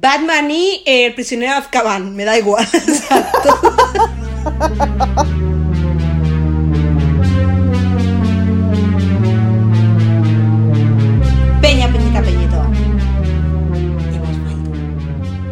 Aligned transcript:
Batman 0.00 0.50
y 0.50 0.82
eh, 0.86 1.06
el 1.06 1.14
prisionero 1.14 1.52
de 1.52 1.58
Azkaban, 1.58 2.14
me 2.16 2.24
da 2.24 2.38
igual. 2.38 2.66
Peña, 11.60 11.92
Peñita, 11.92 12.22
Peñito. 12.22 12.56
Hemos 14.14 14.38
vuelto. 14.40 14.70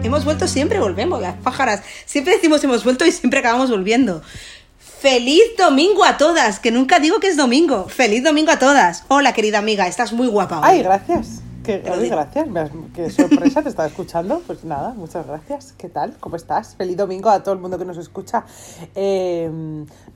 Hemos 0.03 0.25
vuelto, 0.25 0.49
siempre 0.49 0.81
volvemos, 0.81 1.21
las 1.21 1.37
pájaras. 1.37 1.83
Siempre 2.07 2.35
decimos 2.35 2.65
hemos 2.65 2.83
vuelto 2.83 3.05
y 3.05 3.13
siempre 3.13 3.41
acabamos 3.41 3.71
volviendo. 3.71 4.23
Feliz 4.79 5.43
domingo 5.59 6.05
a 6.05 6.17
todas, 6.17 6.61
que 6.61 6.71
nunca 6.71 6.99
digo 6.99 7.21
que 7.21 7.29
es 7.29 7.37
domingo. 7.37 7.89
Feliz 7.89 8.23
domingo 8.25 8.53
a 8.53 8.59
todas. 8.59 9.05
Hola, 9.09 9.35
querida 9.35 9.59
amiga, 9.59 9.87
estás 9.87 10.13
muy 10.13 10.29
guapa 10.29 10.61
hoy. 10.61 10.65
Ay, 10.65 10.83
gracias. 10.83 11.43
Qué, 11.71 12.09
gracias. 12.09 12.49
Qué 12.95 13.11
sorpresa, 13.11 13.63
te 13.63 13.69
estaba 13.69 13.87
escuchando. 13.87 14.43
Pues 14.45 14.65
nada, 14.65 14.93
muchas 14.95 15.25
gracias. 15.25 15.73
¿Qué 15.79 15.89
tal? 15.89 16.17
¿Cómo 16.19 16.35
estás? 16.35 16.75
Feliz 16.75 16.97
domingo 16.97 17.31
a 17.31 17.45
todo 17.45 17.55
el 17.55 17.61
mundo 17.61 17.79
que 17.79 17.85
nos 17.85 17.97
escucha. 17.97 18.45
Eh, 18.97 19.49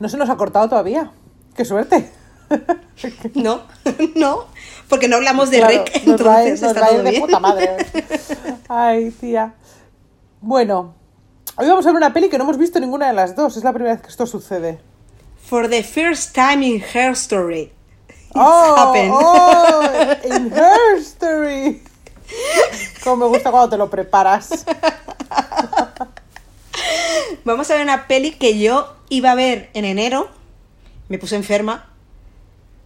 no 0.01 0.09
se 0.09 0.17
nos 0.17 0.29
ha 0.31 0.37
cortado 0.37 0.69
todavía. 0.69 1.13
¡Qué 1.55 1.65
suerte! 1.65 2.11
No, 3.35 3.63
no, 4.15 4.45
porque 4.89 5.09
no 5.09 5.17
hablamos 5.17 5.51
de 5.51 5.59
Claro, 5.59 5.85
rec, 5.85 6.07
entonces 6.07 6.63
nos 6.63 6.71
está 6.77 6.89
todo 6.89 7.03
de 7.03 7.11
bien. 7.11 7.23
puta 7.23 7.41
madre. 7.41 7.77
Ay, 8.69 9.11
tía. 9.11 9.55
Bueno, 10.41 10.95
hoy 11.57 11.67
vamos 11.67 11.85
a 11.85 11.89
ver 11.89 11.97
una 11.97 12.13
peli 12.13 12.29
que 12.29 12.39
no 12.39 12.45
hemos 12.45 12.59
visto 12.59 12.79
ninguna 12.79 13.09
de 13.09 13.15
las 13.15 13.35
dos. 13.35 13.57
Es 13.57 13.65
la 13.65 13.73
primera 13.73 13.95
vez 13.95 14.03
que 14.03 14.09
esto 14.09 14.27
sucede. 14.27 14.79
For 15.43 15.69
the 15.69 15.83
first 15.83 16.35
time 16.35 16.65
in 16.65 16.83
her 16.95 17.13
story. 17.13 17.73
¡Oh! 18.35 18.75
happened. 18.77 19.13
¡Oh! 19.13 19.83
¡In 20.25 20.53
her 20.53 20.99
story! 21.01 21.83
Como 23.03 23.17
me 23.17 23.27
gusta 23.27 23.51
cuando 23.51 23.71
te 23.71 23.77
lo 23.77 23.91
preparas. 23.91 24.65
Vamos 27.45 27.71
a 27.71 27.75
ver 27.75 27.83
una 27.83 28.07
peli 28.07 28.33
que 28.33 28.59
yo 28.59 28.95
iba 29.09 29.31
a 29.31 29.35
ver 29.35 29.71
en 29.75 29.85
enero, 29.85 30.31
me 31.09 31.19
puse 31.19 31.37
enferma, 31.37 31.91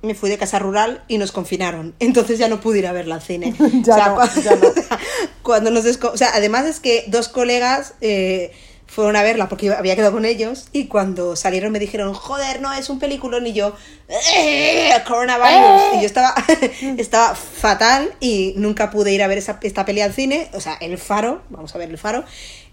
me 0.03 0.15
fui 0.15 0.31
de 0.31 0.39
casa 0.39 0.59
rural 0.59 1.05
y 1.09 1.19
nos 1.19 1.33
confinaron. 1.33 1.95
Entonces 1.99 2.39
ya 2.39 2.49
no 2.49 2.61
pude 2.61 2.81
ir 2.81 2.87
a 2.87 2.93
verla 2.93 3.17
al 3.17 3.23
cine. 3.23 3.55
Ya 3.85 4.09
no, 4.09 4.15
cuando, 4.17 4.41
ya 4.41 4.57
no. 4.57 4.69
cuando 5.43 5.71
nos 5.71 5.85
o 5.87 6.17
sea, 6.17 6.31
además 6.35 6.67
es 6.67 6.81
que 6.81 7.05
dos 7.09 7.29
colegas 7.29 7.95
eh, 8.01 8.53
fueron 8.89 9.14
a 9.17 9.22
verla 9.22 9.48
porque 9.48 9.67
yo 9.67 9.77
había 9.78 9.94
quedado 9.94 10.12
con 10.14 10.25
ellos 10.25 10.69
y 10.72 10.86
cuando 10.86 11.36
salieron 11.36 11.70
me 11.70 11.78
dijeron, 11.78 12.14
joder, 12.14 12.61
no, 12.61 12.72
es 12.72 12.89
un 12.89 12.98
peliculón 12.98 13.47
y 13.47 13.53
yo, 13.53 13.75
"Eh, 14.08 14.91
coronavirus. 15.06 15.94
Y 15.97 16.00
yo 16.00 16.06
estaba, 16.06 16.34
estaba 16.98 17.34
fatal 17.34 18.11
y 18.19 18.55
nunca 18.56 18.91
pude 18.91 19.12
ir 19.12 19.22
a 19.22 19.27
ver 19.28 19.39
esa, 19.39 19.59
esta 19.62 19.84
peli 19.84 20.00
al 20.00 20.14
cine, 20.14 20.50
o 20.55 20.61
sea, 20.61 20.75
El 20.81 20.97
Faro, 20.98 21.42
vamos 21.50 21.75
a 21.75 21.78
ver 21.78 21.91
El 21.91 21.98
Faro. 21.98 22.25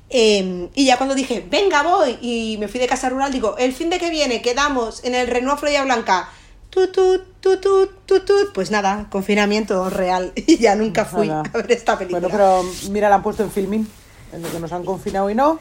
Eh, 0.10 0.70
y 0.74 0.86
ya 0.86 0.98
cuando 0.98 1.16
dije, 1.16 1.46
venga, 1.50 1.84
voy, 1.84 2.18
y 2.22 2.58
me 2.60 2.68
fui 2.68 2.80
de 2.80 2.88
casa 2.88 3.10
rural, 3.10 3.32
digo, 3.32 3.58
el 3.58 3.74
fin 3.74 3.90
de 3.90 3.98
que 4.00 4.10
viene 4.10 4.42
quedamos 4.42 5.04
en 5.04 5.16
el 5.16 5.28
Renault 5.28 5.60
Florida 5.60 5.84
Blanca. 5.84 6.30
Tutut, 6.70 7.40
tutut, 7.40 8.06
tutut. 8.06 8.54
Pues 8.54 8.70
nada, 8.72 9.08
confinamiento 9.10 9.90
real. 9.90 10.32
Y 10.48 10.58
ya 10.58 10.76
nunca 10.76 11.06
fui 11.06 11.28
Nada. 11.28 11.44
a 11.54 11.58
ver 11.58 11.72
esta 11.72 11.98
película. 11.98 12.28
Bueno, 12.28 12.36
pero 12.36 12.92
mira, 12.92 13.10
la 13.10 13.16
han 13.16 13.24
puesto 13.24 13.44
en 13.44 13.52
filming. 13.52 13.88
En 14.34 14.42
lo 14.42 14.52
que 14.52 14.60
nos 14.60 14.72
han 14.74 14.84
confinado 14.84 15.30
y 15.30 15.36
no. 15.36 15.60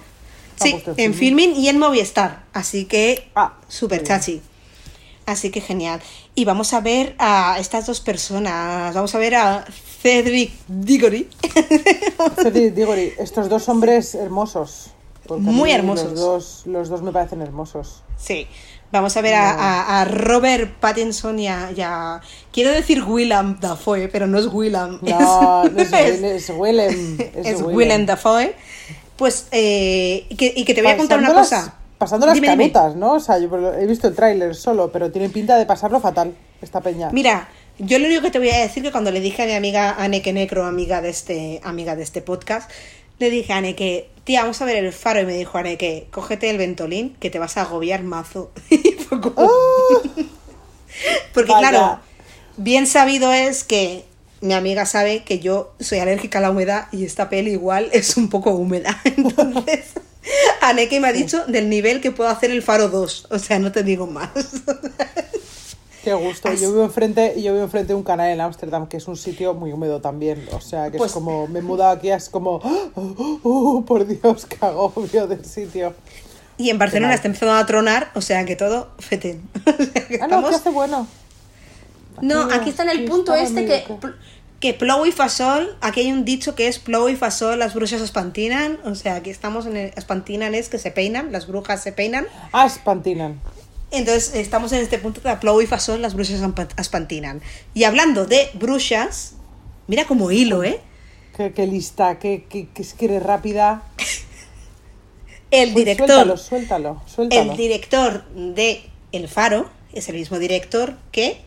Sí, 0.61 0.83
en 0.97 1.15
filming 1.15 1.55
y 1.57 1.69
en 1.69 1.79
Movistar. 1.79 2.45
Así 2.53 2.85
que, 2.87 3.29
Ah, 3.35 3.55
bien. 3.97 4.07
chachi. 4.09 4.41
Así 5.27 5.51
que 5.51 5.61
genial. 5.63 6.01
Y 6.35 6.45
vamos 6.45 6.75
a 6.75 6.81
ver 6.81 7.15
a 7.19 7.57
estas 7.59 7.87
dos 7.87 8.01
personas. 8.01 8.95
Vamos 8.95 9.15
a 9.15 9.19
ver 9.19 9.35
a 9.37 9.65
Cedric 10.03 10.53
Diggory. 10.69 11.29
Cedric 12.43 12.75
Diggory, 12.75 13.13
estos 13.19 13.49
dos 13.49 13.69
hombres 13.69 14.15
hermosos. 14.15 14.91
Muy 15.29 15.71
hermosos. 15.71 16.11
Los 16.13 16.21
dos, 16.21 16.63
los 16.67 16.89
dos 16.91 17.03
me 17.03 17.11
parecen 17.13 17.41
hermosos. 17.41 18.03
Sí. 18.19 18.47
Vamos 18.93 19.17
a 19.17 19.23
ver 19.23 19.35
a, 19.35 19.51
a- 19.51 20.03
a 20.03 20.05
Robert 20.05 20.75
Pattinson 20.79 21.39
y 21.39 21.49
a, 21.49 21.73
y 21.75 21.81
a- 21.81 22.21
Quiero 22.53 22.71
decir 22.71 23.03
Willem 23.03 23.59
Dafoe, 23.59 24.09
pero 24.09 24.27
no 24.27 24.39
es 24.39 24.47
Willem. 24.53 24.99
No, 25.01 25.65
no 25.65 25.81
es, 25.81 25.91
es- 25.93 26.21
Will- 26.21 26.25
es 26.25 26.51
Willem. 26.55 27.17
Es, 27.35 27.47
es 27.47 27.63
Willem 27.63 28.07
Dafoe. 28.07 28.55
Pues, 29.17 29.47
eh, 29.53 30.27
y, 30.29 30.37
que, 30.37 30.53
y 30.57 30.65
que 30.65 30.75
te 30.75 30.83
voy 30.83 30.91
a 30.93 30.97
contar 30.97 31.19
una 31.19 31.33
cosa. 31.33 31.75
Pasando 31.99 32.27
las 32.27 32.35
Dime, 32.35 32.49
dime. 32.51 32.73
canutas, 32.73 32.97
¿no? 32.97 33.13
O 33.15 33.21
sea, 33.21 33.39
yo 33.39 33.49
he 33.79 33.87
visto 33.87 34.09
el 34.09 34.15
tráiler 34.15 34.55
solo, 34.57 34.91
pero 34.91 35.11
tiene 35.13 35.29
pinta 35.29 35.57
de 35.57 35.65
pasarlo 35.65 36.01
fatal, 36.01 36.35
esta 36.61 36.81
peña. 36.81 37.11
Mira, 37.13 37.49
yo 37.79 37.99
lo 38.01 38.07
único 38.07 38.21
que 38.23 38.31
te 38.33 38.39
voy 38.41 38.51
a 38.51 38.59
decir 38.59 38.83
que 38.83 38.91
cuando 38.91 39.11
le 39.13 39.21
dije 39.21 39.45
a 39.45 39.47
mi 39.47 39.53
amiga 39.55 39.95
Aneke 39.99 40.33
Necro, 40.33 40.67
amiga 40.67 41.01
de 41.01 41.11
este, 41.11 41.61
amiga 41.63 41.95
de 41.95 42.03
este 42.03 42.21
podcast, 42.21 42.69
le 43.21 43.31
dije 43.31 43.53
a 43.53 43.59
Aneke, 43.59 44.11
tía, 44.25 44.41
vamos 44.43 44.61
a 44.61 44.65
ver 44.65 44.85
el 44.85 44.93
faro. 44.93 45.21
Y 45.21 45.27
me 45.27 45.35
dijo 45.35 45.57
Aneke, 45.57 46.09
cógete 46.11 46.51
el 46.51 46.59
ventolín 46.59 47.15
que 47.21 47.31
te 47.31 47.39
vas 47.39 47.57
a 47.57 47.63
agobiar 47.63 48.03
mazo. 48.03 48.51
Como- 49.09 49.33
Porque 51.33 51.53
Vaya. 51.53 51.69
claro, 51.71 52.01
bien 52.57 52.87
sabido 52.87 53.33
es 53.33 53.65
que 53.65 54.05
mi 54.45 54.55
amiga 54.55 54.87
sabe 54.87 55.25
que 55.25 55.41
yo 55.41 55.75
soy 55.81 55.99
alérgica 55.99 56.39
a 56.39 56.43
la 56.43 56.51
humedad 56.51 56.87
y 56.93 57.05
esta 57.05 57.29
peli 57.29 57.51
igual 57.53 57.89
es 57.93 58.17
un 58.17 58.29
poco 58.29 58.51
húmeda. 58.51 59.01
Entonces, 59.05 59.87
Aneke 60.61 61.01
me 61.01 61.09
ha 61.09 61.13
dicho 61.13 61.45
del 61.47 61.69
nivel 61.69 62.01
que 62.01 62.11
puedo 62.11 62.31
hacer 62.31 62.51
el 62.51 62.63
faro 62.63 62.89
2. 62.89 63.29
O 63.31 63.39
sea, 63.39 63.59
no 63.59 63.73
te 63.73 63.83
digo 63.83 64.07
más. 64.07 64.31
Qué 66.03 66.13
gusto. 66.13 66.53
Yo 66.53 66.71
vivo 66.71 66.85
enfrente, 66.85 67.41
yo 67.41 67.53
vivo 67.55 67.65
enfrente 67.65 67.89
de 67.89 67.95
un 67.95 68.03
canal 68.03 68.29
en 68.31 68.41
Ámsterdam, 68.43 68.87
que 68.89 68.99
es 68.99 69.09
un 69.09 69.17
sitio 69.17 69.55
muy 69.55 69.73
húmedo 69.73 70.03
también. 70.03 70.47
O 70.53 70.61
sea, 70.61 70.91
que 70.91 70.99
Pues- 70.99 71.11
es 71.13 71.15
como, 71.15 71.47
me 71.49 71.61
he 71.61 71.63
mudado 71.63 71.93
aquí, 71.93 72.11
es 72.11 72.29
como, 72.29 72.61
oh, 72.63 73.39
oh, 73.43 73.85
por 73.87 74.07
Dios, 74.07 74.45
qué 74.47 74.59
agobio 74.61 75.27
del 75.27 75.45
sitio. 75.47 75.95
Y 76.59 76.69
en 76.71 76.79
Barcelona 76.79 77.15
está 77.15 77.27
empezando 77.29 77.55
a 77.55 77.65
tronar, 77.67 78.11
o 78.15 78.21
sea 78.21 78.45
que 78.45 78.55
todo 78.55 78.89
feten. 78.99 79.43
O 79.67 79.73
sea 79.83 80.07
que 80.07 80.17
Ah, 80.17 80.27
no, 80.29 80.37
estamos- 80.37 80.51
que 80.51 80.57
hace 80.57 80.71
bueno. 80.71 81.07
No, 82.21 82.43
Aquí- 82.53 82.71
está 82.71 82.83
en 82.85 82.91
el 82.91 83.05
punto 83.05 83.35
este 83.35 83.67
que, 83.67 83.85
que- 83.85 83.95
pl- 83.95 84.15
que 84.61 84.73
plou 84.73 85.05
y 85.05 85.13
fasol, 85.13 85.77
aquí 85.83 86.01
hay 86.01 86.13
un 86.13 86.25
dicho 86.25 86.55
que 86.55 86.69
es 86.69 86.79
plou 86.79 87.09
y 87.09 87.17
fasol, 87.17 87.59
las 87.59 87.75
brujas 87.75 88.01
espantinan, 88.01 88.79
o 88.85 88.95
sea, 88.95 89.17
aquí 89.17 89.29
estamos 89.31 89.67
en 89.67 89.77
el 89.77 89.93
espantinan 89.97 90.55
es 90.55 90.69
que 90.71 90.79
se 90.79 90.91
peinan, 90.91 91.33
las 91.33 91.47
brujas 91.47 91.83
se 91.83 91.93
peinan, 91.93 92.27
Ah, 92.53 92.65
espantinan. 92.67 93.41
entonces 93.91 94.35
estamos 94.35 94.73
en 94.73 94.81
este 94.81 94.99
punto 94.99 95.21
de 95.21 95.37
plou 95.37 95.61
y 95.61 95.67
fasol, 95.67 96.01
las 96.01 96.15
brujas 96.15 96.41
espantinan. 96.79 97.43
Y 97.75 97.85
hablando 97.85 98.25
de 98.27 98.49
brujas, 98.55 99.35
mira 99.87 100.07
como 100.07 100.31
hilo, 100.31 100.65
¿eh? 100.65 100.81
Qué, 101.37 101.53
qué 101.53 101.67
lista, 101.67 102.19
qué, 102.19 102.47
qué, 102.49 102.69
qué 102.73 102.81
es 102.83 102.95
que 102.95 103.05
eres 103.07 103.23
rápida. 103.23 103.83
El 105.51 105.73
Pues 105.73 105.85
director, 105.85 106.09
Suéltalo, 106.09 106.37
suéltalo, 106.37 107.03
suéltalo. 107.07 107.51
el 107.53 107.57
director 107.57 108.25
de 108.35 108.83
El 109.13 109.29
Faro 109.29 109.69
es 109.93 110.09
el 110.09 110.17
mismo 110.17 110.39
director 110.41 110.97
que 111.13 111.43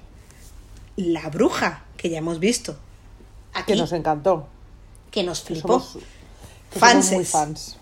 La 0.97 1.29
Bruja, 1.29 1.83
que 1.95 2.09
ya 2.09 2.17
hemos 2.17 2.39
visto. 2.39 2.77
Aquí, 3.53 3.73
que 3.73 3.79
nos 3.79 3.91
encantó. 3.93 4.47
que 5.11 5.23
nos 5.23 5.39
Que 5.41 5.53
flipó. 5.53 5.79
somos, 5.79 5.97
que 6.73 6.79
somos 6.79 7.11
muy 7.11 7.25
fans. 7.25 7.77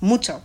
mucho. 0.00 0.42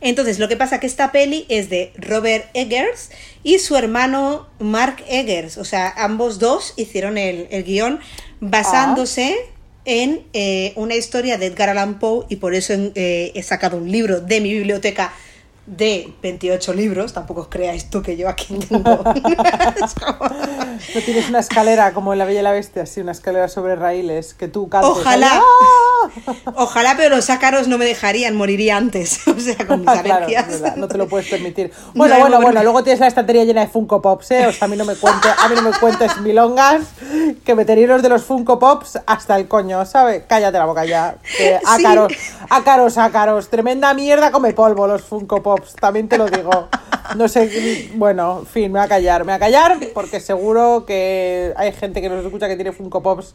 Entonces, 0.00 0.38
lo 0.38 0.48
que 0.48 0.56
pasa 0.56 0.80
que 0.80 0.86
esta 0.86 1.10
peli 1.12 1.46
es 1.48 1.70
de 1.70 1.92
Robert 1.96 2.50
Eggers 2.52 3.10
y 3.42 3.58
su 3.58 3.74
hermano 3.76 4.46
Mark 4.58 5.02
Eggers. 5.08 5.56
O 5.56 5.64
sea, 5.64 5.88
ambos 5.96 6.38
dos 6.38 6.74
hicieron 6.76 7.16
el, 7.16 7.48
el 7.50 7.64
guion 7.64 8.00
basándose 8.40 9.34
en 9.86 10.26
eh, 10.34 10.72
una 10.76 10.94
historia 10.94 11.38
de 11.38 11.46
Edgar 11.46 11.70
Allan 11.70 11.98
Poe 11.98 12.26
y 12.28 12.36
por 12.36 12.54
eso 12.54 12.74
eh, 12.94 13.32
he 13.34 13.42
sacado 13.42 13.78
un 13.78 13.90
libro 13.90 14.20
de 14.20 14.40
mi 14.42 14.52
biblioteca 14.52 15.12
de 15.66 16.12
28 16.22 16.74
libros. 16.74 17.12
Tampoco 17.12 17.42
os 17.42 17.48
creáis 17.48 17.90
tú 17.90 18.02
que 18.02 18.16
yo 18.16 18.28
aquí 18.28 18.58
tengo... 18.58 19.04
No 20.94 21.00
tienes 21.00 21.28
una 21.28 21.38
escalera 21.38 21.92
como 21.94 22.12
en 22.12 22.18
La 22.18 22.24
Bella 22.24 22.40
y 22.40 22.42
la 22.42 22.50
Bestia, 22.50 22.82
así, 22.82 23.00
una 23.00 23.12
escalera 23.12 23.48
sobre 23.48 23.76
raíles, 23.76 24.34
que 24.34 24.48
tú 24.48 24.68
cantes. 24.68 24.90
Ojalá. 24.90 25.40
Ojalá, 26.54 26.94
pero 26.96 27.16
los 27.16 27.30
ácaros 27.30 27.68
no 27.68 27.78
me 27.78 27.84
dejarían, 27.84 28.36
moriría 28.36 28.76
antes. 28.76 29.20
O 29.34 29.40
sea, 29.40 29.66
con 29.66 29.80
mis 29.84 29.90
claro, 30.00 30.26
verdad, 30.26 30.76
no 30.76 30.88
te 30.88 30.96
lo 30.96 31.08
puedes 31.08 31.28
permitir. 31.28 31.72
Bueno, 31.94 32.14
No, 32.14 32.20
bueno, 32.20 32.40
bueno, 32.40 32.62
luego 32.62 32.82
tienes 32.82 33.00
la 33.00 33.08
estantería 33.08 33.44
llena 33.44 33.62
de 33.62 33.66
Funko 33.66 34.00
Pops, 34.00 34.30
¿eh? 34.30 34.46
O 34.46 34.52
sea, 34.52 34.66
a 34.66 34.68
mí 34.68 34.76
no 34.76 34.84
me 34.84 34.94
cuentes, 34.94 35.30
a 35.38 35.48
mí 35.48 35.54
no 35.54 35.62
me 35.62 35.72
cuentes 35.78 36.20
milongas, 36.20 36.82
que 37.44 37.54
me 37.54 37.64
tenéis 37.64 37.88
los 37.88 38.02
de 38.02 38.08
los 38.08 38.22
Funko 38.24 38.58
Pops 38.58 38.98
hasta 39.06 39.36
el 39.36 39.48
coño, 39.48 39.84
¿sabes? 39.86 40.22
Cállate 40.28 40.58
la 40.58 40.64
boca 40.64 40.84
ya. 40.84 41.16
Sí. 41.24 41.44
ácaros, 41.66 42.12
ácaros, 42.48 42.98
ácaros, 42.98 43.48
tremenda 43.48 43.92
mierda 43.94 44.30
come 44.30 44.52
polvo 44.52 44.86
los 44.86 45.02
Funko 45.02 45.42
Pops, 45.42 45.74
también 45.76 46.08
te 46.08 46.18
lo 46.18 46.26
digo. 46.26 46.68
No 47.16 47.28
sé, 47.28 47.90
bueno, 47.96 48.38
en 48.40 48.46
fin, 48.46 48.72
me 48.72 48.78
voy 48.78 48.86
a 48.86 48.88
callar, 48.88 49.20
me 49.24 49.32
voy 49.32 49.36
a 49.36 49.38
callar 49.38 49.78
porque 49.92 50.20
seguro 50.20 50.84
que 50.86 51.52
hay 51.56 51.72
gente 51.72 52.00
que 52.00 52.08
nos 52.08 52.24
escucha 52.24 52.48
que 52.48 52.56
tiene 52.56 52.72
Funko 52.72 53.02
Pops, 53.02 53.34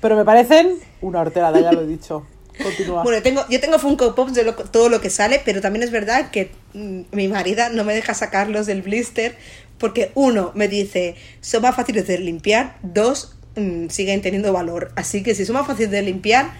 pero 0.00 0.16
me 0.16 0.24
parecen 0.24 0.78
una 1.00 1.20
horterada, 1.20 1.60
ya 1.60 1.72
lo 1.72 1.82
he 1.82 1.86
dicho. 1.86 2.26
Continúa. 2.62 3.04
Bueno, 3.04 3.22
tengo, 3.22 3.44
yo 3.48 3.60
tengo 3.60 3.78
Funko 3.78 4.14
Pops 4.14 4.34
de 4.34 4.52
todo 4.72 4.88
lo 4.88 5.00
que 5.00 5.10
sale, 5.10 5.40
pero 5.44 5.60
también 5.60 5.84
es 5.84 5.90
verdad 5.90 6.30
que 6.30 6.50
mm, 6.74 7.02
mi 7.12 7.28
marida 7.28 7.68
no 7.68 7.84
me 7.84 7.94
deja 7.94 8.14
sacarlos 8.14 8.66
del 8.66 8.82
blister 8.82 9.36
porque 9.78 10.10
uno 10.14 10.50
me 10.54 10.66
dice 10.66 11.14
son 11.40 11.62
más 11.62 11.76
fáciles 11.76 12.06
de 12.06 12.18
limpiar, 12.18 12.76
dos 12.82 13.36
mm, 13.56 13.88
siguen 13.88 14.22
teniendo 14.22 14.52
valor. 14.52 14.90
Así 14.96 15.22
que 15.22 15.34
si 15.34 15.46
son 15.46 15.54
más 15.54 15.66
fáciles 15.66 15.90
de 15.90 16.02
limpiar, 16.02 16.52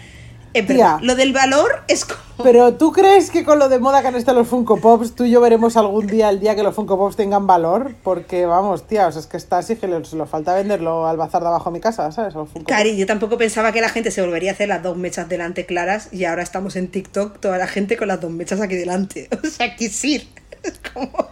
Es 0.54 0.66
Tía. 0.66 0.76
verdad. 0.76 0.98
Lo 1.02 1.14
del 1.14 1.32
valor 1.32 1.82
es 1.88 2.04
como. 2.04 2.18
Pero 2.42 2.74
¿tú 2.74 2.92
crees 2.92 3.30
que 3.30 3.44
con 3.44 3.58
lo 3.58 3.68
de 3.68 3.78
moda 3.80 4.00
que 4.00 4.08
han 4.08 4.14
estado 4.16 4.38
los 4.38 4.48
Funko 4.48 4.76
Pops, 4.80 5.14
tú 5.14 5.24
y 5.24 5.30
yo 5.30 5.40
veremos 5.40 5.76
algún 5.76 6.06
día 6.06 6.28
el 6.30 6.38
día 6.40 6.54
que 6.54 6.62
los 6.62 6.74
Funko 6.74 6.96
Pops 6.96 7.16
tengan 7.16 7.46
valor? 7.46 7.94
Porque 8.04 8.46
vamos, 8.46 8.86
tía, 8.86 9.08
o 9.08 9.12
sea, 9.12 9.20
es 9.20 9.26
que 9.26 9.36
está 9.36 9.58
así 9.58 9.74
que 9.76 9.88
se 10.04 10.16
lo 10.16 10.26
falta 10.26 10.54
venderlo 10.54 11.06
al 11.08 11.16
bazar 11.16 11.42
de 11.42 11.48
abajo 11.48 11.70
de 11.70 11.74
mi 11.74 11.80
casa, 11.80 12.10
¿sabes? 12.12 12.34
A 12.34 12.38
los 12.38 12.48
Funko 12.48 12.66
Cari, 12.68 12.96
yo 12.96 13.06
tampoco 13.06 13.36
pensaba 13.38 13.72
que 13.72 13.80
la 13.80 13.88
gente 13.88 14.10
se 14.10 14.20
volvería 14.22 14.50
a 14.50 14.54
hacer 14.54 14.68
las 14.68 14.82
dos 14.82 14.96
mechas 14.96 15.28
delante 15.28 15.66
claras 15.66 16.08
y 16.12 16.24
ahora 16.26 16.42
estamos 16.42 16.76
en 16.76 16.88
TikTok, 16.88 17.40
toda 17.40 17.58
la 17.58 17.66
gente 17.66 17.96
con 17.96 18.08
las 18.08 18.20
dos 18.20 18.30
mechas 18.30 18.60
aquí 18.60 18.76
delante. 18.76 19.28
O 19.44 19.46
sea, 19.48 19.74
quisir. 19.76 20.28
Es 20.62 20.80
como. 20.92 21.28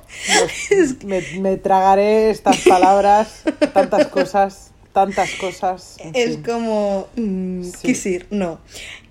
Me, 1.05 1.23
me 1.41 1.57
tragaré 1.57 2.31
estas 2.31 2.59
palabras, 2.61 3.43
tantas 3.75 4.07
cosas, 4.07 4.71
tantas 4.93 5.31
cosas. 5.41 5.97
en 5.99 6.15
Es 6.15 6.35
fin. 6.37 6.43
como. 6.43 7.07
mm, 7.17 7.63
Sí. 7.65 7.73
Quisir, 7.83 8.27
no. 8.31 8.59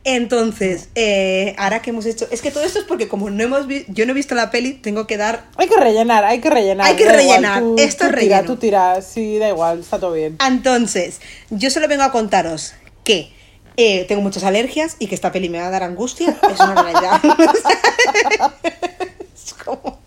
Entonces, 0.06 0.90
eh, 0.94 1.56
ahora 1.58 1.82
que 1.82 1.90
hemos 1.90 2.06
hecho. 2.06 2.28
Es 2.30 2.42
que 2.42 2.52
todo 2.52 2.64
esto 2.64 2.78
es 2.80 2.86
porque, 2.86 3.08
como 3.08 3.30
no 3.32 3.44
hemos 3.44 3.66
vi- 3.66 3.86
yo 3.88 4.06
no 4.06 4.12
he 4.12 4.16
visto 4.16 4.36
la 4.36 4.52
peli, 4.52 4.74
tengo 4.74 5.08
que 5.08 5.18
dar. 5.18 5.46
Hay 5.58 5.68
que 5.68 5.76
rellenar, 5.78 6.24
hay 6.24 6.40
que 6.42 6.50
rellenar. 6.52 6.86
Hay 6.86 6.96
que 6.96 7.04
igual, 7.04 7.18
rellenar, 7.18 7.60
tú- 7.64 7.76
esto 7.80 8.06
tú 8.06 8.12
es 8.12 8.20
tira, 8.20 8.38
relleno. 8.38 8.44
Tú 8.46 8.56
tiras, 8.58 9.06
sí, 9.06 9.40
da 9.40 9.50
igual, 9.50 9.80
está 9.80 10.00
todo 10.00 10.14
bien. 10.14 10.38
Entonces, 10.46 11.22
yo 11.50 11.72
solo 11.72 11.88
vengo 11.88 12.04
a 12.04 12.12
contaros 12.12 12.74
que 13.04 13.32
eh, 13.78 14.06
tengo 14.08 14.22
muchas 14.22 14.44
alergias 14.44 14.96
y 15.00 15.08
que 15.08 15.16
esta 15.16 15.32
peli 15.32 15.50
me 15.50 15.60
va 15.60 15.68
a 15.68 15.72
dar 15.72 15.82
angustia. 15.84 16.38
Es 16.52 16.60
una 16.60 16.76
realidad. 16.84 17.20
es 19.36 19.54
como. 19.66 20.00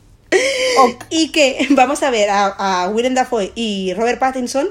Y 1.10 1.30
que 1.32 1.66
vamos 1.70 2.02
a 2.04 2.10
ver 2.10 2.30
a, 2.30 2.46
a 2.84 2.88
Willem 2.88 3.14
Dafoe 3.14 3.50
y 3.56 3.94
Robert 3.94 4.20
Pattinson. 4.20 4.68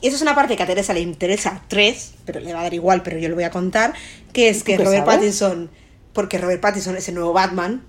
Y 0.00 0.08
eso 0.08 0.16
es 0.16 0.22
una 0.22 0.34
parte 0.34 0.56
que 0.56 0.62
a 0.62 0.66
Teresa 0.66 0.92
le 0.92 1.00
interesa 1.00 1.62
tres, 1.68 2.14
pero 2.24 2.40
le 2.40 2.52
va 2.52 2.60
a 2.60 2.62
dar 2.64 2.74
igual, 2.74 3.02
pero 3.02 3.18
yo 3.18 3.28
lo 3.28 3.34
voy 3.34 3.44
a 3.44 3.50
contar. 3.50 3.94
Que 4.32 4.48
es 4.48 4.58
¿Tú 4.60 4.64
que 4.66 4.76
Robert 4.78 5.04
sabes? 5.06 5.16
Pattinson, 5.16 5.70
porque 6.12 6.38
Robert 6.38 6.60
Pattinson 6.60 6.96
es 6.96 7.08
el 7.08 7.14
nuevo 7.14 7.32
Batman. 7.32 7.82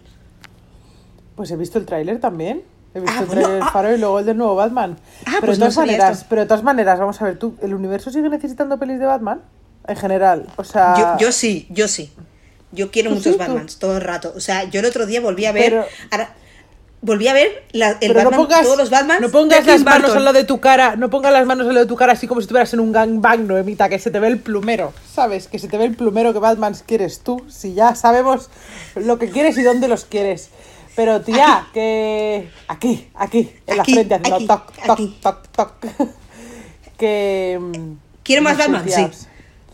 Pues 1.35 1.51
he 1.51 1.55
visto 1.55 1.77
el 1.77 1.85
tráiler 1.85 2.19
también. 2.19 2.63
He 2.93 2.99
visto 2.99 3.15
Ah, 3.15 3.21
el 3.21 3.25
bueno, 3.27 3.49
ah. 3.61 3.69
Faro 3.71 3.93
y 3.93 3.97
luego 3.99 4.19
el 4.19 4.25
del 4.25 4.37
nuevo 4.37 4.55
Batman. 4.55 4.97
Ah, 5.25 5.37
pero, 5.41 5.47
pues 5.47 5.57
de 5.59 5.65
todas 5.65 5.77
maneras, 5.77 6.25
pero 6.27 6.41
de 6.41 6.47
todas 6.47 6.63
maneras, 6.63 6.99
vamos 6.99 7.21
a 7.21 7.25
ver, 7.25 7.37
tú, 7.37 7.55
¿el 7.61 7.73
universo 7.73 8.09
sigue 8.09 8.29
necesitando 8.29 8.79
pelis 8.79 8.99
de 8.99 9.05
Batman? 9.05 9.41
En 9.87 9.95
general, 9.95 10.47
o 10.57 10.63
sea... 10.63 11.17
Yo, 11.17 11.27
yo 11.27 11.31
sí, 11.31 11.67
yo 11.69 11.87
sí. 11.87 12.11
Yo 12.71 12.91
quiero 12.91 13.09
¿Tú 13.11 13.15
muchos. 13.17 13.37
Batmans 13.37 13.79
todo 13.79 13.95
el 13.97 14.01
rato. 14.01 14.33
O 14.35 14.39
sea, 14.41 14.63
yo 14.65 14.79
el 14.81 14.85
otro 14.85 15.05
día 15.05 15.21
volví 15.21 15.45
a 15.45 15.51
ver. 15.53 15.71
Pero- 15.71 15.85
ahora, 16.11 16.35
volví 17.01 17.27
a 17.27 17.33
ver 17.33 17.63
la- 17.71 17.91
el 17.91 17.97
Pero 17.99 18.13
Batman, 18.15 18.31
no 18.31 18.37
pongas, 18.37 18.63
todos 18.63 18.77
los 18.77 18.89
Batmans. 18.89 19.21
no 19.21 19.29
pongas 19.29 19.65
las 19.65 19.83
manos 19.83 20.15
al 20.15 20.25
lado 20.25 20.37
de 20.37 20.43
tu 20.43 20.59
cara, 20.59 20.95
no 20.95 21.09
pongas 21.09 21.31
las 21.31 21.45
manos 21.45 21.67
al 21.67 21.73
lado 21.75 21.85
de 21.85 21.89
tu 21.89 21.95
cara 21.95 22.13
así 22.13 22.27
como 22.27 22.41
si 22.41 22.45
estuvieras 22.45 22.73
en 22.73 22.79
un 22.79 22.91
gangbang, 22.91 23.45
Noemita, 23.47 23.87
que 23.89 23.99
se 23.99 24.11
te 24.11 24.19
ve 24.19 24.27
el 24.27 24.39
plumero, 24.39 24.93
¿sabes? 25.13 25.47
Que 25.47 25.59
se 25.59 25.67
te 25.67 25.77
ve 25.77 25.85
el 25.85 25.95
plumero 25.95 26.33
que 26.33 26.39
Batman 26.39 26.75
quieres 26.85 27.19
tú, 27.21 27.43
si 27.49 27.73
ya 27.73 27.95
sabemos 27.95 28.49
lo 28.95 29.19
que 29.19 29.29
quieres 29.29 29.57
y 29.57 29.63
dónde 29.63 29.87
los 29.87 30.05
quieres. 30.05 30.49
Pero 30.95 31.21
tía, 31.21 31.67
que 31.73 32.49
aquí, 32.67 33.07
aquí, 33.13 33.53
en 33.67 33.79
Aquí, 33.79 33.91
la 33.93 33.95
frente 34.01 34.15
haciendo 34.15 34.35
aquí, 34.35 34.47
toc, 34.47 34.71
toc, 34.75 34.89
aquí. 34.91 35.17
toc, 35.21 35.47
toc. 35.49 35.73
que 36.97 37.59
mm, 37.61 37.91
¿Quiero 38.23 38.41
más 38.41 38.57
Batman? 38.57 38.85
Sí. 38.89 39.07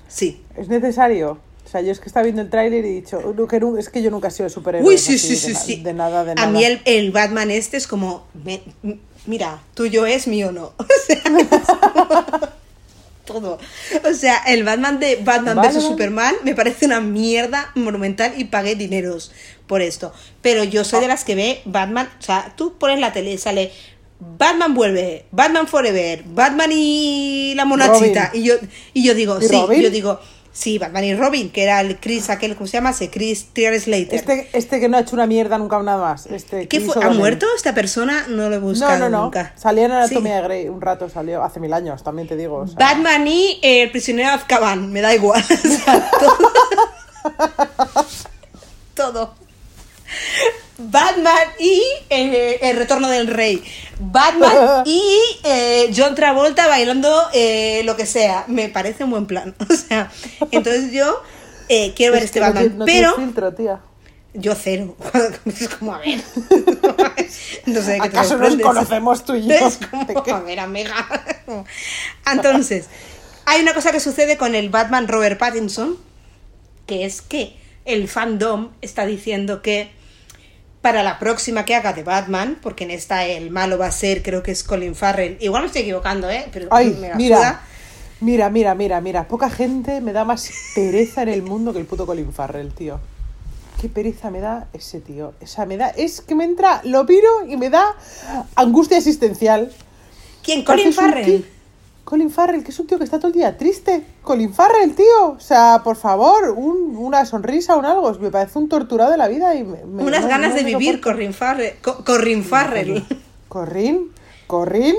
Sí. 0.09 0.43
¿Es 0.57 0.67
necesario? 0.67 1.39
O 1.73 1.75
sea, 1.75 1.81
yo 1.81 1.91
es 1.91 1.99
que 1.99 2.05
estaba 2.05 2.23
viendo 2.23 2.43
el 2.43 2.51
tráiler 2.51 2.85
y 2.85 2.89
he 2.89 2.91
dicho, 2.91 3.17
"Uh, 3.17 3.47
que 3.47 3.59
nu- 3.59 3.77
es 3.77 3.89
que 3.89 4.03
yo 4.03 4.11
nunca 4.11 4.27
he 4.27 4.31
sido 4.31 4.47
superhéroe. 4.47 4.87
Uy, 4.87 4.99
sí, 4.99 5.17
sí, 5.17 5.29
de 5.29 5.55
sí. 5.55 5.75
De 5.81 5.91
nada, 5.91 6.23
de 6.23 6.35
nada. 6.35 6.47
A 6.47 6.51
mí 6.51 6.63
el, 6.63 6.81
el 6.85 7.09
Batman 7.11 7.49
este 7.49 7.77
es 7.77 7.87
como. 7.87 8.27
me- 8.43 8.61
mira, 9.25 9.59
tuyo 9.73 10.05
es, 10.05 10.27
mío 10.27 10.51
no. 10.51 10.73
O 10.77 10.85
sea, 11.07 11.21
como 11.23 12.39
todo. 13.25 13.57
O 14.07 14.13
sea, 14.13 14.37
el 14.47 14.63
Batman 14.63 14.99
de 14.99 15.15
Batman 15.23 15.57
vs. 15.61 15.81
Superman 15.81 16.35
me 16.43 16.53
parece 16.55 16.85
una 16.85 16.99
mierda 17.01 17.71
monumental 17.75 18.33
y 18.37 18.43
pagué 18.43 18.75
dineros 18.75 19.31
por 19.65 19.81
esto. 19.81 20.13
Pero 20.41 20.63
yo 20.65 20.83
soy 20.83 20.99
de 21.01 21.07
las 21.07 21.23
que 21.23 21.33
ve 21.35 21.61
Batman. 21.65 22.07
O 22.19 22.21
sea, 22.21 22.53
tú 22.55 22.77
pones 22.77 22.99
la 22.99 23.13
tele 23.13 23.33
y 23.33 23.37
sale. 23.37 23.71
Batman 24.19 24.73
vuelve, 24.73 25.25
Batman 25.31 25.67
Forever, 25.67 26.23
Batman 26.27 26.69
y 26.71 27.53
la 27.55 27.65
monachita. 27.65 28.27
Robin. 28.27 28.41
Y 28.41 28.45
yo, 28.45 28.53
y 28.93 29.03
yo 29.03 29.15
digo, 29.15 29.37
¿Y 29.41 29.47
sí, 29.47 29.55
Robin? 29.55 29.81
yo 29.81 29.89
digo, 29.89 30.19
sí, 30.53 30.77
Batman 30.77 31.03
y 31.03 31.15
Robin, 31.15 31.49
que 31.51 31.63
era 31.63 31.81
el 31.81 31.99
Chris, 31.99 32.29
aquel, 32.29 32.55
¿cómo 32.55 32.67
se 32.67 32.73
llama? 32.77 32.91
Ese 32.91 33.09
Chris 33.09 33.47
Trier 33.51 33.77
Slater. 33.81 34.13
Este, 34.15 34.49
este 34.53 34.79
que 34.79 34.87
no 34.87 34.95
ha 34.97 35.01
hecho 35.01 35.15
una 35.15 35.25
mierda 35.27 35.57
nunca 35.57 35.81
nada 35.83 35.97
más. 36.01 36.27
Este 36.27 36.67
¿Qué 36.69 36.79
fue? 36.79 37.03
¿Ha 37.03 37.09
muerto 37.09 37.45
esta 37.55 37.73
persona? 37.73 38.25
No 38.29 38.49
lo 38.49 38.55
he 38.55 38.59
No, 38.59 38.65
buscado 38.67 38.99
no, 38.99 39.09
no. 39.09 39.23
nunca. 39.23 39.53
Salía 39.57 39.85
en 39.85 39.91
Sí. 39.91 39.97
Anatomía 39.97 40.35
de 40.37 40.41
Grey 40.43 40.69
un 40.69 40.79
rato, 40.79 41.09
salió 41.09 41.43
hace 41.43 41.59
mil 41.59 41.73
años, 41.73 42.03
también 42.03 42.27
te 42.27 42.37
digo. 42.37 42.57
o 42.59 42.67
sea. 42.67 42.77
Batman 42.77 43.27
y 43.27 43.59
eh, 43.61 43.81
el 43.83 43.91
prisionero 43.91 44.29
de 44.29 44.35
Azkaban, 44.35 44.91
me 44.91 45.01
da 45.01 45.13
igual. 45.13 45.43
O 45.53 45.55
sea, 45.67 46.09
todo. 46.19 46.51
todo. 48.95 49.35
Batman 50.77 51.37
y 51.59 51.81
eh, 52.09 52.59
el 52.63 52.77
retorno 52.77 53.09
del 53.09 53.27
rey. 53.27 53.63
Batman 53.99 54.83
y 54.85 55.01
eh, 55.43 55.91
John 55.95 56.15
Travolta 56.15 56.67
bailando 56.67 57.11
eh, 57.33 57.81
lo 57.85 57.95
que 57.95 58.05
sea. 58.05 58.45
Me 58.47 58.69
parece 58.69 59.03
un 59.03 59.11
buen 59.11 59.25
plan. 59.27 59.55
O 59.69 59.73
sea, 59.75 60.11
entonces 60.51 60.91
yo 60.91 61.21
eh, 61.69 61.93
quiero 61.95 62.13
ver 62.13 62.23
Es 62.23 62.25
este 62.29 62.39
no 62.39 62.45
Batman. 62.47 62.63
tiene- 62.63 62.77
no 62.79 62.85
pero 62.85 63.13
tiene 63.13 63.25
filtro, 63.27 63.53
tía. 63.53 63.79
yo 64.33 64.55
cero. 64.55 64.95
Es 65.45 65.69
como 65.69 65.93
a 65.93 65.99
ver. 65.99 66.21
No 67.65 67.81
sé 67.81 67.91
de 67.91 67.99
qué 67.99 68.09
te 68.09 68.17
¿Acaso 68.17 68.37
nos 68.37 68.49
sorprendes. 68.49 68.65
conocemos 68.65 69.23
tú 69.25 69.35
y 69.35 69.47
yo? 69.47 69.53
Es 69.53 69.79
como, 70.23 70.35
a 70.35 70.39
ver, 70.41 70.59
amiga. 70.59 70.95
Entonces, 72.31 72.87
hay 73.45 73.61
una 73.61 73.73
cosa 73.73 73.91
que 73.91 73.99
sucede 73.99 74.37
con 74.37 74.55
el 74.55 74.69
Batman 74.69 75.07
Robert 75.07 75.37
Pattinson, 75.39 75.97
que 76.87 77.05
es 77.05 77.21
que 77.21 77.57
el 77.85 78.07
fandom 78.07 78.71
está 78.81 79.05
diciendo 79.05 79.61
que 79.61 79.91
para 80.83 81.01
la 81.01 81.17
próxima 81.17 81.63
que 81.63 81.75
haga 81.75 81.93
de 81.93 82.03
Batman, 82.03 82.57
porque 82.61 82.83
en 82.83 82.91
esta 82.91 83.25
el 83.25 83.51
malo 83.51 83.77
va 83.77 83.87
a 83.87 83.91
ser, 83.91 84.21
creo 84.21 84.43
que 84.43 84.51
es 84.51 84.65
Colin 84.65 84.95
Farrell. 84.95 85.37
Igual 85.39 85.63
me 85.63 85.67
estoy 85.67 85.83
equivocando, 85.83 86.29
¿eh? 86.29 86.45
Pero 86.51 86.67
Ay, 86.71 86.97
me 86.99 87.07
la 87.07 87.15
mira. 87.15 87.61
Mira, 88.19 88.49
mira, 88.49 88.75
mira, 88.75 88.99
mira. 88.99 89.25
Poca 89.29 89.49
gente 89.49 90.01
me 90.01 90.11
da 90.11 90.25
más 90.25 90.51
pereza 90.75 91.23
en 91.23 91.29
el 91.29 91.41
mundo 91.41 91.71
que 91.71 91.79
el 91.79 91.85
puto 91.85 92.05
Colin 92.05 92.33
Farrell, 92.33 92.73
tío. 92.73 92.99
Qué 93.79 93.87
pereza 93.87 94.29
me 94.29 94.41
da 94.41 94.67
ese 94.73 94.99
tío. 94.99 95.33
O 95.41 95.47
sea, 95.47 95.65
me 95.65 95.77
da. 95.77 95.87
Es 95.87 96.19
que 96.19 96.35
me 96.35 96.43
entra. 96.43 96.81
Lo 96.83 97.05
miro 97.05 97.45
y 97.47 97.55
me 97.55 97.69
da 97.69 97.95
angustia 98.55 98.97
existencial. 98.97 99.71
¿Quién? 100.43 100.65
Colin 100.65 100.91
Farrell. 100.91 101.45
Colin 102.03 102.29
Farrell, 102.29 102.63
que 102.63 102.71
es 102.71 102.79
un 102.79 102.85
tío 102.87 102.97
que 102.97 103.05
está 103.05 103.17
todo 103.17 103.27
el 103.27 103.33
día 103.33 103.57
triste. 103.57 104.03
Colin 104.23 104.53
Farrell, 104.53 104.93
tío. 104.93 105.29
O 105.37 105.39
sea, 105.39 105.81
por 105.83 105.95
favor, 105.95 106.51
un- 106.51 106.95
una 106.97 107.25
sonrisa, 107.25 107.75
un 107.77 107.85
algo. 107.85 108.11
Me 108.19 108.29
parece 108.29 108.59
un 108.59 108.67
torturado 108.67 109.11
de 109.11 109.17
la 109.17 109.27
vida 109.29 109.55
y 109.55 109.63
me- 109.63 109.83
me- 109.85 110.03
Unas 110.03 110.23
no- 110.23 110.27
ganas 110.27 110.49
no 110.49 110.55
de 110.57 110.63
vivir. 110.65 110.99
Corrin 111.01 111.33
Farrell. 111.33 111.75
Co- 111.81 112.03
Corrin 112.03 112.43
Farrell. 112.43 113.05
Corrin, 113.47 114.11
Corrin, 114.47 114.95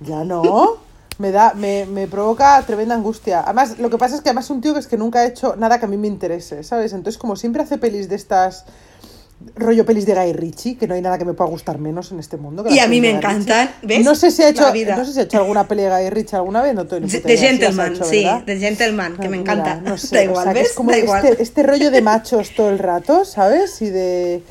ya 0.00 0.24
no. 0.24 0.78
Me 1.18 1.30
da, 1.32 1.52
me, 1.54 1.84
me 1.86 2.06
provoca 2.08 2.60
tremenda 2.66 2.94
angustia. 2.94 3.42
Además, 3.42 3.78
lo 3.78 3.90
que 3.90 3.98
pasa 3.98 4.16
es 4.16 4.22
que 4.22 4.30
además 4.30 4.46
es 4.46 4.50
un 4.50 4.60
tío 4.62 4.72
que 4.72 4.80
es 4.80 4.86
que 4.86 4.96
nunca 4.96 5.20
ha 5.20 5.26
hecho 5.26 5.54
nada 5.56 5.78
que 5.78 5.84
a 5.84 5.88
mí 5.88 5.98
me 5.98 6.06
interese, 6.08 6.62
¿sabes? 6.64 6.92
Entonces, 6.94 7.18
como 7.18 7.36
siempre 7.36 7.62
hace 7.62 7.76
pelis 7.78 8.08
de 8.08 8.16
estas 8.16 8.64
rollo 9.56 9.86
pelis 9.86 10.06
de 10.06 10.14
Guy 10.14 10.32
Ritchie, 10.32 10.76
que 10.76 10.86
no 10.86 10.94
hay 10.94 11.00
nada 11.02 11.16
que 11.18 11.24
me 11.24 11.32
pueda 11.32 11.50
gustar 11.50 11.78
menos 11.78 12.12
en 12.12 12.18
este 12.20 12.36
mundo. 12.36 12.62
que 12.64 12.74
Y 12.74 12.78
a 12.78 12.86
mí 12.86 13.00
me 13.00 13.10
encantan. 13.10 13.70
¿ves? 13.82 14.04
No 14.04 14.14
sé 14.14 14.30
si 14.30 14.42
ha 14.42 14.48
hecho, 14.50 14.62
no 14.96 15.04
sé 15.04 15.12
si 15.12 15.20
ha 15.20 15.22
hecho 15.22 15.38
alguna 15.38 15.66
peli 15.66 15.82
de 15.82 15.88
Guy 15.90 16.10
Ritchie 16.10 16.36
alguna 16.36 16.62
vez, 16.62 16.74
no 16.74 16.82
ni 16.82 17.08
The 17.08 17.36
Gentleman, 17.36 17.94
hecho, 17.94 18.04
sí. 18.04 18.26
The 18.46 18.58
Gentleman, 18.58 19.16
que 19.16 19.28
me 19.28 19.38
Mira, 19.38 19.52
encanta. 19.54 19.76
no 19.76 19.96
sé, 19.96 20.16
da 20.16 20.20
o 20.22 20.24
igual, 20.24 20.44
sea, 20.44 20.52
¿ves? 20.52 20.68
es 20.68 20.72
como 20.74 20.90
da 20.90 20.98
igual. 20.98 21.24
Este, 21.26 21.42
este 21.42 21.62
rollo 21.62 21.90
de 21.90 22.02
machos 22.02 22.54
todo 22.54 22.68
el 22.70 22.78
rato, 22.78 23.24
¿sabes? 23.24 23.80
Y 23.82 23.90
de... 23.90 24.42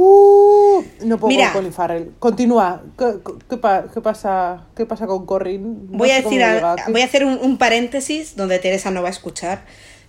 Uh, 0.00 0.82
no 1.06 1.18
puedo 1.18 1.28
Mira. 1.28 1.46
con 1.52 1.62
Colin 1.62 1.72
Farrell. 1.72 2.12
Continúa. 2.20 2.82
¿Qué, 2.96 3.14
qué 3.50 3.56
pa- 3.56 3.86
qué 3.92 4.00
pasa, 4.00 4.66
¿Qué 4.76 4.86
pasa 4.86 5.08
con 5.08 5.26
Corrin? 5.26 5.88
No 5.90 5.98
Voy 5.98 6.10
a 6.12 6.22
decir, 6.22 6.40
a- 6.44 6.76
voy 6.88 7.00
a 7.00 7.04
hacer 7.04 7.24
un, 7.24 7.36
un 7.42 7.58
paréntesis 7.58 8.36
donde 8.36 8.60
Teresa 8.60 8.92
no 8.92 9.02
va 9.02 9.08
a 9.08 9.10
escuchar, 9.10 9.64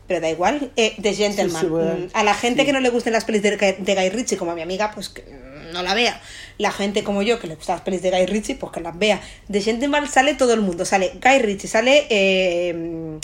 pero 0.10 0.20
da 0.20 0.30
igual. 0.30 0.72
Eh, 0.76 0.96
The 1.02 1.14
Gentleman. 1.14 1.54
Sí, 1.62 1.62
sí, 1.62 1.68
voy 1.68 1.84
a- 1.88 1.94
Mm, 1.94 2.10
a 2.12 2.24
la 2.24 2.34
gente 2.34 2.62
sí. 2.62 2.66
que 2.66 2.74
no 2.74 2.82
le 2.82 2.90
gusten 2.90 3.14
las 3.14 3.24
pelis 3.24 3.42
de, 3.44 3.56
Guy- 3.58 3.78
de 3.80 3.96
Guy 3.96 4.10
Ritchie, 4.10 4.36
como 4.38 4.52
a 4.52 4.56
mi 4.56 4.62
amiga, 4.62 4.92
pues 4.94 5.08
que 5.08 5.24
no 5.72 5.82
la 5.84 5.94
vea. 5.94 6.20
La 6.58 6.72
gente 6.72 7.04
como 7.06 7.22
yo 7.22 7.40
que 7.40 7.48
le 7.48 7.56
gustan 7.56 7.76
las 7.78 7.84
pelis 7.86 8.02
de 8.02 8.10
Guy 8.12 8.26
Ritchie, 8.26 8.56
pues 8.56 8.74
que 8.74 8.82
las 8.82 8.98
vea. 9.00 9.22
The 9.50 9.62
Gentleman 9.62 10.10
sale 10.10 10.34
todo 10.34 10.54
el 10.54 10.60
mundo. 10.62 10.84
Sale 10.84 11.14
Guy 11.24 11.40
Ritchie, 11.40 11.68
sale. 11.70 12.08
eh, 12.10 13.20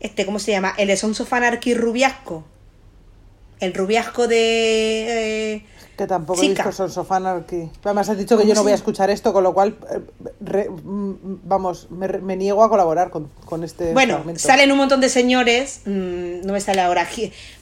este, 0.00 0.26
¿cómo 0.26 0.38
se 0.38 0.50
llama? 0.50 0.74
El 0.76 0.94
Sons 0.98 1.20
of 1.20 1.32
Anarchy 1.32 1.72
Rubiasco. 1.72 2.44
El 3.60 3.72
Rubiasco 3.72 4.26
de. 4.28 5.54
eh, 5.54 5.62
Que 5.96 6.06
tampoco 6.08 6.40
Chica. 6.40 6.62
he 6.62 6.66
visto 6.66 6.72
Sons 6.72 6.96
of 6.98 7.12
Anarchy. 7.12 7.70
Además 7.84 8.08
has 8.08 8.18
dicho 8.18 8.36
que 8.36 8.42
¿Cómo 8.42 8.48
yo 8.48 8.54
no 8.56 8.62
voy 8.64 8.72
a 8.72 8.74
escuchar 8.74 9.10
esto, 9.10 9.32
con 9.32 9.44
lo 9.44 9.54
cual, 9.54 9.76
eh, 9.92 10.00
re- 10.40 10.68
mm, 10.68 11.14
vamos, 11.44 11.86
me, 11.90 12.08
me 12.08 12.34
niego 12.36 12.64
a 12.64 12.68
colaborar 12.68 13.10
con, 13.10 13.30
con 13.44 13.62
este 13.62 13.92
Bueno, 13.92 14.14
fragmento. 14.14 14.40
salen 14.40 14.72
un 14.72 14.78
montón 14.78 15.00
de 15.00 15.08
señores, 15.08 15.82
mm, 15.86 16.44
no 16.44 16.52
me 16.52 16.60
sale 16.60 16.80
ahora. 16.80 17.08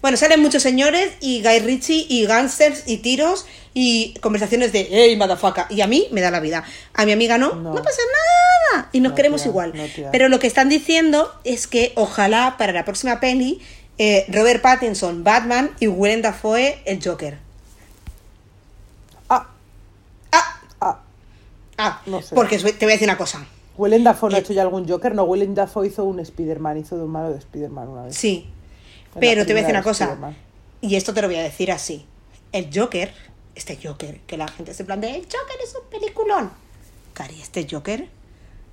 Bueno, 0.00 0.16
salen 0.16 0.40
muchos 0.40 0.62
señores 0.62 1.12
y 1.20 1.42
Guy 1.42 1.58
Ritchie 1.58 2.06
y 2.08 2.24
gangsters 2.24 2.84
y 2.86 2.98
tiros 2.98 3.44
y 3.74 4.14
conversaciones 4.20 4.72
de 4.72 4.88
hey, 4.90 5.14
motherfucker. 5.16 5.64
Y 5.68 5.82
a 5.82 5.86
mí 5.86 6.08
me 6.10 6.22
da 6.22 6.30
la 6.30 6.40
vida. 6.40 6.64
A 6.94 7.04
mi 7.04 7.12
amiga 7.12 7.36
no, 7.36 7.54
no, 7.54 7.74
No. 7.74 7.82
pasa 7.82 8.00
nada. 8.72 8.88
Y 8.92 9.00
nos 9.00 9.10
No, 9.12 9.16
queremos 9.16 9.42
tía, 9.42 9.50
igual. 9.50 9.72
no. 9.74 9.84
Pero 10.10 10.28
lo 10.30 10.38
que 10.38 10.46
están 10.46 10.70
diciendo 10.70 11.30
es 11.44 11.66
que 11.66 11.92
ojalá 11.96 12.56
para 12.58 12.72
la 12.72 12.84
próxima 12.86 13.20
peli 13.20 13.60
eh, 13.98 14.24
Robert 14.28 14.62
Pattinson, 14.62 15.22
Batman 15.22 15.70
y 15.78 15.86
Willem 15.86 16.22
Dafoe, 16.22 16.78
el 16.86 17.02
Joker. 17.04 17.38
Ah, 19.28 19.46
Ah, 20.32 20.60
ah. 20.80 20.98
Ah, 21.84 22.02
No 22.06 22.22
sé. 22.22 22.34
porque 22.34 22.58
te 22.58 22.84
voy 22.86 22.92
a 22.92 22.96
decir 22.96 23.08
una 23.08 23.18
cosa. 23.18 23.46
¿Willem 23.76 24.04
Dafoe 24.04 24.30
no 24.30 24.36
ha 24.36 24.38
Eh. 24.38 24.42
hecho 24.42 24.52
ya 24.52 24.62
algún 24.62 24.88
Joker? 24.88 25.14
No, 25.14 25.24
Willem 25.24 25.54
Dafoe 25.54 25.86
hizo 25.86 26.04
un 26.04 26.20
Spider-Man, 26.20 26.78
hizo 26.78 26.96
de 26.96 27.04
un 27.04 27.10
malo 27.10 27.30
de 27.30 27.38
Spider-Man 27.38 27.88
una 27.88 28.02
vez. 28.04 28.16
Sí, 28.16 28.48
pero 29.18 29.46
te 29.46 29.52
voy 29.52 29.60
a 29.60 29.62
decir 29.62 29.70
una 29.74 29.80
de 29.80 29.84
cosa. 29.84 30.34
Y 30.80 30.96
esto 30.96 31.14
te 31.14 31.22
lo 31.22 31.28
voy 31.28 31.36
a 31.36 31.42
decir 31.42 31.70
así. 31.72 32.04
El 32.52 32.68
Joker, 32.74 33.12
este 33.54 33.78
Joker, 33.82 34.20
que 34.26 34.36
la 34.36 34.48
gente 34.48 34.74
se 34.74 34.84
plantea, 34.84 35.14
el 35.16 35.22
Joker 35.22 35.56
es 35.64 35.74
un 35.74 35.88
peliculón. 35.90 36.50
Cari, 37.14 37.40
este 37.40 37.66
Joker, 37.70 38.08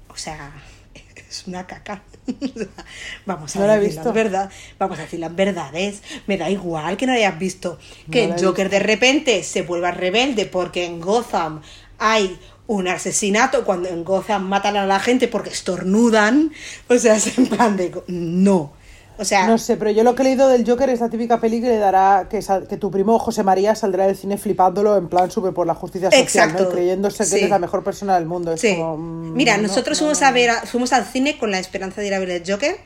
o 0.09 0.17
sea, 0.17 0.51
es 1.15 1.47
una 1.47 1.65
caca. 1.65 2.03
Vamos 3.25 3.55
a 3.55 3.59
No 3.59 3.67
decir 3.79 3.95
las 4.03 4.13
verdad, 4.13 4.51
vamos 4.77 4.99
a 4.99 5.03
decir 5.03 5.19
las 5.19 5.35
verdades. 5.35 6.01
Me 6.27 6.37
da 6.37 6.49
igual 6.49 6.97
que 6.97 7.05
no 7.07 7.13
hayas 7.13 7.37
visto. 7.39 7.79
Que 8.11 8.27
No 8.27 8.35
el 8.35 8.45
Joker 8.45 8.69
de 8.69 8.79
repente 8.79 9.43
se 9.43 9.61
vuelva 9.63 9.91
rebelde 9.91 10.45
porque 10.45 10.85
en 10.85 10.99
Gotham 11.01 11.61
hay 11.97 12.39
un 12.71 12.87
asesinato 12.87 13.65
cuando 13.65 13.89
en 13.89 14.03
Gotham 14.03 14.47
matan 14.47 14.77
a 14.77 14.85
la 14.85 14.99
gente 14.99 15.27
porque 15.27 15.49
estornudan. 15.49 16.51
O 16.87 16.97
sea, 16.99 17.15
es 17.15 17.35
en 17.37 17.47
plan 17.47 17.75
de 17.75 17.91
no. 18.07 18.73
O 19.17 19.25
sea, 19.25 19.47
No 19.47 19.57
sé, 19.57 19.75
pero 19.75 19.89
yo 19.91 20.03
lo 20.03 20.13
que 20.15 20.21
he 20.21 20.25
leído 20.25 20.47
del 20.47 20.65
Joker 20.69 20.87
es 20.89 21.01
la 21.01 21.09
típica 21.09 21.41
peli 21.41 21.59
que 21.61 21.67
le 21.67 21.77
dará 21.77 22.27
que, 22.29 22.41
sal- 22.41 22.67
que 22.67 22.77
tu 22.77 22.89
primo 22.91 23.17
José 23.19 23.43
María 23.43 23.73
saldrá 23.75 24.05
del 24.07 24.15
cine 24.15 24.37
flipándolo 24.37 24.95
en 24.97 25.09
plan 25.09 25.29
sube 25.31 25.51
por 25.51 25.67
la 25.67 25.73
justicia 25.73 26.09
social, 26.11 26.23
Exacto, 26.23 26.69
creyéndose 26.69 27.17
que 27.25 27.25
sí. 27.25 27.39
es 27.43 27.49
la 27.49 27.59
mejor 27.59 27.83
persona 27.83 28.15
del 28.15 28.25
mundo. 28.27 28.53
Es 28.53 28.61
Sí. 28.61 28.75
como, 28.77 28.95
mm, 28.97 29.33
Mira, 29.33 29.57
no, 29.57 29.63
nosotros 29.63 29.97
no, 29.99 30.05
fuimos 30.07 30.21
a 30.21 30.31
ver, 30.31 30.51
fuimos 30.67 30.93
al 30.93 31.03
cine 31.05 31.37
con 31.37 31.51
la 31.51 31.59
esperanza 31.59 31.99
de 32.01 32.07
ir 32.07 32.13
a 32.13 32.19
ver 32.19 32.29
el 32.29 32.43
Joker 32.49 32.77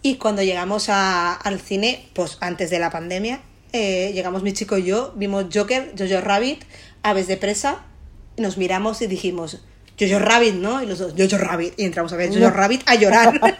y 0.00 0.14
cuando 0.16 0.42
llegamos 0.42 0.88
a- 0.88 1.34
al 1.34 1.60
cine, 1.60 2.08
pues 2.14 2.38
antes 2.40 2.70
de 2.70 2.78
la 2.78 2.90
pandemia, 2.90 3.40
eh, 3.72 4.12
llegamos 4.14 4.42
mi 4.42 4.52
chico 4.54 4.78
y 4.78 4.84
yo, 4.84 5.12
vimos 5.16 5.46
Joker, 5.52 5.92
Jojo 5.98 6.20
Rabbit, 6.22 6.62
Aves 7.02 7.26
de 7.26 7.36
presa, 7.36 7.82
nos 8.36 8.56
miramos 8.58 9.00
y 9.02 9.06
dijimos 9.06 9.58
Jojo 9.98 10.18
Rabbit, 10.18 10.54
¿no? 10.54 10.82
Y 10.82 10.86
los 10.86 10.98
dos 10.98 11.14
Jojo 11.16 11.38
Rabbit 11.38 11.74
y 11.76 11.84
entramos 11.84 12.12
a 12.12 12.16
ver 12.16 12.32
Jojo. 12.32 12.50
Rabbit 12.50 12.82
a 12.86 12.94
llorar. 12.94 13.40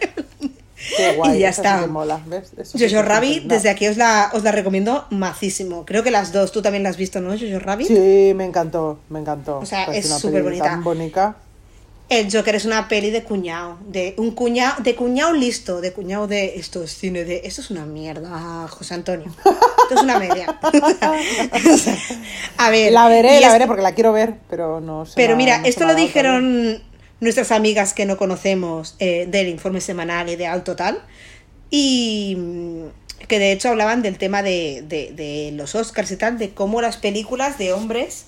Qué 0.97 1.15
guay, 1.15 1.37
y 1.37 1.39
ya 1.39 1.51
sí 1.51 1.61
está. 1.61 1.81
que 1.81 1.87
mola, 1.87 2.21
¿ves? 2.27 2.51
Eso 2.57 2.77
sí 2.77 2.83
Jojo 2.89 3.01
que 3.01 3.09
Rabbit, 3.09 3.43
desde 3.45 3.69
aquí 3.69 3.87
os 3.87 3.97
la, 3.97 4.29
os 4.33 4.43
la 4.43 4.51
recomiendo 4.51 5.05
macísimo. 5.09 5.85
Creo 5.85 6.03
que 6.03 6.11
las 6.11 6.31
dos, 6.31 6.51
tú 6.51 6.61
también 6.61 6.83
la 6.83 6.89
has 6.89 6.97
visto, 6.97 7.21
¿no? 7.21 7.31
Jojo 7.31 7.59
Rabbit. 7.59 7.87
Sí, 7.87 8.33
me 8.35 8.45
encantó, 8.45 8.99
me 9.09 9.19
encantó. 9.19 9.59
O 9.59 9.65
sea, 9.65 9.87
Parece 9.87 10.09
es 10.09 10.19
súper 10.19 10.43
bonita. 10.43 10.65
Tan 10.65 10.83
bonita. 10.83 11.35
El 12.07 12.31
Joker 12.31 12.53
es 12.55 12.65
una 12.65 12.87
peli 12.87 13.09
de 13.09 13.23
cuñado, 13.23 13.79
de 13.87 14.13
un 14.17 14.31
cuñado, 14.31 14.75
de 14.83 14.93
cuñado 14.95 15.33
listo, 15.33 15.81
de 15.81 15.91
cuñado 15.91 16.27
de 16.27 16.53
esto 16.59 16.83
es 16.83 16.95
cine 16.95 17.23
de 17.25 17.41
esto 17.45 17.61
es 17.61 17.71
una 17.71 17.85
mierda, 17.85 18.67
José 18.69 18.93
Antonio. 18.93 19.25
Esto 19.43 19.95
es 19.95 20.01
una 20.03 20.19
media. 20.19 20.59
A 22.57 22.69
ver, 22.69 22.91
La 22.91 23.07
veré, 23.07 23.39
la 23.39 23.47
es- 23.47 23.53
veré 23.53 23.67
porque 23.67 23.81
la 23.81 23.93
quiero 23.93 24.11
ver, 24.13 24.35
pero 24.49 24.81
no 24.81 25.05
sé. 25.05 25.13
Pero 25.15 25.35
mira, 25.35 25.59
no 25.59 25.65
esto 25.65 25.85
lo 25.85 25.95
dijeron 25.95 26.83
nuestras 27.21 27.51
amigas 27.51 27.93
que 27.93 28.05
no 28.05 28.17
conocemos 28.17 28.95
eh, 28.99 29.25
del 29.27 29.47
informe 29.49 29.81
semanal 29.81 30.29
y 30.29 30.35
de 30.35 30.47
Alto 30.47 30.75
Tal. 30.75 31.01
Y 31.71 32.35
mm, 32.37 32.83
que 33.27 33.39
de 33.39 33.51
hecho 33.51 33.69
hablaban 33.69 34.03
del 34.03 34.17
tema 34.19 34.43
de, 34.43 34.83
de- 34.87 35.11
de 35.13 35.51
los 35.53 35.73
Oscars 35.75 36.11
y 36.11 36.17
tal, 36.17 36.37
de 36.37 36.51
cómo 36.51 36.81
las 36.81 36.97
películas 36.97 37.57
de 37.57 37.73
hombres. 37.73 38.25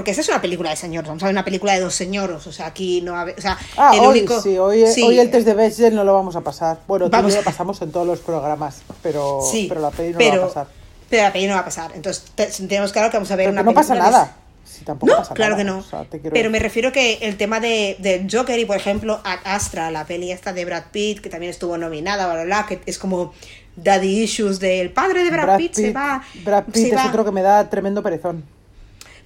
Porque 0.00 0.12
esa 0.12 0.22
es 0.22 0.28
una 0.30 0.40
película 0.40 0.70
de 0.70 0.76
señores, 0.76 1.08
vamos 1.08 1.22
a 1.22 1.26
ver 1.26 1.34
una 1.34 1.44
película 1.44 1.74
de 1.74 1.80
dos 1.80 1.94
señoros, 1.94 2.46
o 2.46 2.52
sea, 2.52 2.64
aquí 2.68 3.02
no 3.02 3.12
o 3.22 3.26
sea, 3.40 3.58
Ah, 3.76 3.90
el 3.92 4.00
hoy 4.00 4.06
único 4.20 4.40
sí, 4.40 4.56
hoy, 4.56 4.86
sí, 4.86 5.02
hoy 5.02 5.18
el 5.18 5.30
test 5.30 5.44
de 5.46 5.52
Bechdel 5.52 5.94
no 5.94 6.04
lo 6.04 6.14
vamos 6.14 6.36
a 6.36 6.40
pasar. 6.40 6.78
Bueno, 6.88 7.10
Vamos 7.10 7.34
lo 7.34 7.42
pasamos 7.42 7.82
en 7.82 7.92
todos 7.92 8.06
los 8.06 8.20
programas, 8.20 8.80
pero, 9.02 9.40
sí, 9.42 9.66
pero 9.68 9.82
la 9.82 9.90
peli 9.90 10.12
no 10.12 10.18
pero, 10.18 10.38
va 10.40 10.44
a 10.44 10.48
pasar. 10.48 10.66
Pero 11.10 11.22
la 11.24 11.32
peli 11.34 11.46
no 11.48 11.52
va 11.52 11.60
a 11.60 11.64
pasar, 11.66 11.90
entonces 11.94 12.24
te- 12.34 12.46
tenemos 12.46 12.92
claro 12.92 13.10
que 13.10 13.18
vamos 13.18 13.30
a 13.30 13.36
ver 13.36 13.44
Pero 13.48 13.52
una 13.52 13.62
no 13.62 13.74
pasa 13.74 13.88
película 13.92 14.10
de- 14.10 14.16
nada. 14.24 14.36
Sí, 14.64 14.84
tampoco 14.86 15.12
No, 15.12 15.18
pasa 15.18 15.34
claro 15.34 15.50
nada. 15.56 15.64
que 15.64 15.70
no. 15.70 15.78
O 15.80 15.82
sea, 15.82 16.06
quiero 16.08 16.30
Pero 16.30 16.48
me 16.48 16.58
refiero 16.60 16.92
que 16.92 17.18
el 17.20 17.36
tema 17.36 17.60
de, 17.60 17.96
del 17.98 18.26
Joker 18.34 18.58
y, 18.58 18.64
por 18.64 18.76
ejemplo, 18.78 19.20
Ad 19.24 19.40
Astra, 19.44 19.90
la 19.90 20.06
peli 20.06 20.32
esta 20.32 20.54
de 20.54 20.64
Brad 20.64 20.84
Pitt, 20.92 21.20
que 21.20 21.28
también 21.28 21.50
estuvo 21.50 21.76
nominada, 21.76 22.24
bla, 22.24 22.36
bla, 22.36 22.44
bla, 22.44 22.66
que 22.66 22.80
es 22.86 22.98
como 22.98 23.34
Daddy 23.76 24.22
Issues 24.22 24.60
del 24.60 24.92
padre 24.92 25.24
de 25.24 25.30
Brad, 25.30 25.58
Pitt, 25.58 25.74
se 25.74 25.92
va. 25.92 26.22
Brad 26.42 26.64
se 26.66 26.70
Pitt 26.72 26.92
es 26.94 26.96
va. 26.96 27.06
otro 27.08 27.22
que 27.26 27.32
me 27.32 27.42
da 27.42 27.68
tremendo 27.68 28.02
perezón. 28.02 28.44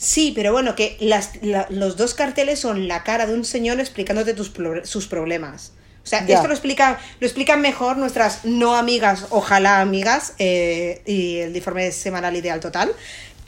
Sí, 0.05 0.33
pero 0.35 0.53
bueno, 0.53 0.75
que 0.77 0.97
las, 1.01 1.31
la- 1.43 1.67
los 1.71 1.97
dos 1.97 2.13
carteles 2.15 2.61
son 2.61 2.89
la 2.89 3.03
cara 3.05 3.27
de 3.27 3.33
un 3.33 3.45
señor 3.45 3.81
explicándote 3.81 4.35
tus, 4.35 4.51
pro- 4.51 4.85
sus 4.85 5.07
problemas. 5.07 5.73
O 6.03 6.07
sea, 6.07 6.27
Ya. 6.27 6.35
esto 6.35 6.49
lo 6.49 6.53
explican, 6.53 6.99
lo 7.21 7.27
explican 7.27 7.63
mejor 7.63 7.97
nuestras 7.97 8.45
no 8.45 8.75
amigas, 8.77 9.27
ojalá 9.31 9.81
amigas, 9.81 10.35
eh, 10.39 11.01
y 11.07 11.39
el 11.39 11.57
informe 11.57 11.91
semanal 11.93 12.37
ideal 12.37 12.61
total. 12.61 12.93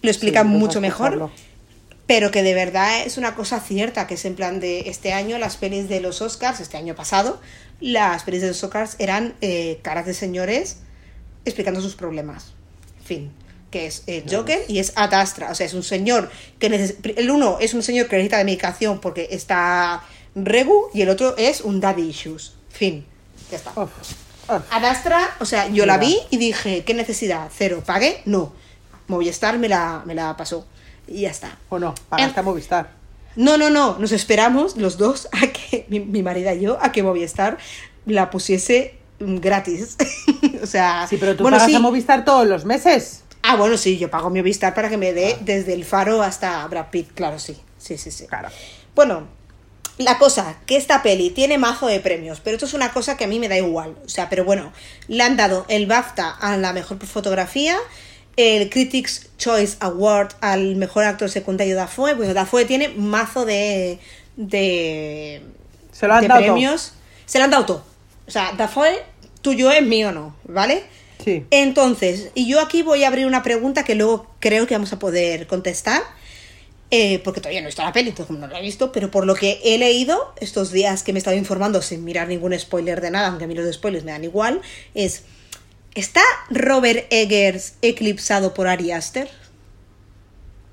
Lo 0.00 0.10
explican 0.10 0.46
Sí, 0.50 0.54
mucho 0.56 0.80
mejor. 0.80 1.30
Pero 2.06 2.30
que 2.30 2.42
de 2.42 2.54
verdad 2.54 3.02
es 3.04 3.18
una 3.18 3.34
cosa 3.34 3.60
cierta, 3.60 4.06
que 4.06 4.14
es 4.14 4.24
en 4.24 4.34
plan 4.36 4.58
de 4.60 4.88
este 4.88 5.12
año 5.12 5.36
las 5.38 5.56
pelis 5.58 5.88
de 5.90 6.00
los 6.00 6.22
Oscars, 6.22 6.60
este 6.60 6.78
año 6.78 6.94
pasado, 6.94 7.38
las 7.80 8.22
pelis 8.22 8.40
de 8.40 8.48
los 8.48 8.64
Oscars 8.64 8.96
eran 9.00 9.34
eh, 9.42 9.80
caras 9.82 10.06
de 10.06 10.14
señores 10.14 10.78
explicando 11.44 11.80
sus 11.82 11.96
problemas. 11.96 12.54
Fin, 13.04 13.32
que 13.76 13.86
es 13.86 14.04
el 14.06 14.24
Joker 14.30 14.64
y 14.68 14.78
es 14.78 14.92
Ad 14.96 15.12
Astra. 15.12 15.50
O 15.50 15.54
sea, 15.54 15.66
es 15.66 15.74
un 15.74 15.82
señor 15.82 16.30
que 16.58 16.66
El 17.16 17.30
uno 17.30 17.58
es 17.60 17.74
un 17.74 17.82
señor 17.82 18.08
que 18.08 18.16
necesita 18.16 18.38
de 18.38 18.44
medicación 18.44 19.00
porque 19.00 19.28
está 19.30 20.02
regu 20.34 20.88
y 20.94 21.02
el 21.02 21.10
otro 21.10 21.36
es 21.36 21.60
un 21.60 21.80
daddy 21.80 22.08
issues. 22.08 22.54
Fin, 22.70 23.04
ya 23.50 23.58
está. 23.58 23.70
Uf, 23.72 23.90
uf. 24.48 24.62
Ad 24.70 24.84
Astra, 24.84 25.36
o 25.40 25.44
sea, 25.44 25.68
yo 25.68 25.84
la 25.84 25.98
vi 25.98 26.18
y 26.30 26.38
dije, 26.38 26.84
¿qué 26.84 26.94
necesidad? 26.94 27.50
Cero. 27.54 27.82
¿Pagué? 27.84 28.22
No. 28.24 28.54
Movistar 29.08 29.58
me 29.58 29.68
la, 29.68 30.02
me 30.06 30.14
la 30.14 30.36
pasó. 30.36 30.66
Y 31.06 31.22
ya 31.22 31.30
está. 31.30 31.58
O 31.68 31.78
no, 31.78 31.94
pagaste 32.08 32.40
a 32.40 32.42
Movistar. 32.42 32.92
No, 33.34 33.58
no, 33.58 33.68
no. 33.68 33.98
Nos 33.98 34.12
esperamos 34.12 34.76
los 34.78 34.96
dos 34.96 35.28
a 35.32 35.48
que, 35.48 35.84
mi, 35.90 36.00
mi 36.00 36.22
marido 36.22 36.50
y 36.54 36.60
yo, 36.60 36.78
a 36.80 36.92
que 36.92 37.02
Movistar 37.02 37.58
la 38.06 38.30
pusiese 38.30 38.94
gratis. 39.18 39.96
o 40.62 40.66
sea, 40.66 41.06
Sí, 41.08 41.18
pero 41.18 41.36
tú 41.36 41.42
bueno, 41.42 41.58
pagas 41.58 41.70
sí. 41.70 41.76
a 41.76 41.80
Movistar 41.80 42.24
todos 42.24 42.46
los 42.46 42.64
meses. 42.64 43.24
Ah, 43.48 43.54
bueno, 43.54 43.76
sí, 43.76 43.96
yo 43.96 44.10
pago 44.10 44.28
mi 44.28 44.40
Movistar 44.40 44.74
para 44.74 44.88
que 44.88 44.96
me 44.96 45.12
dé 45.12 45.36
desde 45.40 45.72
el 45.72 45.84
faro 45.84 46.20
hasta 46.20 46.66
Brad 46.66 46.86
Pitt, 46.90 47.12
claro, 47.14 47.38
sí. 47.38 47.56
Sí, 47.78 47.96
sí, 47.96 48.10
sí. 48.10 48.26
Claro. 48.26 48.48
Bueno, 48.96 49.28
la 49.98 50.18
cosa, 50.18 50.56
que 50.66 50.76
esta 50.76 51.00
peli 51.00 51.30
tiene 51.30 51.56
mazo 51.56 51.86
de 51.86 52.00
premios, 52.00 52.40
pero 52.40 52.56
esto 52.56 52.66
es 52.66 52.74
una 52.74 52.92
cosa 52.92 53.16
que 53.16 53.22
a 53.22 53.28
mí 53.28 53.38
me 53.38 53.48
da 53.48 53.56
igual. 53.56 53.94
O 54.04 54.08
sea, 54.08 54.28
pero 54.28 54.44
bueno, 54.44 54.72
le 55.06 55.22
han 55.22 55.36
dado 55.36 55.64
el 55.68 55.86
BAFTA 55.86 56.28
a 56.28 56.56
la 56.56 56.72
mejor 56.72 56.98
fotografía, 57.06 57.76
el 58.36 58.68
Critics 58.68 59.28
Choice 59.38 59.76
Award 59.78 60.34
al 60.40 60.74
mejor 60.74 61.04
actor 61.04 61.30
secundario 61.30 61.76
Dafoe. 61.76 62.14
Bueno, 62.14 62.34
Dafoe 62.34 62.64
tiene 62.64 62.88
mazo 62.88 63.44
de. 63.44 64.00
de. 64.34 65.42
Se 65.92 66.08
lo 66.08 66.14
han 66.14 66.22
de 66.22 66.28
dado 66.28 66.40
todo. 66.40 66.52
premios. 66.52 66.94
Se 67.26 67.38
lo 67.38 67.44
han 67.44 67.50
dado 67.52 67.64
todo. 67.64 67.84
O 68.26 68.30
sea, 68.30 68.54
Dafoe, 68.56 69.04
tuyo 69.40 69.70
es 69.70 69.86
mío, 69.86 70.10
no, 70.10 70.34
¿vale? 70.48 70.82
Sí. 71.26 71.44
Entonces, 71.50 72.30
y 72.36 72.46
yo 72.46 72.60
aquí 72.60 72.82
voy 72.82 73.02
a 73.02 73.08
abrir 73.08 73.26
una 73.26 73.42
pregunta 73.42 73.82
que 73.82 73.96
luego 73.96 74.30
creo 74.38 74.68
que 74.68 74.74
vamos 74.74 74.92
a 74.92 75.00
poder 75.00 75.48
contestar, 75.48 76.00
eh, 76.92 77.18
porque 77.24 77.40
todavía 77.40 77.62
no 77.62 77.66
he 77.66 77.70
visto 77.70 77.82
la 77.82 77.92
peli, 77.92 78.10
entonces 78.10 78.38
no 78.38 78.46
la 78.46 78.60
he 78.60 78.62
visto, 78.62 78.92
pero 78.92 79.10
por 79.10 79.26
lo 79.26 79.34
que 79.34 79.60
he 79.64 79.76
leído 79.76 80.32
estos 80.40 80.70
días 80.70 81.02
que 81.02 81.12
me 81.12 81.16
he 81.16 81.20
estado 81.20 81.36
informando 81.36 81.82
sin 81.82 82.04
mirar 82.04 82.28
ningún 82.28 82.56
spoiler 82.56 83.00
de 83.00 83.10
nada, 83.10 83.26
aunque 83.26 83.42
a 83.42 83.48
mí 83.48 83.56
los 83.56 83.74
spoilers 83.74 84.04
me 84.04 84.12
dan 84.12 84.22
igual, 84.22 84.62
es, 84.94 85.24
¿está 85.96 86.22
Robert 86.48 87.08
Eggers 87.10 87.74
eclipsado 87.82 88.54
por 88.54 88.68
Ari 88.68 88.92
Aster? 88.92 89.28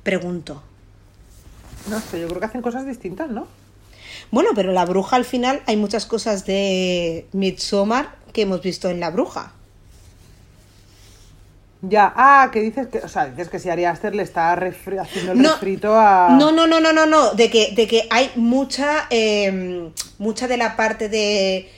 Pregunto. 0.03 0.62
No 1.89 2.00
sé, 2.00 2.22
yo 2.22 2.27
creo 2.27 2.41
que 2.41 2.45
hacen 2.45 2.62
cosas 2.62 2.86
distintas, 2.86 3.31
¿no? 3.31 3.48
Bueno, 4.29 4.51
pero 4.53 4.72
la 4.72 4.86
bruja 4.86 5.15
al 5.15 5.25
final 5.25 5.63
hay 5.65 5.77
muchas 5.77 6.05
cosas 6.05 6.45
de 6.45 7.25
Midsommar 7.31 8.17
que 8.33 8.43
hemos 8.43 8.62
visto 8.62 8.91
en 8.91 9.00
la 9.00 9.10
bruja. 9.10 9.53
Ya, 11.85 12.13
ah, 12.15 12.49
que 12.51 12.61
dices 12.61 12.87
que, 12.87 12.99
o 12.99 13.09
sea, 13.09 13.25
dices 13.25 13.49
que 13.49 13.59
si 13.59 13.69
Ari 13.69 13.83
Aster 13.83 14.15
le 14.15 14.23
está 14.23 14.55
refri- 14.55 15.01
haciendo 15.01 15.33
el 15.33 15.41
No, 15.41 15.51
refrito 15.51 15.93
a... 15.99 16.29
No, 16.39 16.53
no, 16.53 16.65
no, 16.65 16.79
no, 16.79 16.93
no, 16.93 17.05
no. 17.05 17.33
De 17.33 17.49
que, 17.49 17.73
de 17.75 17.87
que 17.87 18.07
hay 18.09 18.31
mucha, 18.35 19.05
eh, 19.09 19.91
mucha 20.17 20.47
de 20.47 20.55
la 20.55 20.77
parte 20.77 21.09
de. 21.09 21.69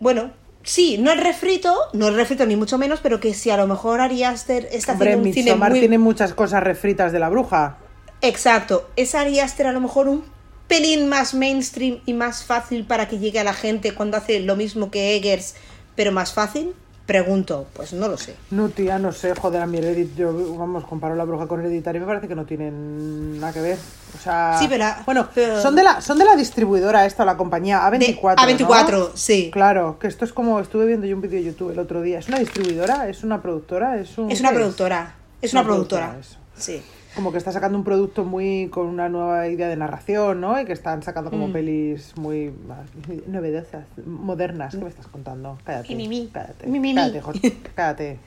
Bueno, 0.00 0.30
sí, 0.62 0.96
no 0.96 1.12
el 1.12 1.18
refrito, 1.20 1.76
no 1.92 2.08
el 2.08 2.14
refrito 2.16 2.46
ni 2.46 2.56
mucho 2.56 2.78
menos, 2.78 3.00
pero 3.02 3.20
que 3.20 3.34
si 3.34 3.50
a 3.50 3.58
lo 3.58 3.66
mejor 3.66 4.00
Ari 4.00 4.24
Aster 4.24 4.68
está 4.72 4.92
Hombre, 4.92 5.10
haciendo 5.10 5.28
un 5.28 5.34
cine 5.34 5.54
muy. 5.54 5.80
tiene 5.80 5.98
muchas 5.98 6.32
cosas 6.32 6.62
refritas 6.62 7.12
de 7.12 7.18
la 7.18 7.28
bruja. 7.28 7.76
Exacto. 8.22 8.88
Es 8.96 9.14
Ari 9.14 9.40
Aster 9.40 9.66
a 9.66 9.72
lo 9.72 9.82
mejor 9.82 10.08
un 10.08 10.24
pelín 10.66 11.08
más 11.10 11.34
mainstream 11.34 12.00
y 12.06 12.14
más 12.14 12.44
fácil 12.44 12.86
para 12.86 13.06
que 13.06 13.18
llegue 13.18 13.38
a 13.38 13.44
la 13.44 13.52
gente 13.52 13.92
cuando 13.94 14.16
hace 14.16 14.40
lo 14.40 14.56
mismo 14.56 14.90
que 14.90 15.14
Eggers, 15.14 15.56
pero 15.94 16.10
más 16.10 16.32
fácil. 16.32 16.74
Pregunto, 17.06 17.66
pues 17.72 17.92
no 17.92 18.08
lo 18.08 18.16
sé. 18.18 18.34
No, 18.50 18.68
tía, 18.68 18.98
no 18.98 19.12
sé, 19.12 19.32
joder, 19.36 19.62
a 19.62 19.66
mi 19.66 19.78
Heredit, 19.78 20.16
yo, 20.16 20.56
vamos, 20.58 20.84
comparo 20.86 21.14
la 21.14 21.22
bruja 21.22 21.46
con 21.46 21.60
Hereditary 21.60 21.98
y 21.98 22.00
me 22.00 22.06
parece 22.06 22.26
que 22.26 22.34
no 22.34 22.44
tienen 22.46 23.38
nada 23.38 23.52
que 23.52 23.60
ver. 23.60 23.78
O 24.18 24.20
sea, 24.20 24.56
Sí, 24.58 24.66
pero- 24.68 24.84
bueno, 25.04 25.28
pero- 25.32 25.62
son 25.62 25.76
de 25.76 25.84
la 25.84 26.00
son 26.00 26.18
de 26.18 26.24
la 26.24 26.34
distribuidora 26.34 27.06
esta, 27.06 27.24
la 27.24 27.36
compañía 27.36 27.78
De- 27.90 27.98
A24. 27.98 28.34
A24, 28.36 28.90
¿no? 28.98 29.08
sí. 29.16 29.50
Claro, 29.52 29.98
que 30.00 30.08
esto 30.08 30.24
es 30.24 30.32
como 30.32 30.58
estuve 30.58 30.84
viendo 30.86 31.06
yo 31.06 31.14
un 31.14 31.22
vídeo 31.22 31.38
de 31.38 31.44
YouTube 31.44 31.70
el 31.70 31.78
otro 31.78 32.02
día. 32.02 32.18
¿Es 32.18 32.26
una 32.28 32.40
distribuidora? 32.40 33.08
¿Es 33.08 33.22
una 33.22 33.40
productora? 33.40 34.00
¿Es, 34.00 34.18
un, 34.18 34.28
Es 34.30 34.40
una 34.40 34.50
productora. 34.52 35.14
Es 35.40 35.52
una, 35.52 35.60
Una 35.62 35.68
productora, 35.68 36.10
productora. 36.12 36.40
Sí. 36.56 36.82
Como 37.16 37.32
que 37.32 37.38
está 37.38 37.50
sacando 37.50 37.76
un 37.78 37.82
producto 37.84 38.24
muy 38.24 38.68
con 38.70 38.86
una 38.86 39.08
nueva 39.08 39.48
idea 39.48 39.68
de 39.68 39.76
narración, 39.76 40.40
¿no? 40.40 40.60
Y 40.60 40.66
que 40.66 40.72
están 40.74 41.02
sacando 41.02 41.30
Mm. 41.30 41.32
como 41.32 41.52
pelis 41.52 42.12
muy 42.16 42.52
ah, 42.70 42.82
novedosas, 43.26 43.86
modernas. 44.04 44.74
¿Qué 44.74 44.82
me 44.82 44.88
estás 44.90 45.06
contando? 45.08 45.58
Cállate. 45.64 45.88
Mi, 45.88 46.06
mi, 46.06 46.08
mi. 46.08 46.28
Cállate. 46.28 46.66
Cállate, 46.94 47.20
José, 47.22 47.56
cállate. 47.74 48.18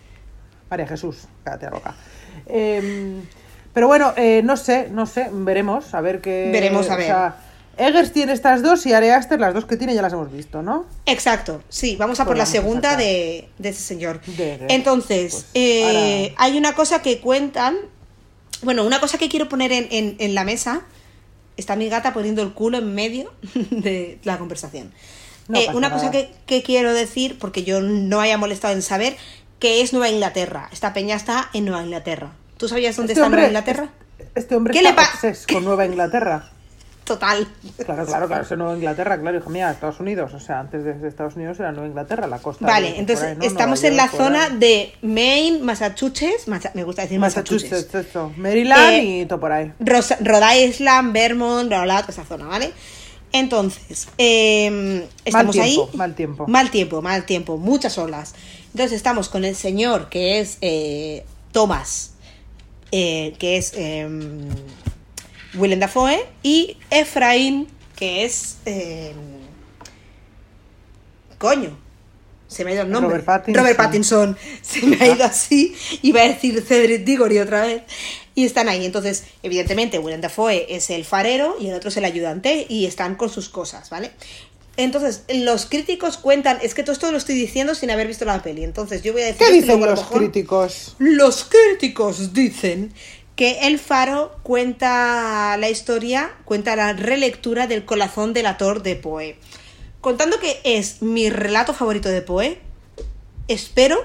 María 0.72 0.88
Jesús, 0.88 1.28
cállate 1.44 1.70
loca. 1.70 1.96
Em, 2.48 3.22
pero 3.74 3.88
bueno, 3.88 4.14
eh, 4.18 4.42
no 4.44 4.58
sé, 4.58 4.90
no 4.92 5.06
sé, 5.06 5.30
veremos, 5.32 5.94
a 5.94 6.02
ver 6.02 6.20
qué. 6.22 6.50
Veremos, 6.52 6.90
a 6.90 6.96
o 6.96 6.98
ver. 6.98 7.06
sea, 7.06 7.36
Eggers 7.78 8.12
tiene 8.12 8.34
estas 8.34 8.62
dos 8.62 8.86
y 8.86 8.94
Ari 8.94 9.10
Aster, 9.10 9.40
las 9.40 9.54
dos 9.54 9.66
que 9.66 9.78
tiene 9.78 9.94
ya 9.96 10.02
las 10.02 10.14
hemos 10.14 10.32
visto, 10.32 10.62
¿no? 10.62 10.86
Exacto, 11.06 11.62
sí, 11.70 11.96
vamos 11.96 12.20
a 12.20 12.26
por 12.26 12.36
Pues 12.36 12.38
la 12.40 12.44
vamos 12.44 12.50
a 12.50 12.62
segunda 12.62 12.96
de, 12.98 13.48
de 13.58 13.70
ese 13.70 13.82
señor. 13.82 14.20
De- 14.22 14.66
Entonces, 14.70 15.32
pues, 15.32 15.46
eh, 15.54 16.30
ahora- 16.32 16.36
hay 16.38 16.58
una 16.58 16.74
cosa 16.74 17.02
que 17.02 17.20
cuentan, 17.22 17.76
bueno, 18.62 18.84
una 18.86 19.00
cosa 19.00 19.18
que 19.18 19.30
quiero 19.30 19.50
poner 19.50 19.72
en, 19.72 19.88
en- 19.92 20.16
en 20.20 20.36
la 20.36 20.44
mesa, 20.44 20.82
está 21.58 21.76
mi 21.76 21.90
gata 21.90 22.14
poniendo 22.14 22.42
el 22.42 22.54
culo 22.54 22.78
en 22.78 22.94
medio 22.96 23.34
de 23.72 24.20
la 24.24 24.38
conversación. 24.38 24.92
No 25.48 25.60
Eh, 25.60 25.68
una 25.74 25.90
nada. 25.90 25.94
cosa 26.00 26.12
que, 26.12 26.32
que 26.46 26.62
quiero 26.64 26.94
decir, 26.94 27.38
porque 27.40 27.64
yo 27.64 27.82
no 27.82 28.22
haya 28.22 28.38
molestado 28.38 28.74
en 28.74 28.82
saber, 28.82 29.18
que 29.60 29.82
es 29.82 29.92
Nueva 29.94 30.10
Inglaterra. 30.10 30.70
Esta 30.72 30.94
peña 30.94 31.16
está 31.16 31.50
en 31.54 31.66
Nueva 31.66 31.84
Inglaterra. 31.84 32.32
¿Tú 32.58 32.68
sabías 32.70 32.96
dónde 32.96 33.14
Este 33.14 33.20
está 33.22 33.26
hombre- 33.28 33.42
Nueva 33.42 33.50
Inglaterra? 33.60 33.90
Este 34.36 34.56
hombre 34.56 34.74
¿Qué 34.74 34.80
está 34.88 35.22
le 35.32 35.36
con 35.54 35.64
Nueva 35.66 35.86
Inglaterra. 35.86 36.52
Total. 37.10 37.48
Claro, 37.86 38.06
claro, 38.06 38.28
claro, 38.28 38.44
es 38.44 38.52
Nueva 38.58 38.76
Inglaterra, 38.76 39.20
claro, 39.20 39.38
hijo 39.38 39.50
mía, 39.50 39.72
Estados 39.72 40.00
Unidos, 40.00 40.34
o 40.34 40.40
sea, 40.40 40.60
antes 40.60 40.84
de 40.84 41.08
Estados 41.08 41.36
Unidos 41.36 41.60
era 41.60 41.72
Nueva 41.72 41.88
Inglaterra, 41.88 42.28
la 42.28 42.40
costa. 42.40 42.66
de- 42.66 42.72
Vale, 42.72 42.90
por 42.92 43.00
entonces 43.00 43.26
ahí, 43.26 43.36
¿no? 43.36 43.44
estamos 43.44 43.82
Nueva 43.82 43.88
en 43.92 43.98
la 43.98 44.06
York, 44.06 44.18
zona 44.18 44.50
de 44.50 44.94
Maine, 45.02 45.60
Massachusetts, 45.60 46.48
Massa- 46.48 46.72
me 46.76 46.84
gusta 46.84 47.02
decir 47.02 47.20
Massachusetts. 47.20 47.72
Massachusetts, 47.72 48.08
esto, 48.08 48.32
Maryland 48.38 48.94
Eh, 48.94 49.22
y 49.22 49.26
todo 49.26 49.40
por 49.40 49.52
ahí. 49.52 49.74
Rhode 49.80 50.66
Island, 50.66 51.12
Vermont, 51.14 51.68
bla, 51.68 51.84
bla, 51.84 52.02
toda 52.02 52.14
esa 52.14 52.24
zona, 52.26 52.46
¿vale? 52.46 52.72
Entonces, 53.32 54.08
eh, 54.18 55.08
estamos 55.26 55.54
tiempo, 55.56 55.90
ahí. 55.92 55.98
mal 55.98 56.16
tiempo. 56.16 56.48
Mal 56.48 56.72
tiempo, 56.72 57.02
mal 57.02 57.26
tiempo, 57.26 57.58
muchas 57.58 57.98
olas. 57.98 58.34
Entonces 58.74 58.94
estamos 58.94 59.30
con 59.30 59.46
el 59.46 59.56
señor 59.56 60.10
que 60.10 60.40
es 60.40 60.58
eh, 60.62 61.26
Thomas, 61.52 62.12
eh, 62.92 63.36
que 63.40 63.58
es 63.58 63.74
eh, 63.76 64.08
Willem 65.56 65.80
Dafoe, 65.80 66.26
y 66.44 66.78
Efraín, 66.92 67.68
que 67.96 68.26
es... 68.26 68.58
eh, 68.66 69.14
coño, 71.38 71.78
se 72.48 72.64
me 72.66 72.72
ha 72.72 72.74
ido 72.76 72.84
el 72.84 72.90
nombre. 72.90 73.10
Robert 73.10 73.26
Pattinson. 73.26 73.56
Robert 73.64 73.78
Pattinson. 73.78 74.38
Se 74.64 74.82
me 74.86 74.98
ha 75.00 75.08
ido 75.08 75.24
así. 75.24 75.76
Iba 76.02 76.22
a 76.22 76.28
decir 76.28 76.62
Cedric 76.68 77.04
Diggory 77.04 77.38
otra 77.40 77.62
vez. 77.62 77.84
Y 78.34 78.46
están 78.46 78.70
ahí. 78.70 78.86
Entonces, 78.86 79.26
evidentemente, 79.44 80.00
Willem 80.00 80.22
Dafoe 80.22 80.66
es 80.76 80.90
el 80.90 81.06
farero 81.06 81.56
y 81.60 81.68
el 81.68 81.76
otro 81.76 81.90
es 81.90 81.98
el 81.98 82.06
ayudante 82.06 82.66
y 82.68 82.86
están 82.88 83.16
con 83.16 83.30
sus 83.30 83.50
cosas, 83.50 83.90
¿vale? 83.92 84.12
Entonces, 84.78 85.24
los 85.30 85.66
críticos 85.68 86.18
cuentan, 86.18 86.58
es 86.64 86.74
que 86.74 86.82
todo 86.84 86.94
esto 86.94 87.12
lo 87.12 87.18
estoy 87.18 87.36
diciendo 87.36 87.76
sin 87.76 87.92
haber 87.92 88.08
visto 88.08 88.26
la 88.26 88.42
peli. 88.42 88.64
Entonces, 88.64 89.04
yo 89.04 89.14
voy 89.14 89.22
a 89.24 89.26
decir 89.26 89.46
¿Qué 89.46 89.54
dicen 89.54 89.80
los 89.82 90.00
mejor- 90.00 90.18
críticos? 90.18 90.96
los 91.00 91.44
críticos 91.46 92.34
dicen 92.34 92.94
que 93.40 93.70
El 93.70 93.80
Faro 93.80 94.38
cuenta 94.44 95.56
la 95.56 95.70
historia, 95.70 96.36
cuenta 96.44 96.76
la 96.76 96.92
relectura 96.92 97.68
del 97.68 97.86
corazón 97.86 98.34
del 98.34 98.48
ator 98.48 98.84
de 98.84 98.98
Poe. 98.98 99.38
Contando 100.02 100.42
que 100.42 100.60
es 100.66 101.02
mi 101.02 101.30
relato 101.30 101.74
favorito 101.74 102.10
de 102.10 102.22
Poe, 102.22 102.60
espero 103.48 104.04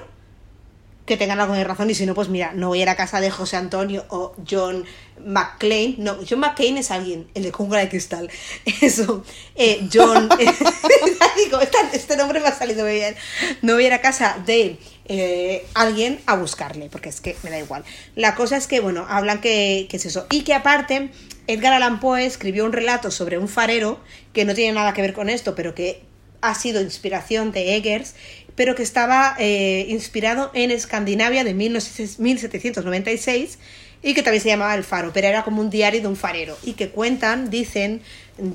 que 1.05 1.17
tengan 1.17 1.41
algo 1.41 1.53
de 1.53 1.65
razón 1.65 1.89
y 1.89 1.95
si 1.95 2.05
no, 2.05 2.15
pues 2.15 2.29
mira, 2.29 2.53
no 2.53 2.69
voy 2.69 2.79
a 2.79 2.83
ir 2.83 2.89
a 2.89 2.95
casa 2.95 3.19
de 3.19 3.29
José 3.29 3.57
Antonio 3.57 4.05
o 4.07 4.33
John 4.49 4.85
McClane. 5.21 5.95
No, 5.97 6.15
John 6.27 6.39
McClane 6.39 6.79
es 6.79 6.89
alguien, 6.89 7.27
el 7.33 7.43
de 7.43 7.51
Jungla 7.51 7.79
de 7.79 7.89
Cristal. 7.89 8.29
Eso, 8.81 9.25
eh, 9.55 9.85
John... 9.93 10.29
Digo, 11.43 11.59
este 11.91 12.15
nombre 12.15 12.39
me 12.39 12.47
ha 12.47 12.57
salido 12.57 12.85
muy 12.85 12.93
bien. 12.93 13.17
No 13.61 13.73
voy 13.73 13.83
a 13.83 13.87
ir 13.87 13.93
a 13.93 13.99
casa 13.99 14.41
de 14.45 14.79
eh, 15.07 15.65
alguien 15.75 16.19
a 16.25 16.35
buscarle, 16.35 16.89
porque 16.89 17.09
es 17.09 17.21
que 17.21 17.35
me 17.43 17.51
da 17.51 17.59
igual. 17.59 17.83
La 18.15 18.33
cosa 18.33 18.57
es 18.57 18.65
que, 18.67 18.79
bueno, 18.79 19.05
hablan 19.07 19.39
que, 19.39 19.87
es 19.91 20.05
eso. 20.05 20.25
Y 20.31 20.41
que 20.41 20.53
aparte, 20.53 21.11
Edgar 21.47 21.73
Allan 21.73 21.99
Poe 21.99 22.25
escribió 22.25 22.65
un 22.65 22.73
relato 22.73 23.11
sobre 23.11 23.37
un 23.37 23.47
farero 23.47 23.99
que 24.33 24.45
no 24.45 24.55
tiene 24.55 24.73
nada 24.73 24.93
que 24.93 25.01
ver 25.01 25.13
con 25.13 25.29
esto, 25.29 25.53
pero 25.53 25.75
que 25.75 26.01
ha 26.41 26.55
sido 26.55 26.81
inspiración 26.81 27.51
de 27.51 27.75
Eggers, 27.75 28.15
pero 28.55 28.73
que 28.75 28.83
estaba 28.83 29.35
eh, 29.37 29.85
inspirado 29.89 30.49
en 30.53 30.71
Escandinavia 30.71 31.43
de 31.43 31.55
19- 31.55 32.19
1796 32.19 33.59
y 34.01 34.13
que 34.13 34.23
también 34.23 34.41
se 34.41 34.49
llamaba 34.49 34.75
El 34.75 34.83
Faro, 34.83 35.11
pero 35.13 35.27
era 35.27 35.43
como 35.43 35.61
un 35.61 35.69
diario 35.69 36.01
de 36.01 36.07
un 36.07 36.15
farero. 36.15 36.57
Y 36.63 36.73
que 36.73 36.89
cuentan, 36.89 37.49
dicen, 37.49 38.01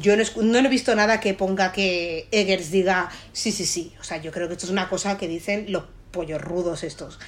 yo 0.01 0.17
no, 0.17 0.25
no 0.43 0.59
he 0.59 0.69
visto 0.69 0.95
nada 0.95 1.21
que 1.21 1.35
ponga 1.35 1.73
que 1.73 2.27
Eggers 2.31 2.71
diga 2.71 3.11
sí, 3.33 3.51
sí, 3.51 3.67
sí. 3.67 3.93
O 4.01 4.05
sea, 4.05 4.21
yo 4.21 4.31
creo 4.31 4.47
que 4.49 4.55
esto 4.55 4.67
es 4.67 4.73
una 4.73 4.89
cosa 4.89 5.19
que 5.19 5.27
dicen 5.27 5.67
los 5.69 5.85
pollos 6.11 6.41
rudos 6.41 6.83
estos, 6.85 7.19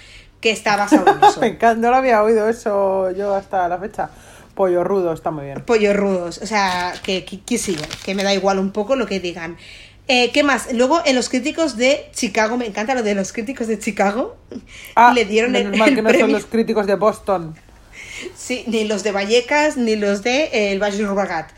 que 0.41 0.51
está 0.51 0.77
basado 0.77 1.07
en 1.11 1.25
eso. 1.29 1.41
Me 1.41 1.49
encanta, 1.49 1.75
no 1.81 1.91
lo 1.91 1.97
había 1.97 2.23
oído 2.23 2.49
eso 2.49 3.11
yo 3.11 3.35
hasta 3.35 3.69
la 3.69 3.79
fecha. 3.79 4.11
Pollo 4.55 4.85
rudo, 4.85 5.13
está 5.13 5.31
muy 5.31 5.47
bien. 5.47 5.63
pollos 5.63 5.97
rudos. 5.97 6.39
O 6.43 6.47
sea, 6.47 6.93
que, 7.03 7.25
que, 7.25 7.41
que 7.41 7.57
siga, 7.57 7.87
que 8.05 8.15
me 8.15 8.23
da 8.23 8.35
igual 8.35 8.59
un 8.59 8.71
poco 8.71 8.97
lo 8.97 9.07
que 9.07 9.19
digan. 9.19 9.57
Eh, 10.09 10.31
¿Qué 10.33 10.43
más? 10.43 10.73
Luego, 10.73 11.01
en 11.05 11.15
los 11.15 11.29
críticos 11.29 11.77
de 11.77 12.11
Chicago, 12.13 12.57
me 12.57 12.67
encanta 12.67 12.95
lo 12.95 13.03
de 13.03 13.15
los 13.15 13.33
críticos 13.33 13.67
de 13.69 13.79
Chicago. 13.79 14.37
Ah, 14.95 15.13
le 15.15 15.25
dieron 15.25 15.55
el, 15.55 15.65
menos 15.65 15.79
mal 15.79 15.89
el 15.91 15.95
que 15.95 16.03
no 16.03 16.09
premio. 16.09 16.27
son 16.27 16.33
los 16.33 16.47
críticos 16.47 16.87
de 16.87 16.97
Boston. 16.97 17.55
Sí, 18.37 18.65
ni 18.67 18.85
los 18.85 19.05
de 19.05 19.13
Vallecas, 19.13 19.77
ni 19.77 19.97
los 19.97 20.23
de 20.23 20.45
eh, 20.45 20.73
el 20.73 20.83
Valle 20.83 21.05
Rubagat. 21.05 21.51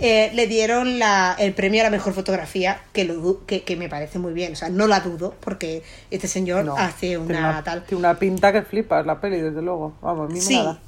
Eh, 0.00 0.30
le 0.34 0.46
dieron 0.46 0.98
la- 0.98 1.36
el 1.38 1.52
premio 1.52 1.80
a 1.82 1.84
la 1.84 1.90
mejor 1.90 2.14
fotografía, 2.14 2.80
que, 2.92 3.04
lo, 3.04 3.44
que, 3.46 3.62
que 3.64 3.76
me 3.76 3.88
parece 3.88 4.18
muy 4.18 4.32
bien. 4.32 4.52
O 4.52 4.56
sea, 4.56 4.70
no 4.70 4.86
la 4.86 5.00
dudo, 5.00 5.34
porque 5.40 5.82
este 6.10 6.26
señor 6.26 6.64
No, 6.64 6.76
hace 6.76 7.08
tiene 7.08 7.18
una, 7.18 7.62
tal. 7.62 7.84
Tiene 7.84 7.98
una 7.98 8.18
pinta 8.18 8.52
que 8.52 8.62
flipas 8.62 9.04
la 9.04 9.20
peli, 9.20 9.40
desde 9.40 9.60
luego. 9.62 9.94
Vamos, 10.00 10.32
Sí. 10.42 10.56
nada. 10.56 10.80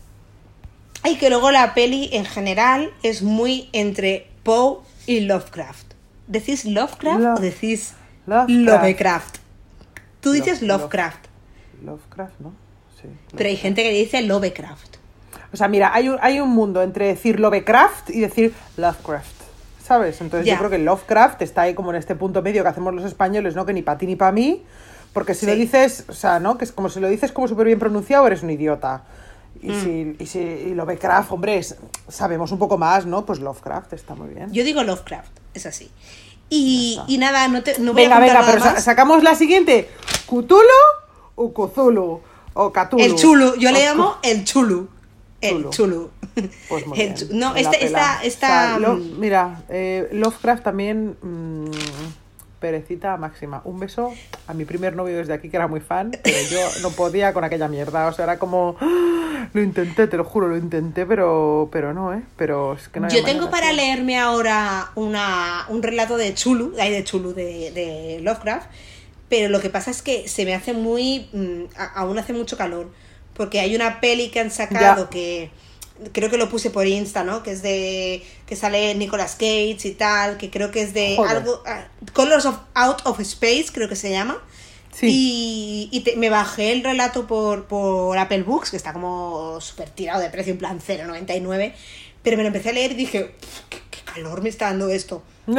Y 1.04 1.16
que 1.16 1.28
luego 1.30 1.50
la 1.50 1.74
peli 1.74 2.08
en 2.12 2.24
general 2.24 2.90
es 3.02 3.22
muy 3.22 3.68
entre 3.72 4.28
Poe 4.44 4.78
y 5.06 5.20
Lovecraft. 5.20 5.92
¿Decís 6.26 6.64
Lovecraft 6.64 7.20
Love- 7.20 7.38
o 7.38 7.40
decís 7.40 7.94
Lovecraft. 8.26 8.48
Lovecraft? 8.50 9.36
Tú 10.20 10.30
dices 10.32 10.62
Love- 10.62 10.82
Lovecraft, 10.82 11.26
Lovecraft, 11.84 12.40
¿no? 12.40 12.54
Sí. 13.00 13.08
pero 13.36 13.48
hay 13.50 13.56
gente 13.56 13.82
que 13.82 13.90
dice 13.90 14.22
Lovecraft. 14.22 14.96
O 15.52 15.56
sea, 15.56 15.68
mira, 15.68 15.92
hay 15.94 16.08
un, 16.08 16.18
hay 16.22 16.40
un 16.40 16.50
mundo 16.50 16.82
entre 16.82 17.06
decir 17.06 17.38
Lovecraft 17.40 18.10
y 18.10 18.20
decir 18.20 18.54
Lovecraft. 18.76 19.30
¿Sabes? 19.84 20.20
Entonces 20.20 20.46
yo 20.48 20.56
creo 20.58 20.70
que 20.70 20.78
Lovecraft 20.78 21.42
está 21.42 21.62
ahí 21.62 21.74
como 21.74 21.90
en 21.90 21.96
este 21.96 22.14
punto 22.14 22.40
medio 22.40 22.62
que 22.62 22.68
hacemos 22.68 22.94
los 22.94 23.04
españoles, 23.04 23.54
¿no? 23.56 23.66
Que 23.66 23.72
ni 23.74 23.82
para 23.82 23.98
ti 23.98 24.06
ni 24.06 24.16
para 24.16 24.32
mí. 24.32 24.62
Porque 25.12 25.34
si 25.34 25.44
lo 25.44 25.54
dices, 25.54 26.04
o 26.08 26.12
sea, 26.14 26.38
¿no? 26.40 26.56
Que 26.56 26.64
es 26.64 26.72
como 26.72 26.88
si 26.88 27.00
lo 27.00 27.08
dices 27.08 27.32
como 27.32 27.48
súper 27.48 27.66
bien 27.66 27.78
pronunciado, 27.78 28.26
eres 28.26 28.42
un 28.42 28.50
idiota. 28.50 29.02
Y 29.60 29.70
Mm. 29.72 29.82
si, 29.82 30.16
y 30.20 30.26
si 30.26 30.38
y 30.38 30.74
Lovecraft, 30.74 31.30
hombre, 31.32 31.58
es- 31.58 31.76
sabemos 32.08 32.50
un 32.52 32.58
poco 32.58 32.78
más, 32.78 33.04
¿no? 33.04 33.26
Pues 33.26 33.40
Lovecraft 33.40 33.92
está 33.92 34.14
muy 34.14 34.28
bien. 34.28 34.50
Yo 34.52 34.64
digo 34.64 34.82
Lovecraft, 34.82 35.30
es 35.52 35.66
así. 35.66 35.90
Y, 36.48 36.98
y 37.08 37.18
nada, 37.18 37.46
no, 37.48 37.62
te, 37.62 37.78
no 37.78 37.92
voy 37.92 38.02
venga, 38.04 38.16
a 38.16 38.20
venga, 38.20 38.34
nada 38.34 38.46
pero 38.52 38.64
sa- 38.64 38.80
sacamos 38.80 39.22
la 39.22 39.34
siguiente. 39.34 39.90
¿Cthulhu 40.26 40.62
o 41.34 41.52
Cthulhu? 41.52 42.20
O 42.54 42.72
Cthulhu. 42.72 43.02
El 43.02 43.14
chulu, 43.16 43.56
yo 43.56 43.68
O 43.70 43.72
le 43.72 43.84
llamo 43.84 44.16
el 44.22 44.44
chulu. 44.44 44.88
El 45.42 45.56
Chulu. 45.68 45.70
chulu. 45.70 46.10
Pues 46.68 46.86
muy 46.86 46.96
bien, 46.98 47.14
chu- 47.14 47.28
no, 47.32 47.54
este, 47.56 47.84
esta, 47.84 48.22
esta, 48.24 48.46
O 48.46 48.50
sea, 48.50 48.78
lo- 48.78 48.94
mira, 48.96 49.62
eh, 49.68 50.08
Lovecraft 50.12 50.62
también. 50.64 51.16
mm, 51.20 51.66
perecita 52.58 53.16
máxima. 53.16 53.60
Un 53.64 53.80
beso 53.80 54.12
a 54.46 54.54
mi 54.54 54.64
primer 54.64 54.94
novio 54.94 55.16
desde 55.16 55.32
aquí, 55.32 55.48
que 55.50 55.56
era 55.56 55.66
muy 55.66 55.80
fan, 55.80 56.12
pero 56.22 56.36
yo 56.48 56.60
no 56.82 56.90
podía 56.90 57.32
con 57.32 57.42
aquella 57.42 57.66
mierda. 57.66 58.06
O 58.06 58.12
sea, 58.12 58.24
era 58.24 58.38
como. 58.38 58.76
¡ah! 58.80 59.48
Lo 59.52 59.60
intenté, 59.60 60.06
te 60.06 60.16
lo 60.16 60.24
juro, 60.24 60.46
lo 60.46 60.56
intenté, 60.56 61.04
pero, 61.04 61.68
pero 61.72 61.92
no, 61.92 62.14
¿eh? 62.14 62.22
Pero 62.36 62.74
es 62.74 62.88
que 62.88 63.00
no 63.00 63.08
Yo 63.08 63.24
tengo 63.24 63.50
para 63.50 63.72
leerme 63.72 64.16
ahora 64.16 64.92
una, 64.94 65.66
un 65.70 65.82
relato 65.82 66.16
de 66.16 66.32
Chulu, 66.34 66.70
de 66.72 67.02
Chulu, 67.02 67.34
de, 67.34 67.72
de 67.72 68.20
Lovecraft, 68.22 68.68
pero 69.28 69.48
lo 69.48 69.58
que 69.60 69.68
pasa 69.68 69.90
es 69.90 70.00
que 70.00 70.28
se 70.28 70.44
me 70.44 70.54
hace 70.54 70.72
muy... 70.72 71.28
mm, 71.32 71.64
a- 71.76 72.00
aún 72.00 72.16
hace 72.20 72.32
mucho 72.32 72.56
calor, 72.56 72.92
porque 73.34 73.60
hay 73.60 73.74
una 73.74 74.00
peli 74.00 74.28
que 74.30 74.40
han 74.40 74.50
sacado 74.50 75.04
Ya. 75.04 75.10
que 75.10 75.50
creo 76.12 76.30
que 76.30 76.36
lo 76.38 76.48
puse 76.48 76.70
por 76.70 76.86
Insta, 76.86 77.22
¿no? 77.24 77.42
Que 77.42 77.52
es 77.52 77.62
de... 77.62 78.22
que 78.46 78.56
sale 78.56 78.94
Nicolas 78.94 79.34
Cage 79.34 79.78
y 79.84 79.92
tal, 79.92 80.36
que 80.36 80.50
creo 80.50 80.70
que 80.70 80.82
es 80.82 80.94
de 80.94 81.14
Joder. 81.16 81.36
algo... 81.36 81.62
ah, 81.66 81.86
Colors 82.12 82.44
of 82.46 82.56
Out 82.74 83.02
of 83.04 83.20
Space, 83.20 83.66
creo 83.72 83.88
que 83.88 83.96
se 83.96 84.10
llama. 84.10 84.42
Sí. 84.92 85.06
Y, 85.08 85.96
y 85.96 86.00
te- 86.00 86.16
me 86.16 86.28
bajé 86.28 86.72
el 86.72 86.82
relato 86.84 87.26
por, 87.26 87.64
por 87.66 88.18
Apple 88.18 88.42
Books, 88.42 88.70
que 88.70 88.76
está 88.76 88.92
como 88.92 89.60
súper 89.60 89.88
tirado 89.90 90.20
de 90.20 90.28
precio, 90.28 90.52
en 90.52 90.58
plan 90.58 90.80
0,99. 90.80 91.72
Pero 92.22 92.36
me 92.36 92.42
lo 92.42 92.48
empecé 92.48 92.70
a 92.70 92.72
leer 92.72 92.92
y 92.92 92.94
dije, 92.94 93.34
"Pf, 93.40 93.62
qué, 93.70 93.78
qué 93.90 93.98
calor 94.04 94.42
me 94.42 94.48
está 94.48 94.66
dando 94.66 94.88
esto. 94.90 95.22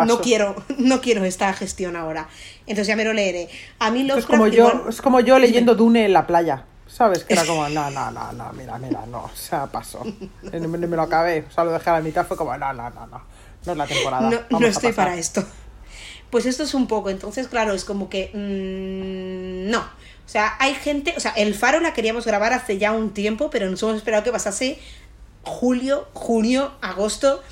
Paso. 0.00 0.14
No 0.16 0.20
quiero, 0.20 0.54
no 0.78 1.00
quiero 1.00 1.24
esta 1.24 1.52
gestión 1.52 1.96
ahora. 1.96 2.28
Entonces 2.60 2.86
ya 2.86 2.96
me 2.96 3.04
lo 3.04 3.12
leeré. 3.12 3.48
A 3.78 3.90
mí 3.90 4.04
los 4.04 4.18
es 4.18 4.26
como 4.26 4.46
yo, 4.46 4.86
es 4.88 5.00
como 5.00 5.20
yo 5.20 5.38
leyendo 5.38 5.74
Dune 5.74 6.04
en 6.04 6.12
la 6.12 6.26
playa. 6.26 6.64
¿Sabes? 6.86 7.24
Que 7.24 7.34
era 7.34 7.44
como, 7.44 7.68
no, 7.70 7.90
no, 7.90 8.10
no, 8.10 8.32
no, 8.32 8.52
mira, 8.52 8.76
mira, 8.78 9.06
no, 9.06 9.24
o 9.24 9.30
sea, 9.34 9.66
pasó. 9.66 10.02
Me, 10.42 10.60
me 10.60 10.96
lo 10.96 11.02
acabé, 11.02 11.44
o 11.48 11.52
sea, 11.52 11.64
lo 11.64 11.72
dejé 11.72 11.90
a 11.90 11.94
la 11.94 12.00
mitad, 12.00 12.26
fue 12.26 12.36
como, 12.36 12.56
no, 12.56 12.72
no, 12.72 12.90
no, 12.90 13.06
no, 13.06 13.22
no 13.64 13.72
es 13.72 13.78
la 13.78 13.86
temporada. 13.86 14.28
no, 14.28 14.36
vamos 14.50 14.60
no 14.60 14.66
estoy 14.66 14.90
pasar". 14.90 15.06
para 15.06 15.16
esto. 15.16 15.44
Pues 16.30 16.46
esto 16.46 16.62
es 16.62 16.74
un 16.74 16.86
poco, 16.86 17.10
entonces 17.10 17.48
claro, 17.48 17.74
es 17.74 17.84
como 17.84 18.08
que 18.08 18.30
mm, 18.34 19.70
no. 19.70 19.80
O 19.80 20.32
sea, 20.32 20.54
hay 20.60 20.74
gente, 20.74 21.14
o 21.16 21.20
sea, 21.20 21.32
el 21.32 21.54
faro 21.54 21.80
la 21.80 21.92
queríamos 21.92 22.24
grabar 22.24 22.52
hace 22.52 22.78
ya 22.78 22.92
un 22.92 23.10
tiempo, 23.10 23.50
pero 23.50 23.68
nos 23.68 23.82
hemos 23.82 23.96
esperado 23.96 24.22
que 24.22 24.30
pasase 24.30 24.78
julio, 25.42 26.08
junio, 26.12 26.72
agosto 26.82 27.42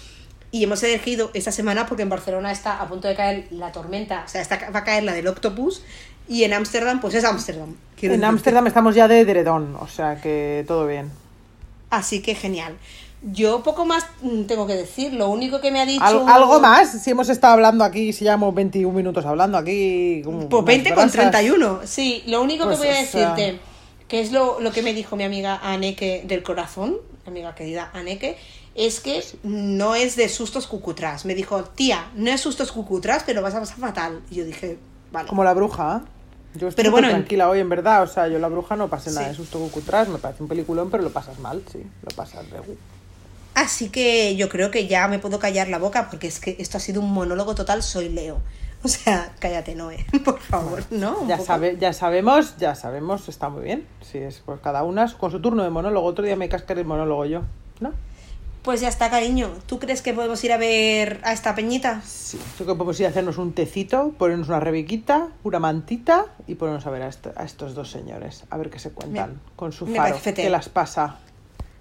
y 0.51 0.65
hemos 0.65 0.83
elegido 0.83 1.31
esta 1.35 1.53
semana 1.53 1.87
porque 1.87 2.03
en 2.03 2.09
Barcelona 2.09 2.51
está 2.53 2.81
a 2.81 2.89
punto 2.89 3.07
de 3.09 3.15
caer 3.15 3.47
la 3.51 3.71
tormenta, 3.73 4.23
o 4.25 4.29
sea, 4.29 4.41
está, 4.41 4.71
va 4.71 4.81
a 4.81 4.85
caer 4.85 5.03
la 5.05 5.13
del 5.13 5.27
octopus 5.29 5.83
y 6.29 6.45
en 6.45 6.53
Ámsterdam 6.55 7.01
pues 7.01 7.15
es 7.15 7.25
Ámsterdam. 7.25 7.75
En. 8.01 8.25
Ámsterdam 8.25 8.67
estamos 8.67 8.95
ya 8.95 9.09
de 9.09 9.25
Dredón, 9.25 9.77
o 9.81 9.89
sea 9.89 10.21
que 10.21 10.65
todo 10.67 10.87
bien. 10.87 11.11
Así 11.91 12.21
que 12.23 12.35
genial. 12.35 12.75
Yo 13.23 13.63
poco 13.65 13.85
más 13.85 14.07
mm, 14.23 14.43
tengo 14.45 14.67
que 14.67 14.75
decir, 14.77 15.13
lo 15.13 15.29
único 15.29 15.61
que 15.61 15.73
me 15.73 15.81
ha 15.81 15.87
dicho... 15.87 16.05
Al- 16.05 16.29
¿Algo 16.29 16.61
más? 16.61 17.03
Si 17.03 17.11
hemos 17.11 17.29
estado 17.29 17.55
hablando 17.55 17.83
aquí, 17.83 18.13
si 18.13 18.25
llevamos 18.25 18.55
21 18.55 18.95
minutos 18.97 19.27
hablando 19.27 19.59
aquí. 19.59 20.21
Pues 20.25 20.37
unas 20.37 20.65
20 20.65 20.89
con 20.91 20.97
brasas. 21.11 21.13
31. 21.33 21.81
Sí, 21.85 22.23
lo 22.27 22.41
único 22.43 22.65
Pues, 22.67 22.79
que 22.79 22.87
voy 22.87 22.97
a 22.97 23.05
sea- 23.05 23.35
decirte, 23.35 23.59
que 24.07 24.21
es 24.21 24.31
lo, 24.31 24.61
lo 24.61 24.71
que 24.71 24.83
me 24.83 24.95
dijo 24.95 25.17
mi 25.17 25.25
amiga 25.25 25.59
Aneke 25.63 26.23
del 26.27 26.45
corazón, 26.45 26.99
mi 27.25 27.31
amiga 27.33 27.55
querida 27.57 27.91
Aneke, 27.93 28.39
es 28.79 29.01
que 29.01 29.23
no 29.43 29.95
es 29.95 30.17
de 30.17 30.29
sustos 30.29 30.67
cucutrás. 30.67 31.25
Me 31.25 31.35
dijo, 31.35 31.65
tía, 31.65 32.11
no 32.15 32.31
es 32.31 32.41
sustos 32.41 32.73
cucutrás, 32.73 33.25
pero 33.27 33.43
vas 33.43 33.55
a 33.55 33.61
pasar 33.61 33.79
fatal. 33.79 34.21
Y 34.31 34.37
yo 34.37 34.45
dije, 34.45 34.79
vale. 35.13 35.29
Como 35.29 35.43
la 35.45 35.53
bruja. 35.53 36.03
¿eh? 36.05 36.09
Yo 36.55 36.69
estoy 36.69 36.83
Pero 36.85 36.93
bueno, 36.93 37.09
en- 37.09 37.15
tranquila 37.15 37.49
hoy, 37.51 37.59
en 37.61 37.69
verdad. 37.69 38.03
O 38.03 38.07
sea, 38.07 38.29
yo 38.29 38.39
la 38.39 38.49
bruja 38.49 38.77
no 38.77 38.89
pasé 38.89 39.11
nada 39.11 39.29
de 39.29 39.35
susto 39.35 39.59
cucutras, 39.59 40.09
me 40.09 40.19
parece 40.19 40.43
un 40.43 40.49
peliculón, 40.49 40.91
pero 40.91 41.03
lo 41.03 41.11
pasas 41.11 41.39
mal, 41.41 41.63
sí. 41.71 41.83
Lo 42.03 42.17
pasas 42.17 42.49
de 42.51 42.59
Así 43.55 43.89
que 43.89 44.37
yo 44.37 44.49
creo 44.49 44.71
que 44.71 44.87
ya 44.87 45.09
me 45.09 45.19
puedo 45.19 45.41
callar 45.41 45.69
la 45.69 45.79
boca 45.79 46.09
porque 46.09 46.29
es 46.29 46.39
que 46.39 46.55
esto 46.61 46.77
ha 46.77 46.81
sido 46.81 47.01
un 47.01 47.13
monólogo 47.13 47.57
total, 47.57 47.83
soy 47.83 48.09
Leo. 48.09 48.41
O 48.85 48.87
sea, 48.89 49.33
cállate, 49.41 49.75
Noé, 49.75 50.07
por 50.25 50.39
favor, 50.39 50.85
¿no? 50.91 51.27
Ya, 51.27 51.41
sabe, 51.41 51.77
ya 51.81 51.93
sabemos, 51.93 52.57
ya 52.59 52.77
sabemos, 52.77 53.29
está 53.29 53.49
muy 53.49 53.65
bien. 53.65 53.85
Sí, 54.03 54.19
es 54.19 54.41
pues 54.47 54.61
cada 54.61 54.85
una 54.85 55.13
con 55.19 55.33
su 55.33 55.41
turno 55.41 55.65
de 55.65 55.71
monólogo. 55.71 56.07
Otro 56.07 56.25
día 56.25 56.37
me 56.37 56.49
cascaré 56.49 56.83
el 56.83 56.87
monólogo 56.87 57.25
yo, 57.25 57.43
¿no? 57.81 57.93
Pues 58.69 58.83
ya 58.83 58.89
está, 58.89 59.09
cariño. 59.09 59.49
¿Tú 59.65 59.79
crees 59.79 60.03
que 60.03 60.13
podemos 60.13 60.45
ir 60.45 60.53
a 60.53 60.59
ver 60.59 61.23
a 61.25 61.33
esta 61.33 61.55
peñita? 61.55 62.03
Sí. 62.05 62.39
Creo 62.59 62.67
que 62.67 62.75
podemos 62.75 63.01
ir 63.01 63.07
a 63.07 63.09
hacernos 63.09 63.39
un 63.39 63.55
tecito, 63.55 64.13
ponernos 64.19 64.49
una 64.49 64.61
rebequita, 64.61 65.29
una 65.43 65.59
mantita 65.59 66.27
y 66.47 66.55
ponernos 66.57 66.87
a 66.87 66.91
ver 66.91 67.01
a, 67.01 67.09
esto- 67.09 67.33
a 67.35 67.45
estos 67.45 67.75
dos 67.75 67.91
señores, 67.91 68.43
a 68.51 68.59
ver 68.59 68.69
qué 68.69 68.79
se 68.79 68.91
cuentan 68.91 69.31
Me- 69.31 69.39
con 69.57 69.73
su 69.73 69.87
faro. 69.87 70.19
¿Qué 70.23 70.51
las 70.51 70.69
pasa? 70.69 71.17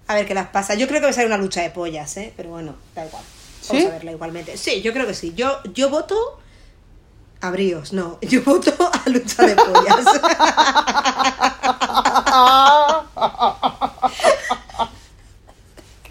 A 0.06 0.14
ver 0.14 0.24
qué 0.26 0.32
las 0.32 0.48
pasa. 0.48 0.76
Yo 0.76 0.88
creo 0.88 1.00
que 1.00 1.04
va 1.04 1.10
a 1.10 1.12
ser 1.12 1.26
una 1.26 1.36
lucha 1.36 1.60
de 1.60 1.68
pollas, 1.68 2.16
¿eh? 2.16 2.32
Pero 2.34 2.48
bueno, 2.48 2.74
da 2.94 3.04
igual. 3.04 3.22
Vamos 3.68 3.82
¿Sí? 3.82 3.86
a 3.86 3.90
verla 3.90 4.12
igualmente. 4.12 4.56
Sí, 4.56 4.80
yo 4.80 4.94
creo 4.94 5.06
que 5.06 5.12
sí. 5.12 5.34
Yo, 5.36 5.58
yo 5.74 5.90
voto 5.90 6.16
a 7.42 7.50
bríos, 7.50 7.92
no. 7.92 8.18
Yo 8.22 8.42
voto 8.44 8.72
a 8.80 9.08
lucha 9.10 9.42
de 9.44 9.54
pollas. 9.56 10.06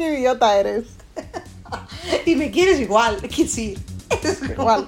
¡Qué 0.08 0.20
idiota 0.20 0.58
eres! 0.58 0.86
y 2.26 2.36
me 2.36 2.50
quieres 2.50 2.80
igual, 2.80 3.18
que 3.18 3.46
sí. 3.46 3.78
Igual. 4.50 4.88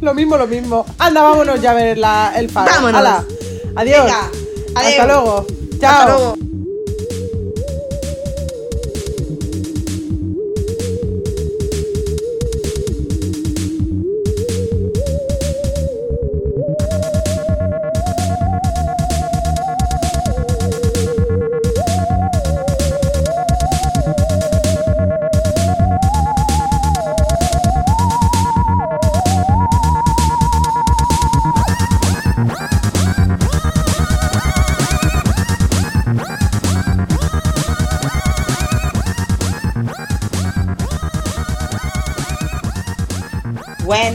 Lo 0.00 0.14
mismo, 0.14 0.38
lo 0.38 0.46
mismo. 0.46 0.86
Anda, 0.98 1.20
vámonos 1.20 1.60
ya 1.60 1.72
a 1.72 1.74
ver 1.74 1.98
la, 1.98 2.32
el 2.34 2.48
faro. 2.48 2.72
Vámonos. 2.72 2.98
Hala. 2.98 3.24
Adiós. 3.76 4.04
Venga, 4.04 4.30
Hasta 4.74 5.06
luego. 5.06 5.46
Chao. 5.78 5.90
Hasta 5.90 6.06
luego. 6.06 6.53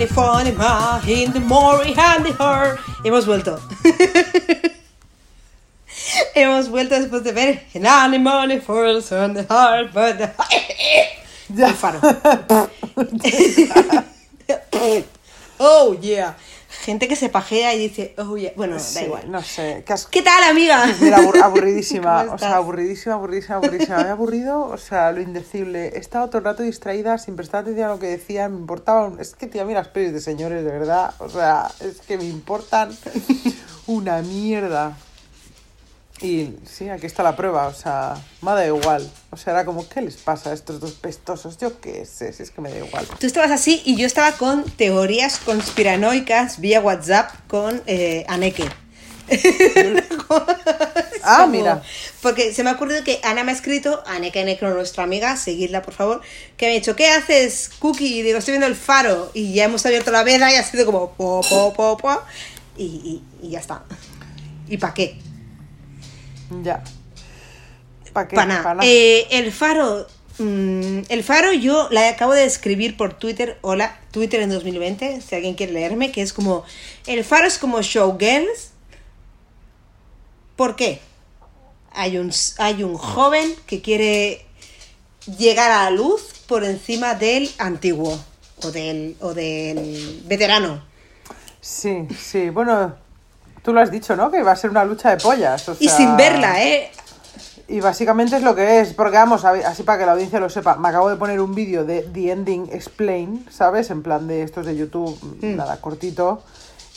Funny 0.09 0.51
man 0.51 1.07
in 1.07 1.31
the 1.31 1.39
and 1.39 1.45
the 2.25 2.33
heart. 2.33 2.79
Hemos 3.03 3.25
vuelto. 3.25 3.59
Hemos 6.35 6.69
vuelto 6.69 6.95
después 6.95 7.23
de 7.23 7.31
ver 7.31 7.61
An 7.75 7.85
animal 7.85 8.59
falls 8.61 9.11
on 9.11 9.33
the 9.33 9.43
heart, 9.43 9.93
but 9.93 10.17
the... 10.17 10.29
Faro. 11.49 11.99
oh, 15.59 15.97
yeah. 16.01 16.33
Gente 16.81 17.07
que 17.07 17.15
se 17.15 17.29
pajea 17.29 17.73
y 17.75 17.79
dice, 17.79 18.13
oh, 18.17 18.37
yeah. 18.37 18.53
Bueno, 18.55 18.77
da 18.77 19.01
igual. 19.03 19.29
no 19.29 19.41
sé. 19.43 19.83
¿Qué 19.85 19.93
has- 19.93 20.05
¿Qué 20.07 20.21
tal, 20.21 20.43
amiga? 20.43 20.85
Mira, 21.01 21.17
abur- 21.19 21.39
aburridísima, 21.43 22.23
¿Cómo 22.23 22.35
o 22.35 22.37
sea, 22.37 22.55
aburridísima, 22.55 23.15
aburridísima, 23.15 23.55
aburridísima. 23.57 23.97
Me 23.97 24.09
ha 24.09 24.11
aburrido, 24.13 24.61
o 24.65 24.77
sea, 24.77 25.11
lo 25.11 25.21
indecible. 25.21 25.87
He 25.89 25.97
estado 25.99 26.27
todo 26.27 26.37
el 26.39 26.45
rato 26.45 26.63
distraída, 26.63 27.17
sin 27.17 27.35
prestar 27.35 27.61
atención 27.61 27.89
a 27.89 27.93
lo 27.93 27.99
que 27.99 28.07
decían, 28.07 28.53
me 28.53 28.59
importaban. 28.59 29.17
Es 29.19 29.35
que, 29.35 29.47
tía, 29.47 29.65
mira 29.65 29.79
las 29.81 29.89
pelis 29.89 30.13
de 30.13 30.21
señores, 30.21 30.63
de 30.63 30.71
verdad. 30.71 31.13
O 31.19 31.29
sea, 31.29 31.69
es 31.81 31.99
que 32.01 32.17
me 32.17 32.23
importan 32.25 32.95
una 33.87 34.21
mierda. 34.21 34.97
Y 36.21 36.49
sí, 36.69 36.89
aquí 36.89 37.05
está 37.05 37.23
la 37.23 37.35
prueba, 37.37 37.67
o 37.67 37.73
sea, 37.73 38.15
me 38.41 38.51
da 38.51 38.65
igual. 38.67 39.09
O 39.29 39.37
sea, 39.37 39.53
era 39.53 39.63
como, 39.65 39.87
¿qué 39.87 40.01
les 40.01 40.17
pasa 40.17 40.49
a 40.49 40.53
estos 40.53 40.79
dos 40.81 40.91
pestosos? 40.93 41.57
Yo 41.57 41.79
qué 41.79 42.05
sé, 42.05 42.33
si 42.33 42.43
es 42.43 42.51
que 42.51 42.59
me 42.59 42.69
da 42.69 42.77
igual. 42.85 43.07
Tú 43.19 43.25
estabas 43.25 43.51
así 43.51 43.81
y 43.85 43.95
yo 43.95 44.05
estaba 44.05 44.33
con 44.33 44.63
teorías 44.63 45.37
conspiranoicas 45.39 46.59
vía 46.59 46.81
WhatsApp 46.81 47.31
con 47.47 47.81
eh, 47.85 48.25
Aneke. 48.27 48.65
Ah, 51.21 51.39
Como- 51.41 51.51
mira. 51.51 51.83
Porque 52.21 52.53
se 52.53 52.63
me 52.63 52.69
ha 52.69 52.73
ocurrido 52.73 53.03
que 53.03 53.19
Ana 53.23 53.43
me 53.43 53.51
ha 53.51 53.55
escrito, 53.55 54.01
Aneke 54.07 54.43
Necro, 54.45 54.73
nuestra 54.73 55.03
amiga, 55.03 55.35
seguidla 55.35 55.81
por 55.81 55.93
favor, 55.93 56.21
que 56.57 56.65
me 56.65 56.71
ha 56.71 56.75
dicho, 56.75 56.95
¿qué 56.95 57.07
haces, 57.09 57.69
Cookie? 57.79 58.19
Y 58.19 58.21
digo, 58.21 58.37
estoy 58.39 58.53
viendo 58.53 58.67
el 58.67 58.75
faro. 58.75 59.29
Y 59.33 59.53
ya 59.53 59.65
hemos 59.65 59.85
abierto 59.85 60.11
la 60.11 60.23
veda 60.23 60.51
y 60.51 60.55
ha 60.55 60.63
sido 60.63 60.85
como, 60.85 61.11
po, 61.11 61.41
po, 61.47 61.73
po, 61.73 61.97
po. 61.97 62.21
Y, 62.77 62.83
y- 62.83 63.23
y 63.47 63.49
ya 63.51 63.59
está. 63.59 63.83
¿Y 64.69 64.77
para 64.77 64.93
qué? 64.93 65.19
Ya. 66.63 66.83
¿Para 68.13 68.27
qué? 68.27 68.35
Pa' 68.35 68.45
nada. 68.45 68.63
Pa' 68.63 68.73
nada. 68.75 68.87
Eh, 68.87 69.27
el 69.31 69.51
faro. 69.51 70.07
mm, 70.37 70.99
el 71.09 71.23
faro 71.23 71.53
yo 71.53 71.87
la 71.91 72.09
acabo 72.09 72.33
de 72.33 72.45
escribir 72.45 72.97
por 72.97 73.13
Twitter. 73.13 73.57
Hola, 73.61 73.99
Twitter 74.11 74.41
en 74.41 74.49
2020, 74.49 75.21
si 75.21 75.35
alguien 75.35 75.55
quiere 75.55 75.73
leerme, 75.73 76.11
que 76.11 76.21
es 76.21 76.33
como. 76.33 76.63
El 77.05 77.23
faro 77.23 77.47
es 77.47 77.57
como 77.57 77.81
Showgirls. 77.81 78.71
¿Por 80.55 80.75
qué? 80.75 80.99
Hay 81.91 82.17
un, 82.17 82.31
hay 82.57 82.83
un 82.83 82.95
joven 82.97 83.55
que 83.65 83.81
quiere 83.81 84.45
llegar 85.37 85.71
a 85.71 85.85
la 85.85 85.91
luz 85.91 86.33
por 86.47 86.63
encima 86.63 87.13
del 87.15 87.49
antiguo 87.57 88.19
o 88.63 88.71
del, 88.71 89.15
o 89.21 89.33
del 89.33 90.21
veterano. 90.25 90.83
Sí, 91.61 92.07
sí, 92.17 92.49
bueno, 92.49 92.95
tú 93.63 93.73
lo 93.73 93.81
has 93.81 93.91
dicho, 93.91 94.15
¿no? 94.15 94.31
Que 94.31 94.41
va 94.43 94.51
a 94.51 94.55
ser 94.55 94.69
una 94.69 94.83
lucha 94.85 95.09
de 95.09 95.17
pollas. 95.17 95.67
o 95.69 95.75
Y 95.79 95.89
sin 95.89 96.15
verla, 96.17 96.63
¿eh? 96.63 96.91
Y 97.67 97.81
básicamente 97.81 98.35
es 98.37 98.41
lo 98.41 98.55
que 98.55 98.79
es, 98.81 98.93
porque 98.93 99.17
vamos, 99.17 99.45
así 99.45 99.83
para 99.83 99.99
que 99.99 100.05
la 100.07 100.13
audiencia 100.13 100.39
lo 100.39 100.49
sepa, 100.49 100.75
me 100.77 100.89
acabo 100.89 101.07
de 101.09 101.17
poner 101.17 101.39
un 101.39 101.53
vídeo 101.53 101.85
de 101.85 102.01
The 102.01 102.31
Ending 102.31 102.69
Explain, 102.71 103.45
¿sabes? 103.51 103.91
En 103.91 104.01
plan 104.01 104.27
de 104.27 104.41
estos 104.41 104.65
de 104.65 104.75
YouTube, 104.75 105.17
Mm. 105.41 105.55
nada 105.55 105.77
cortito. 105.79 106.41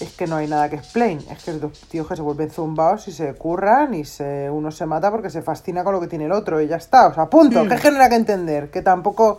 Es 0.00 0.14
que 0.14 0.26
no 0.26 0.36
hay 0.36 0.48
nada 0.48 0.68
que 0.70 0.76
explain, 0.76 1.18
es 1.30 1.44
que 1.44 1.50
es 1.52 1.60
dos 1.60 1.78
tíos 1.90 2.08
que 2.08 2.16
se 2.16 2.22
vuelven 2.22 2.50
zumbados 2.50 3.06
y 3.06 3.12
se 3.12 3.34
curran 3.34 3.92
y 3.94 4.04
se, 4.04 4.48
uno 4.50 4.72
se 4.72 4.86
mata 4.86 5.10
porque 5.10 5.28
se 5.30 5.42
fascina 5.42 5.84
con 5.84 5.92
lo 5.92 6.00
que 6.00 6.08
tiene 6.08 6.24
el 6.24 6.32
otro 6.32 6.60
y 6.60 6.66
ya 6.66 6.76
está. 6.76 7.06
O 7.08 7.14
sea, 7.14 7.26
punto. 7.26 7.64
Mm. 7.64 7.68
¿Qué 7.68 7.76
genera 7.76 8.08
que 8.08 8.16
entender? 8.16 8.70
Que 8.70 8.80
tampoco 8.82 9.38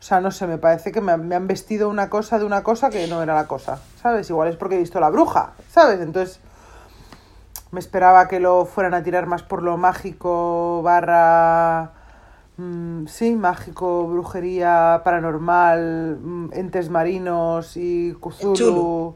O 0.00 0.02
sea, 0.02 0.18
no 0.20 0.30
sé, 0.30 0.46
me 0.46 0.56
parece 0.56 0.90
que 0.92 1.02
me, 1.02 1.14
me 1.18 1.34
han 1.36 1.46
vestido 1.46 1.90
una 1.90 2.08
cosa 2.08 2.38
de 2.38 2.46
una 2.46 2.62
cosa 2.64 2.88
que 2.88 3.06
no 3.06 3.22
era 3.22 3.34
la 3.34 3.46
cosa, 3.46 3.78
¿sabes? 4.02 4.30
Igual 4.30 4.48
es 4.48 4.56
porque 4.56 4.76
he 4.76 4.78
visto 4.78 4.98
la 4.98 5.10
bruja, 5.10 5.52
¿sabes? 5.70 6.00
Entonces 6.00 6.40
me 7.70 7.80
esperaba 7.80 8.28
que 8.28 8.40
lo 8.40 8.66
fueran 8.66 8.94
a 8.94 9.02
tirar 9.02 9.26
más 9.26 9.42
por 9.42 9.62
lo 9.62 9.76
mágico, 9.76 10.82
barra... 10.82 11.92
mm, 12.56 13.06
sí, 13.06 13.32
mágico, 13.32 14.06
brujería, 14.06 15.02
paranormal, 15.04 16.18
mm, 16.20 16.50
entes 16.52 16.90
marinos 16.90 17.76
y 17.76 18.14
Cthulhu. 18.14 18.54
Chulo. 18.54 19.14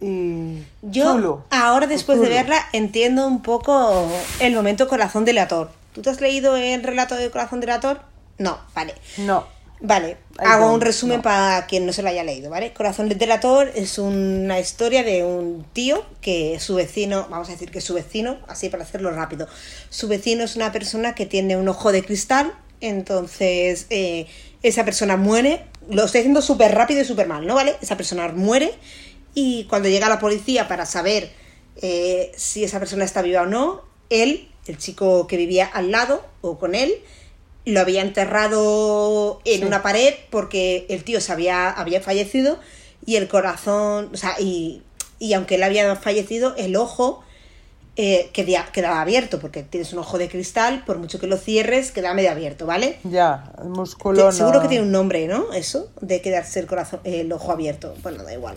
Y... 0.00 0.64
Yo 0.80 1.12
Chulo. 1.12 1.44
ahora 1.50 1.86
después 1.86 2.20
de 2.20 2.28
verla 2.30 2.56
entiendo 2.72 3.26
un 3.26 3.42
poco 3.42 4.08
el 4.40 4.54
momento 4.54 4.88
corazón 4.88 5.26
delator. 5.26 5.70
¿Tú 5.92 6.00
te 6.02 6.08
has 6.10 6.20
leído 6.20 6.56
el 6.56 6.82
relato 6.82 7.16
de 7.16 7.30
corazón 7.30 7.60
delator? 7.60 8.00
No, 8.38 8.58
vale. 8.74 8.94
No. 9.18 9.44
Vale, 9.82 10.18
hago 10.36 10.72
un 10.72 10.82
resumen 10.82 11.18
no. 11.18 11.22
para 11.22 11.66
quien 11.66 11.86
no 11.86 11.92
se 11.94 12.02
lo 12.02 12.10
haya 12.10 12.22
leído, 12.22 12.50
¿vale? 12.50 12.74
Corazón 12.74 13.08
Literator 13.08 13.72
es 13.74 13.98
una 13.98 14.60
historia 14.60 15.02
de 15.02 15.24
un 15.24 15.64
tío 15.72 16.04
que 16.20 16.58
su 16.60 16.74
vecino, 16.74 17.26
vamos 17.30 17.48
a 17.48 17.52
decir 17.52 17.70
que 17.70 17.80
su 17.80 17.94
vecino, 17.94 18.38
así 18.46 18.68
para 18.68 18.82
hacerlo 18.82 19.10
rápido, 19.10 19.48
su 19.88 20.06
vecino 20.06 20.44
es 20.44 20.54
una 20.54 20.70
persona 20.70 21.14
que 21.14 21.24
tiene 21.24 21.56
un 21.56 21.66
ojo 21.66 21.92
de 21.92 22.04
cristal, 22.04 22.52
entonces 22.82 23.86
eh, 23.88 24.26
esa 24.62 24.84
persona 24.84 25.16
muere, 25.16 25.64
lo 25.88 26.04
estoy 26.04 26.20
haciendo 26.20 26.42
súper 26.42 26.74
rápido 26.74 27.00
y 27.00 27.06
súper 27.06 27.26
mal, 27.26 27.46
¿no? 27.46 27.54
¿Vale? 27.54 27.76
Esa 27.80 27.96
persona 27.96 28.28
muere 28.28 28.74
y 29.34 29.64
cuando 29.64 29.88
llega 29.88 30.10
la 30.10 30.18
policía 30.18 30.68
para 30.68 30.84
saber 30.84 31.30
eh, 31.80 32.32
si 32.36 32.64
esa 32.64 32.80
persona 32.80 33.04
está 33.04 33.22
viva 33.22 33.42
o 33.42 33.46
no, 33.46 33.82
él, 34.10 34.50
el 34.66 34.76
chico 34.76 35.26
que 35.26 35.38
vivía 35.38 35.64
al 35.64 35.90
lado 35.90 36.22
o 36.42 36.58
con 36.58 36.74
él, 36.74 36.92
lo 37.70 37.80
había 37.80 38.02
enterrado 38.02 39.40
en 39.44 39.60
Sí. 39.60 39.64
una 39.66 39.82
pared 39.82 40.14
porque 40.30 40.86
el 40.88 41.04
tío 41.04 41.20
se 41.20 41.32
había, 41.32 41.70
había 41.70 42.00
fallecido 42.00 42.58
y 43.06 43.16
el 43.16 43.28
corazón, 43.28 44.10
o 44.12 44.16
sea, 44.16 44.34
y, 44.38 44.82
y 45.18 45.32
aunque 45.34 45.54
él 45.56 45.62
había 45.62 45.94
fallecido, 45.96 46.54
el 46.56 46.76
ojo 46.76 47.22
eh, 47.96 48.30
quedía- 48.32 48.66
quedaba 48.72 49.00
abierto 49.02 49.40
porque 49.40 49.62
tienes 49.62 49.92
un 49.92 49.98
ojo 49.98 50.16
de 50.16 50.28
cristal, 50.28 50.84
por 50.86 50.98
mucho 50.98 51.18
que 51.18 51.26
lo 51.26 51.36
cierres, 51.36 51.90
queda 51.90 52.14
medio 52.14 52.30
abierto, 52.30 52.64
¿vale? 52.64 52.98
Ya, 53.04 53.52
el 53.60 53.68
músculo 53.68 54.30
Seguro 54.32 54.62
que 54.62 54.68
tiene 54.68 54.84
un 54.84 54.92
nombre, 54.92 55.26
¿no? 55.26 55.52
Eso, 55.52 55.90
de 56.00 56.22
quedarse 56.22 56.60
el 56.60 56.66
corazón, 56.66 57.00
el 57.04 57.30
ojo 57.32 57.52
abierto. 57.52 57.94
Bueno, 58.02 58.22
da 58.22 58.32
igual. 58.32 58.56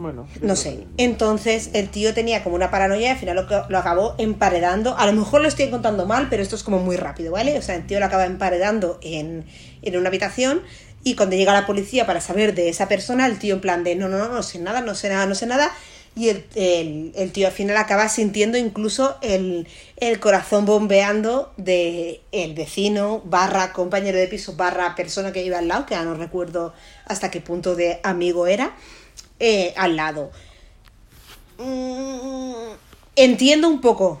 Bueno, 0.00 0.26
No 0.40 0.56
sé. 0.56 0.86
Entonces 0.96 1.70
el 1.74 1.90
tío 1.90 2.14
tenía 2.14 2.42
como 2.42 2.56
una 2.56 2.70
paranoia 2.70 3.08
y 3.08 3.10
al 3.10 3.18
final 3.18 3.36
lo, 3.36 3.68
lo 3.68 3.78
acabó 3.78 4.14
emparedando. 4.18 4.96
A 4.96 5.04
lo 5.06 5.12
mejor 5.12 5.42
lo 5.42 5.48
estoy 5.48 5.68
contando 5.68 6.06
mal, 6.06 6.28
pero 6.30 6.42
esto 6.42 6.56
es 6.56 6.62
como 6.62 6.78
muy 6.78 6.96
rápido, 6.96 7.32
¿vale? 7.32 7.58
O 7.58 7.62
sea, 7.62 7.74
el 7.76 7.86
tío 7.86 7.98
lo 8.00 8.06
acaba 8.06 8.24
emparedando 8.24 8.98
en, 9.02 9.44
en 9.82 9.96
una 9.96 10.08
habitación 10.08 10.62
y 11.04 11.16
cuando 11.16 11.36
llega 11.36 11.52
la 11.52 11.66
policía 11.66 12.06
para 12.06 12.20
saber 12.20 12.54
de 12.54 12.68
esa 12.70 12.88
persona, 12.88 13.26
el 13.26 13.38
tío 13.38 13.54
en 13.56 13.60
plan 13.60 13.84
de 13.84 13.94
no, 13.94 14.08
no, 14.08 14.18
no, 14.18 14.28
no 14.28 14.42
sé 14.42 14.58
nada, 14.58 14.80
no 14.80 14.94
sé 14.94 15.08
nada, 15.10 15.26
no 15.26 15.34
sé 15.34 15.46
nada. 15.46 15.70
Y 16.16 16.28
el, 16.30 16.44
el- 16.56 17.12
el 17.14 17.30
tío 17.32 17.46
al 17.46 17.52
final 17.52 17.76
acaba 17.76 18.08
sintiendo 18.08 18.58
incluso 18.58 19.16
el, 19.22 19.68
el 19.96 20.18
corazón 20.18 20.64
bombeando 20.66 21.52
de 21.56 22.22
el 22.32 22.54
vecino, 22.54 23.22
barra 23.24 23.72
compañero 23.72 24.18
de 24.18 24.26
piso, 24.28 24.54
barra 24.56 24.94
persona 24.96 25.30
que 25.32 25.44
iba 25.44 25.58
al 25.58 25.68
lado, 25.68 25.86
que 25.86 25.94
ya 25.94 26.02
no 26.04 26.14
recuerdo 26.14 26.72
hasta 27.06 27.30
qué 27.30 27.40
punto 27.40 27.76
de 27.76 28.00
amigo 28.02 28.46
era 28.46 28.74
eh, 29.40 29.74
al 29.76 29.96
lado. 29.96 30.30
Mm, 31.58 32.52
entiendo 33.16 33.68
un 33.68 33.80
poco 33.80 34.20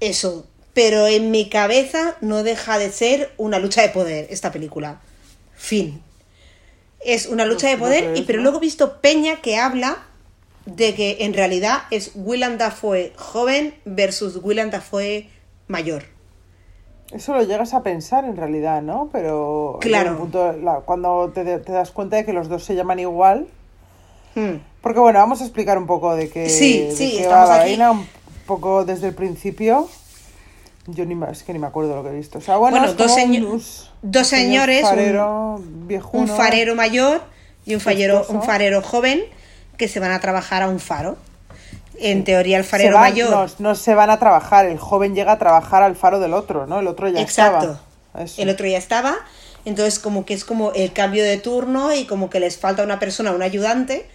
eso, 0.00 0.46
pero 0.74 1.06
en 1.06 1.30
mi 1.30 1.48
cabeza 1.48 2.16
no 2.20 2.42
deja 2.42 2.78
de 2.78 2.90
ser 2.90 3.32
una 3.38 3.58
lucha 3.58 3.82
de 3.82 3.88
poder 3.88 4.26
esta 4.30 4.52
película. 4.52 5.00
Fin. 5.54 6.02
Es 7.00 7.26
una 7.26 7.46
lucha 7.46 7.68
de 7.68 7.76
Pues 7.78 7.90
lo 7.92 8.00
poder, 8.06 8.16
y 8.18 8.22
pero 8.22 8.42
luego 8.42 8.58
he 8.58 8.60
visto 8.60 9.00
Peña 9.00 9.36
que 9.40 9.56
habla 9.56 9.98
de 10.66 10.94
que 10.94 11.18
en 11.20 11.32
realidad 11.34 11.82
es 11.90 12.10
Willem 12.14 12.58
Dafoe 12.58 13.12
joven 13.16 13.74
versus 13.84 14.40
Willem 14.42 14.70
Dafoe 14.70 15.30
mayor. 15.68 16.04
Eso 17.12 17.34
lo 17.34 17.42
llegas 17.44 17.72
a 17.72 17.84
pensar 17.84 18.24
en 18.24 18.36
realidad, 18.36 18.82
¿no? 18.82 19.08
Pero 19.12 19.78
Claro. 19.80 20.18
punto, 20.18 20.52
la- 20.54 20.80
cuando 20.80 21.30
te, 21.32 21.44
te 21.60 21.72
das 21.72 21.92
cuenta 21.92 22.16
de 22.16 22.24
que 22.24 22.32
los 22.32 22.48
dos 22.48 22.64
se 22.64 22.74
llaman 22.74 22.98
igual. 22.98 23.46
Hmm. 24.36 24.58
Porque 24.82 25.00
bueno, 25.00 25.18
vamos 25.18 25.40
a 25.40 25.44
explicar 25.44 25.78
un 25.78 25.86
poco 25.86 26.14
de 26.14 26.28
qué, 26.30 26.48
Sí, 26.48 26.82
de 26.84 26.92
sí, 26.94 27.10
qué 27.16 27.22
estamos 27.22 27.50
va 27.50 27.56
la 27.56 27.62
aquí. 27.62 27.70
vaina, 27.70 27.90
un 27.92 28.06
poco 28.46 28.84
desde 28.84 29.08
el 29.08 29.14
principio. 29.14 29.88
Yo 30.86 31.04
ni 31.04 31.18
es 31.32 31.42
que 31.42 31.52
ni 31.52 31.58
me 31.58 31.66
acuerdo 31.66 31.96
lo 31.96 32.04
que 32.04 32.10
he 32.10 32.14
visto. 32.14 32.38
O 32.38 32.40
sea, 32.40 32.58
bueno, 32.58 32.76
Bueno, 32.78 32.92
dos 32.94 33.12
seño- 33.12 33.48
un- 33.48 33.62
dos 34.02 34.26
señor 34.28 34.66
señores, 34.68 34.82
un- 34.84 34.88
farero, 34.88 35.54
un 35.56 35.88
viejuno. 35.88 36.36
farero 36.36 36.74
mayor 36.76 37.22
y 37.64 37.74
un 37.74 37.80
farero, 37.80 38.20
esposo. 38.20 38.34
un 38.38 38.42
farero 38.44 38.82
joven 38.82 39.22
que 39.76 39.88
se 39.88 39.98
van 39.98 40.12
a 40.12 40.20
trabajar 40.20 40.62
a 40.62 40.68
un 40.68 40.78
faro. 40.78 41.16
En 41.98 42.22
teoría 42.24 42.58
el 42.58 42.64
farero 42.64 42.94
van- 42.94 43.10
mayor... 43.10 43.30
No, 43.30 43.46
no 43.70 43.74
se 43.74 43.94
van 43.94 44.10
a 44.10 44.18
trabajar, 44.18 44.66
el 44.66 44.78
joven 44.78 45.14
llega 45.14 45.32
a 45.32 45.38
trabajar 45.38 45.82
al 45.82 45.96
faro 45.96 46.20
del 46.20 46.34
otro, 46.34 46.66
¿no? 46.66 46.78
El 46.80 46.86
otro 46.88 47.08
ya 47.08 47.20
Exacto. 47.22 47.78
estaba. 48.12 48.24
Eso. 48.24 48.42
El 48.42 48.50
otro 48.50 48.66
ya 48.66 48.76
estaba. 48.78 49.16
Entonces 49.64 49.98
como 49.98 50.24
que 50.24 50.34
es 50.34 50.44
como 50.44 50.72
el 50.72 50.92
cambio 50.92 51.24
de 51.24 51.38
turno 51.38 51.92
y 51.94 52.04
como 52.04 52.30
que 52.30 52.38
les 52.38 52.58
falta 52.58 52.84
una 52.84 52.98
persona, 53.00 53.32
un 53.32 53.42
ayudante. 53.42 54.06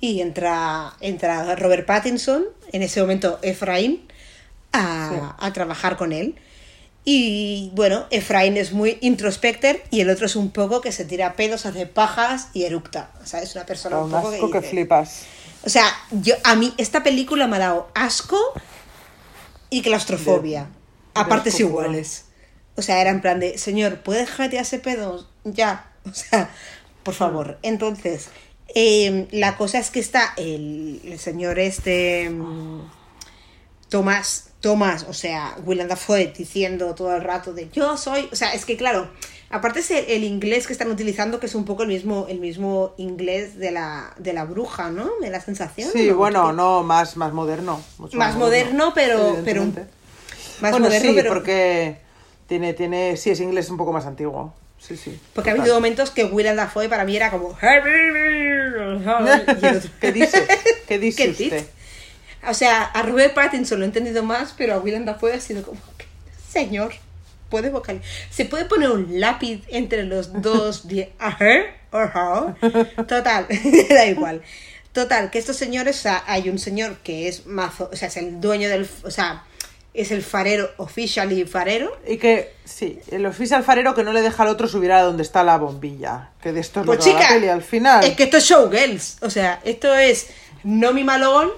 Y 0.00 0.20
entra, 0.20 0.94
entra 1.00 1.56
Robert 1.56 1.86
Pattinson, 1.86 2.44
en 2.72 2.82
ese 2.82 3.00
momento 3.00 3.38
Efraín, 3.42 4.06
a, 4.72 5.10
Sí. 5.12 5.20
a 5.46 5.52
trabajar 5.52 5.96
con 5.96 6.12
él. 6.12 6.36
Y 7.04 7.70
bueno, 7.74 8.04
Efraín 8.10 8.56
es 8.56 8.72
muy 8.72 8.98
introspector 9.00 9.80
y 9.90 10.00
el 10.02 10.10
otro 10.10 10.26
es 10.26 10.36
un 10.36 10.50
poco 10.50 10.80
que 10.80 10.92
se 10.92 11.04
tira 11.04 11.34
pedos, 11.36 11.64
hace 11.66 11.86
pajas 11.86 12.48
y 12.52 12.64
eructa. 12.64 13.10
O 13.22 13.26
sea, 13.26 13.40
es 13.40 13.54
una 13.54 13.64
persona 13.64 13.96
Da 13.96 14.02
un 14.04 14.10
poco 14.10 14.28
asco 14.28 14.50
que 14.50 14.58
dice- 14.60 14.70
flipas. 14.70 15.22
O 15.64 15.70
sea, 15.70 15.84
yo, 16.10 16.34
a 16.44 16.54
mí 16.54 16.72
esta 16.76 17.02
película 17.02 17.46
me 17.48 17.56
ha 17.56 17.60
dado 17.60 17.88
asco 17.94 18.38
y 19.70 19.82
claustrofobia. 19.82 20.64
De- 20.64 21.20
a 21.20 21.28
partes 21.28 21.58
iguales. 21.58 22.26
O 22.76 22.82
sea, 22.82 23.00
era 23.00 23.10
en 23.10 23.20
plan 23.20 23.40
de, 23.40 23.58
señor, 23.58 24.02
¿puede 24.02 24.20
dejar 24.20 24.46
de 24.46 24.50
tirarse 24.50 24.78
pedos? 24.78 25.28
Ya. 25.44 25.84
O 26.08 26.14
sea, 26.14 26.48
por 27.02 27.12
favor. 27.14 27.58
Entonces, 27.62 28.28
eh, 28.74 29.26
la 29.32 29.56
cosa 29.56 29.78
es 29.78 29.90
que 29.90 30.00
está 30.00 30.34
el, 30.36 31.00
el 31.04 31.18
señor 31.18 31.58
este... 31.58 32.28
mm, 32.30 32.80
Tomás, 33.88 34.50
Tomás, 34.60 35.06
o 35.08 35.14
sea, 35.14 35.56
Willem 35.64 35.88
Dafoe 35.88 36.26
diciendo 36.36 36.94
todo 36.94 37.16
el 37.16 37.22
rato 37.22 37.54
de 37.54 37.70
yo 37.70 37.96
soy, 37.96 38.28
o 38.30 38.36
sea, 38.36 38.52
es 38.52 38.66
que 38.66 38.76
claro, 38.76 39.08
aparte 39.48 39.80
es 39.80 39.90
el, 39.90 40.04
el 40.08 40.24
inglés 40.24 40.66
que 40.66 40.74
están 40.74 40.90
utilizando 40.90 41.40
que 41.40 41.46
es 41.46 41.54
un 41.54 41.64
poco 41.64 41.84
el 41.84 41.88
mismo 41.88 42.26
el 42.28 42.38
mismo 42.38 42.92
inglés 42.98 43.56
de 43.56 43.70
la 43.70 44.12
de 44.18 44.34
la 44.34 44.44
bruja, 44.44 44.90
¿no? 44.90 45.12
Me 45.22 45.30
da 45.30 45.38
la 45.38 45.44
sensación. 45.44 45.88
Sí, 45.90 46.08
¿no? 46.08 46.16
bueno, 46.16 46.52
no, 46.52 46.82
más, 46.82 47.16
más 47.16 47.32
moderno. 47.32 47.80
mucho 47.96 48.18
Más 48.18 48.36
moderno, 48.36 48.92
pero- 48.94 49.38
pero 49.42 49.62
más 50.60 50.70
bueno, 50.72 50.80
moderno, 50.80 51.08
sí, 51.08 51.14
pero 51.16 51.32
porque 51.32 51.96
tiene, 52.46 52.74
tiene, 52.74 53.16
sí, 53.16 53.30
es 53.30 53.40
inglés 53.40 53.70
un 53.70 53.78
poco 53.78 53.92
más 53.92 54.04
antiguo. 54.04 54.52
Sí, 54.78 54.96
sí. 54.96 55.18
porque 55.34 55.50
ha 55.50 55.52
total. 55.52 55.62
habido 55.62 55.74
momentos 55.76 56.10
que 56.10 56.24
Willem 56.24 56.56
Dafoe 56.56 56.88
para 56.88 57.04
mí 57.04 57.16
era 57.16 57.30
como 57.30 57.56
¿Qué 60.00 60.12
dice? 60.12 60.46
¿Qué 60.86 60.98
dice 60.98 61.22
¿Qué 61.24 61.30
usted? 61.30 61.44
dice? 61.44 61.66
O 62.48 62.54
sea, 62.54 62.84
a 62.84 63.02
Robert 63.02 63.34
Pattinson 63.34 63.80
lo 63.80 63.84
he 63.84 63.88
entendido 63.88 64.22
más, 64.22 64.54
pero 64.56 64.74
a 64.74 64.78
Willem 64.78 65.04
Dafoe 65.04 65.34
ha 65.34 65.40
sido 65.40 65.62
como, 65.62 65.80
señor, 66.48 66.94
puede 67.50 67.70
vocalizar. 67.70 68.08
¿Se 68.30 68.44
puede 68.44 68.64
poner 68.64 68.90
un 68.90 69.20
lápiz 69.20 69.62
entre 69.68 70.04
los 70.04 70.40
dos? 70.40 70.86
ajá. 71.90 72.56
Total, 73.08 73.46
da 73.90 74.06
igual. 74.06 74.42
Total, 74.92 75.30
que 75.30 75.38
estos 75.38 75.56
señores, 75.56 75.98
o 75.98 76.02
sea, 76.02 76.24
hay 76.26 76.48
un 76.48 76.58
señor 76.58 76.98
que 76.98 77.28
es 77.28 77.46
mazo, 77.46 77.90
o 77.92 77.96
sea, 77.96 78.08
es 78.08 78.16
el 78.16 78.40
dueño 78.40 78.68
del, 78.68 78.88
o 79.02 79.10
sea, 79.10 79.44
es 79.94 80.10
el 80.12 80.22
farero, 80.22 80.68
officially 80.76 81.44
farero. 81.44 81.90
Y 82.06 82.18
que, 82.18 82.54
sí, 82.64 82.98
el 83.10 83.26
oficial 83.26 83.58
alfarero 83.60 83.94
que 83.94 84.04
no 84.04 84.12
le 84.12 84.22
deja 84.22 84.42
al 84.44 84.48
otro 84.50 84.68
subir 84.68 84.92
a 84.92 85.02
donde 85.02 85.22
está 85.22 85.42
la 85.44 85.56
bombilla. 85.58 86.30
Que 86.40 86.52
de 86.52 86.60
esto 86.60 86.80
es 86.80 86.86
Pues 86.86 86.98
lo 86.98 87.04
que 87.04 87.10
va 87.10 87.16
la 87.16 87.20
chica, 87.22 87.34
peli 87.34 87.48
al 87.48 87.62
final. 87.62 88.04
es 88.04 88.16
que 88.16 88.24
esto 88.24 88.36
es 88.36 88.44
showgirls, 88.44 89.16
o 89.22 89.30
sea, 89.30 89.60
esto 89.64 89.94
es 89.94 90.28
Nomi 90.64 91.04
Malone 91.04 91.50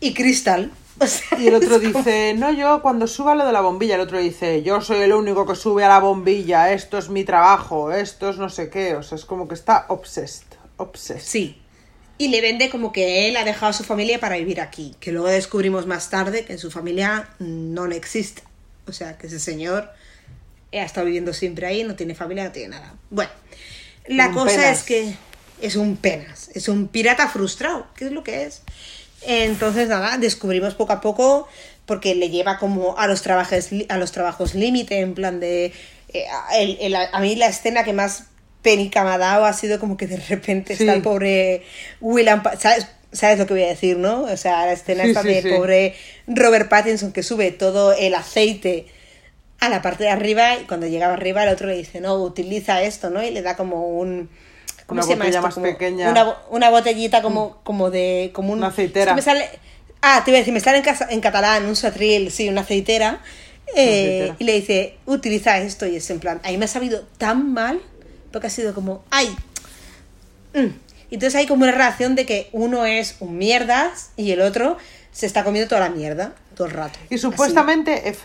y 0.00 0.14
Crystal. 0.14 0.70
O 1.00 1.06
sea, 1.06 1.38
Y 1.38 1.46
el 1.46 1.54
otro 1.54 1.80
como- 1.80 1.98
dice, 2.00 2.34
no, 2.36 2.50
yo 2.52 2.82
cuando 2.82 3.06
suba 3.06 3.36
lo 3.36 3.46
de 3.46 3.52
la 3.52 3.60
bombilla, 3.60 3.94
el 3.94 4.00
otro 4.00 4.18
dice, 4.18 4.64
yo 4.64 4.80
soy 4.80 4.98
el 5.02 5.12
único 5.12 5.46
que 5.46 5.54
sube 5.54 5.84
a 5.84 5.88
la 5.88 6.00
bombilla, 6.00 6.72
esto 6.72 6.98
es 6.98 7.08
mi 7.08 7.22
trabajo, 7.22 7.92
esto 7.92 8.28
es 8.30 8.38
no 8.38 8.48
sé 8.48 8.68
qué, 8.68 8.96
o 8.96 9.04
sea, 9.04 9.14
es 9.14 9.24
como 9.24 9.46
que 9.46 9.54
está 9.54 9.84
obsessed, 9.90 10.46
obsessed. 10.76 11.22
Sí. 11.24 11.62
Y 12.18 12.28
le 12.28 12.40
vende 12.40 12.68
como 12.68 12.92
que 12.92 13.28
él 13.28 13.36
ha 13.36 13.44
dejado 13.44 13.70
a 13.70 13.72
su 13.72 13.84
familia 13.84 14.18
para 14.18 14.36
vivir 14.36 14.60
aquí. 14.60 14.94
Que 15.00 15.12
luego 15.12 15.28
descubrimos 15.28 15.86
más 15.86 16.10
tarde 16.10 16.44
que 16.44 16.52
en 16.54 16.58
su 16.58 16.70
familia 16.70 17.28
no 17.38 17.86
existe. 17.86 18.42
O 18.88 18.92
sea, 18.92 19.16
que 19.16 19.28
ese 19.28 19.38
señor 19.38 19.90
ha 20.72 20.76
estado 20.82 21.06
viviendo 21.06 21.32
siempre 21.32 21.66
ahí, 21.66 21.84
no 21.84 21.94
tiene 21.94 22.14
familia, 22.14 22.44
no 22.44 22.52
tiene 22.52 22.70
nada. 22.70 22.94
Bueno, 23.10 23.30
la 24.06 24.28
Un 24.28 24.34
cosa 24.34 24.56
penas. 24.56 24.78
es 24.78 24.82
que 24.84 25.14
es 25.62 25.76
un 25.76 25.96
penas, 25.96 26.50
es 26.54 26.68
un 26.68 26.88
pirata 26.88 27.28
frustrado, 27.28 27.86
¿qué 27.96 28.06
es 28.06 28.12
lo 28.12 28.22
que 28.24 28.44
es? 28.44 28.62
Entonces, 29.22 29.88
nada, 29.88 30.16
descubrimos 30.18 30.74
poco 30.74 30.92
a 30.92 31.00
poco, 31.00 31.48
porque 31.86 32.14
le 32.14 32.30
lleva 32.30 32.58
como 32.58 32.96
a 32.98 33.06
los 33.06 33.22
trabajos, 33.22 33.68
a 33.88 33.96
los 33.98 34.12
trabajos 34.12 34.54
límite, 34.54 35.00
en 35.00 35.14
plan 35.14 35.40
de 35.40 35.72
eh, 36.12 36.24
el- 36.54 36.78
el- 36.80 36.94
a 36.96 37.20
mí 37.20 37.34
la 37.36 37.46
escena 37.48 37.84
que 37.84 37.92
más 37.92 38.24
pénica 38.70 39.04
me 39.04 39.10
ha 39.24 39.52
sido 39.52 39.78
como 39.80 39.96
que 39.96 40.06
de 40.06 40.16
repente 40.18 40.76
Sí. 40.76 40.82
está 40.82 40.94
el 40.94 41.02
pobre 41.02 41.62
William, 42.00 42.42
¿sabes? 42.58 42.86
¿Sabes 43.10 43.38
lo 43.38 43.46
que 43.46 43.54
voy 43.54 43.62
a 43.62 43.68
decir, 43.68 43.96
no? 43.96 44.22
O 44.24 44.36
sea, 44.36 44.66
la 44.66 44.72
escena 44.72 45.04
Sí, 45.04 45.08
esta 45.10 45.22
sí, 45.22 45.28
de 45.28 45.42
sí. 45.42 45.48
pobre 45.48 45.94
Robert 46.26 46.68
Pattinson 46.68 47.12
que 47.12 47.22
sube 47.22 47.50
todo 47.52 47.94
el 47.94 48.14
aceite 48.14 48.86
a 49.60 49.70
la 49.70 49.80
parte 49.80 50.04
de 50.04 50.10
arriba 50.10 50.56
y 50.56 50.64
cuando 50.64 50.86
llegaba 50.86 51.14
arriba 51.14 51.42
el 51.44 51.48
otro 51.48 51.66
le 51.68 51.76
dice, 51.76 52.00
no, 52.02 52.14
utiliza 52.16 52.82
esto, 52.82 53.08
¿no? 53.08 53.22
Y 53.22 53.30
le 53.30 53.40
da 53.42 53.56
como 53.56 53.88
un... 53.98 54.28
¿Cómo 54.86 55.00
Una 55.00 55.02
se 55.02 55.10
llama 55.14 55.28
esto? 55.28 55.42
más 55.42 55.54
Como 55.54 55.66
pequeña. 55.66 56.08
Mm. 56.08 56.10
Una, 56.12 56.24
bo- 56.24 56.36
una 56.50 56.70
botellita 56.70 57.22
como, 57.22 57.58
como 57.64 57.90
de... 57.90 58.30
Como 58.34 58.52
un, 58.52 58.58
Una 58.58 58.68
aceitera. 58.68 59.14
me 59.14 59.22
sale, 59.22 59.48
ah, 60.02 60.20
te 60.24 60.30
iba 60.30 60.36
a 60.38 60.40
decir, 60.40 60.52
me 60.54 60.60
sale 60.60 60.78
en, 60.78 60.84
casa- 60.84 61.08
en 61.10 61.20
catalán, 61.20 61.64
un 61.66 61.76
satril, 61.76 62.30
sí, 62.30 62.48
una 62.48 62.60
aceitera. 62.60 63.20
eh, 63.74 63.80
aceitera. 64.30 64.36
y 64.38 64.44
le 64.44 64.52
dice, 64.52 64.94
utiliza 65.06 65.58
esto 65.58 65.86
y 65.86 65.96
es 65.96 66.08
en 66.10 66.20
plan, 66.20 66.40
a 66.44 66.48
mí 66.50 66.56
me 66.58 66.64
ha 66.66 66.68
sabido 66.68 67.04
tan 67.18 67.52
mal 67.52 67.80
porque 68.32 68.48
ha 68.48 68.50
sido 68.50 68.74
como, 68.74 69.02
ay, 69.10 69.36
mm. 70.54 70.88
Y 71.10 71.14
entonces 71.14 71.36
hay 71.36 71.46
como 71.46 71.62
una 71.62 71.72
relación 71.72 72.14
de 72.14 72.26
que 72.26 72.50
uno 72.52 72.84
es 72.84 73.16
un 73.20 73.38
mierdas 73.38 74.10
y 74.16 74.30
el 74.32 74.42
otro 74.42 74.76
se 75.10 75.26
está 75.26 75.42
comiendo 75.42 75.68
toda 75.68 75.80
la 75.80 75.90
mierda 75.90 76.34
todo 76.54 76.66
el 76.66 76.74
rato. 76.74 76.98
Y 77.08 77.18
supuestamente. 77.18 78.16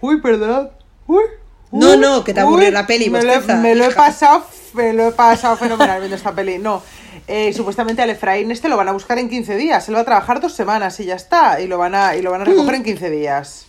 Uy, 0.00 0.20
perdón. 0.20 0.70
Uy. 1.06 1.22
No, 1.70 1.90
uy, 1.90 1.98
no, 1.98 2.24
que 2.24 2.32
te 2.32 2.40
aburrió 2.40 2.70
la 2.70 2.86
peli, 2.86 3.10
Me 3.10 3.22
lo, 3.22 3.40
me 3.58 3.74
lo 3.74 3.84
he 3.84 3.90
pasado, 3.94 4.46
me 4.72 4.94
lo 4.94 5.08
he 5.08 5.12
pasado 5.12 5.56
fenomenal 5.56 6.00
viendo 6.00 6.16
esta 6.16 6.32
peli. 6.32 6.58
No. 6.58 6.82
Eh, 7.26 7.52
supuestamente 7.52 8.00
al 8.00 8.08
Efraín 8.08 8.50
este 8.50 8.70
lo 8.70 8.78
van 8.78 8.88
a 8.88 8.92
buscar 8.92 9.18
en 9.18 9.28
15 9.28 9.56
días. 9.56 9.86
Él 9.88 9.94
va 9.94 10.00
a 10.00 10.04
trabajar 10.04 10.40
dos 10.40 10.54
semanas 10.54 10.98
y 10.98 11.04
ya 11.04 11.14
está. 11.14 11.60
Y 11.60 11.66
lo 11.66 11.76
van 11.76 11.94
a, 11.94 12.16
y 12.16 12.22
lo 12.22 12.30
van 12.30 12.40
a 12.40 12.44
recoger 12.44 12.74
en 12.76 12.84
15 12.84 13.10
días. 13.10 13.66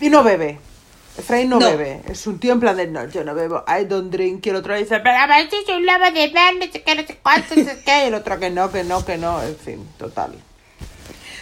Y 0.00 0.10
no 0.10 0.22
bebe. 0.22 0.58
Efraín 1.16 1.48
no, 1.48 1.60
No. 1.60 1.66
bebe. 1.66 2.00
Es 2.08 2.26
un 2.26 2.38
tío 2.40 2.52
en 2.52 2.60
plan 2.60 2.76
de 2.76 2.86
no, 2.88 3.08
yo 3.08 3.22
no 3.24 3.34
bebo. 3.34 3.64
I 3.68 3.84
don't 3.84 4.10
drink. 4.12 4.44
Y 4.46 4.50
el 4.50 4.56
otro 4.56 4.74
dice, 4.76 4.98
pero 5.00 5.16
a 5.16 5.26
ver 5.26 5.48
si 5.48 5.56
soy 5.64 5.76
un 5.76 5.86
lava 5.86 6.10
de 6.10 6.28
pan, 6.30 6.58
no 6.58 6.66
sé 6.72 6.82
qué, 6.82 6.94
no 6.96 7.06
sé 7.06 7.18
cuánto, 7.22 7.54
no 7.54 7.64
sé 7.64 7.82
qué. 7.84 8.04
Y 8.04 8.08
el 8.08 8.14
otro 8.14 8.38
que 8.40 8.50
no, 8.50 8.70
que 8.72 8.82
no, 8.84 9.04
que 9.04 9.16
no. 9.16 9.40
En 9.42 9.56
fin, 9.56 9.86
total. 9.98 10.34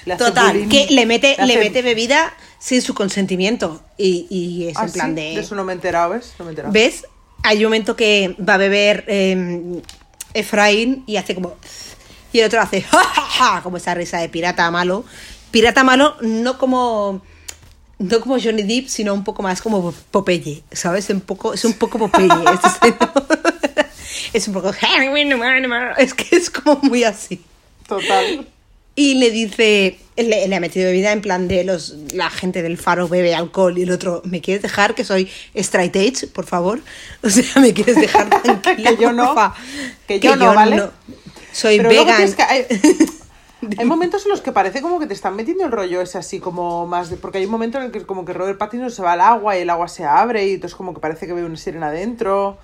Le 0.05 0.17
Total, 0.17 0.53
bullying. 0.59 0.69
que 0.69 0.87
le 0.93 1.07
mete, 1.07 1.37
le 1.39 1.55
hace- 1.55 1.59
mete 1.59 1.81
bebida 1.81 2.35
sin 2.59 2.83
su 2.83 2.93
consentimiento. 2.93 3.83
Y, 3.97 4.27
y 4.29 4.69
es 4.69 4.77
Ah, 4.77 4.85
en 4.87 4.93
plan 4.93 5.09
sí, 5.11 5.15
de. 5.15 5.39
eso 5.41 5.55
no 5.55 5.65
me 5.65 5.73
he 5.73 5.77
enterado, 5.77 6.11
¿ves? 6.11 6.35
No 6.39 6.45
me 6.45 6.51
he 6.51 6.53
enterado. 6.53 6.73
¿Ves? 6.73 7.07
Hay 7.45 7.59
un 7.59 7.65
momento 7.65 7.97
que 7.97 8.37
va 8.47 8.55
a 8.55 8.59
beber 8.59 9.05
eh, 9.07 9.81
Efraín 10.35 11.05
y 11.07 11.17
hace 11.17 11.35
como. 11.35 11.57
Y 12.33 12.41
el 12.41 12.47
otro 12.47 12.61
hace. 12.61 12.83
"Ja, 12.83 12.99
ja, 13.05 13.23
ja", 13.23 13.61
como 13.63 13.77
esa 13.79 13.95
risa 13.95 14.19
de 14.19 14.29
pirata 14.29 14.71
malo. 14.71 15.05
Pirata 15.51 15.85
malo, 15.85 16.17
no 16.21 16.59
como. 16.59 17.23
No 18.03 18.21
como 18.21 18.39
Johnny 18.41 18.63
Depp, 18.63 18.89
sino 18.89 19.15
un 19.15 19.25
poco 19.25 19.43
más 19.43 19.63
como 19.63 19.93
Popeye, 20.11 20.63
¿sabes? 20.73 21.09
Un 21.11 21.21
poco, 21.21 21.55
es 21.55 21.65
un 21.65 21.75
poco 21.75 21.99
Popeye. 21.99 22.29
este 22.55 22.69
es 24.33 24.49
un 24.49 24.55
poco. 24.55 24.73
Es 25.99 26.15
que 26.15 26.37
es 26.37 26.51
como 26.51 26.79
muy 26.83 27.05
así. 27.05 27.41
Total. 27.87 28.47
Y 28.95 29.15
le 29.15 29.31
dice, 29.31 29.99
le, 30.17 30.49
le 30.49 30.57
ha 30.57 30.61
metido 30.61 30.87
bebida 30.87 31.13
en 31.13 31.23
plan 31.23 31.49
de 31.49 31.65
los 31.65 31.95
la 32.13 32.29
gente 32.29 32.63
del 32.63 32.77
faro 32.77 33.09
bebe 33.09 33.35
alcohol 33.35 33.79
y 33.79 33.83
el 33.85 33.91
otro, 33.91 34.21
¿me 34.27 34.41
quieres 34.43 34.63
dejar 34.63 34.95
que 34.95 35.05
soy 35.05 35.31
straight 35.55 35.97
edge, 35.97 36.27
por 36.29 36.45
favor? 36.45 36.81
O 37.23 37.31
sea, 37.31 37.45
¿me 37.61 37.73
quieres 37.73 37.97
dejar 37.97 38.29
tranquila? 38.43 38.91
Que 38.91 38.97
yo 39.03 39.13
no, 39.13 39.27
porfa? 39.35 39.55
que 40.07 40.21
yo 40.21 40.37
no, 40.37 40.55
¿vale? 40.55 40.83
Soy 41.53 41.79
Pero 41.79 41.91
luego 41.91 42.05
vegan. 42.07 42.35
tienes 42.35 42.35
que- 42.35 43.22
hay, 43.79 43.87
momentos 43.87 44.25
en 44.25 44.31
los 44.31 44.41
que 44.41 44.53
parece 44.53 44.83
como 44.83 44.99
que 44.99 45.07
te 45.07 45.15
están 45.15 45.37
metiendo 45.37 45.65
el 45.65 45.73
rollo 45.73 46.01
ese 46.01 46.19
así 46.19 46.41
como 46.41 46.87
más 46.87 47.11
de, 47.11 47.17
porque 47.17 47.39
hay 47.39 47.45
un 47.45 47.51
momento 47.51 47.79
en 47.79 47.85
el 47.85 47.91
que 47.91 48.05
como 48.05 48.25
que 48.25 48.33
Robert 48.33 48.59
Pattinson 48.59 48.91
se 48.91 49.03
va 49.03 49.13
al 49.13 49.21
agua 49.21 49.57
y 49.57 49.63
el 49.63 49.71
agua 49.71 49.89
se 49.89 50.05
abre 50.05 50.47
y 50.47 50.55
entonces 50.55 50.77
como 50.77 50.95
que 50.95 51.01
parece 51.01 51.27
que 51.27 51.33
ve 51.33 51.45
una 51.45 51.57
sirena 51.57 51.89
adentro 51.89 52.59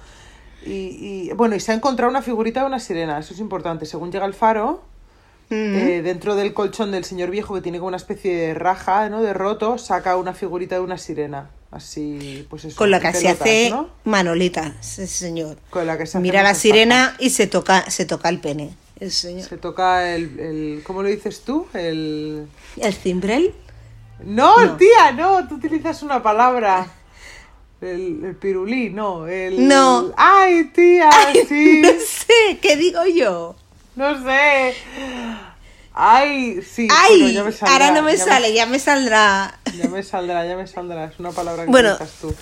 y, 0.65 0.73
y, 0.73 1.33
bueno 1.35 1.55
y 1.55 1.61
se 1.61 1.73
ha 1.73 1.75
encontrado 1.75 2.11
una 2.11 2.23
figurita 2.23 2.61
de 2.61 2.67
una 2.67 2.81
sirena 2.81 3.19
eso 3.19 3.35
es 3.35 3.41
importante 3.41 3.87
según 3.87 4.11
llega 4.13 4.25
al 4.25 4.35
faro 4.35 4.83
Mm. 5.51 5.75
eh, 5.77 6.03
dentro 6.03 6.37
del 6.37 6.53
colchón 6.53 6.91
del 6.91 7.05
señor 7.05 7.31
viejo 7.31 7.55
que 7.55 7.63
tiene 7.63 7.79
como 7.79 7.89
una 7.89 7.97
especie 7.97 8.37
de 8.37 8.55
raja 8.55 9.09
no 9.09 9.23
de 9.23 9.33
roto 9.33 9.79
saca 9.79 10.15
una 10.19 10.35
figurita 10.35 10.75
de 10.75 10.83
una 10.83 10.99
sirena 10.99 11.49
así 11.71 12.47
pues 12.51 12.67
eso 12.67 12.77
Con 12.77 12.91
la 12.91 13.01
que 13.01 13.15
se 13.15 13.29
hace 13.29 13.71
¿no? 13.71 13.89
Manolita, 14.05 14.75
ese 14.79 15.07
señor. 15.07 15.57
Con 15.71 15.87
la 15.87 15.97
que 15.97 16.05
se 16.05 16.19
hace 16.19 16.23
Mira 16.23 16.43
la 16.43 16.55
sirena 16.55 17.17
y 17.19 17.31
se 17.31 17.47
toca, 17.47 17.91
se 17.91 18.05
toca 18.05 18.29
el 18.29 18.41
pene. 18.41 18.75
El 19.01 19.13
señor. 19.13 19.49
Se 19.49 19.57
toca 19.59 20.15
el, 20.15 20.39
el. 20.41 20.83
¿Cómo 20.85 21.03
lo 21.03 21.09
dices 21.09 21.43
tú? 21.43 21.67
El. 21.75 22.47
¿El 22.77 22.95
cimbrel? 22.95 23.55
No, 24.25 24.65
No. 24.65 24.77
tía, 24.77 25.13
no, 25.13 25.47
tú 25.47 25.55
utilizas 25.57 26.03
una 26.03 26.23
palabra. 26.23 26.87
El, 27.81 28.25
el 28.25 28.35
pirulí, 28.35 28.91
no. 28.91 29.29
El... 29.29 29.69
No. 29.69 30.13
Ay, 30.17 30.65
tía, 30.75 31.11
sí. 31.49 31.81
No 31.85 31.91
sé, 32.05 32.59
¿qué 32.61 32.77
digo 32.77 33.07
yo? 33.07 33.55
No 33.95 34.21
sé. 34.25 34.75
Ay, 35.95 36.61
sí. 36.63 36.89
¡Ay! 36.91 37.21
bueno, 37.21 37.29
ya 37.35 37.45
me 37.45 37.53
saldrá, 37.53 37.73
ahora 37.73 37.91
no 37.93 38.03
me 38.03 38.17
ya 38.17 38.25
sale, 38.25 38.53
ya 38.53 38.67
me 38.67 38.79
saldrá. 38.79 39.59
ya 39.77 39.89
me 39.89 40.03
saldrá, 40.03 40.47
ya 40.47 40.57
me 40.57 40.67
saldrá. 40.67 41.05
Es 41.07 41.19
una 41.21 41.31
palabra 41.31 41.65
que 41.65 41.71
Bueno, 41.71 41.95
utilizas 41.95 42.19
tú. 42.21 42.35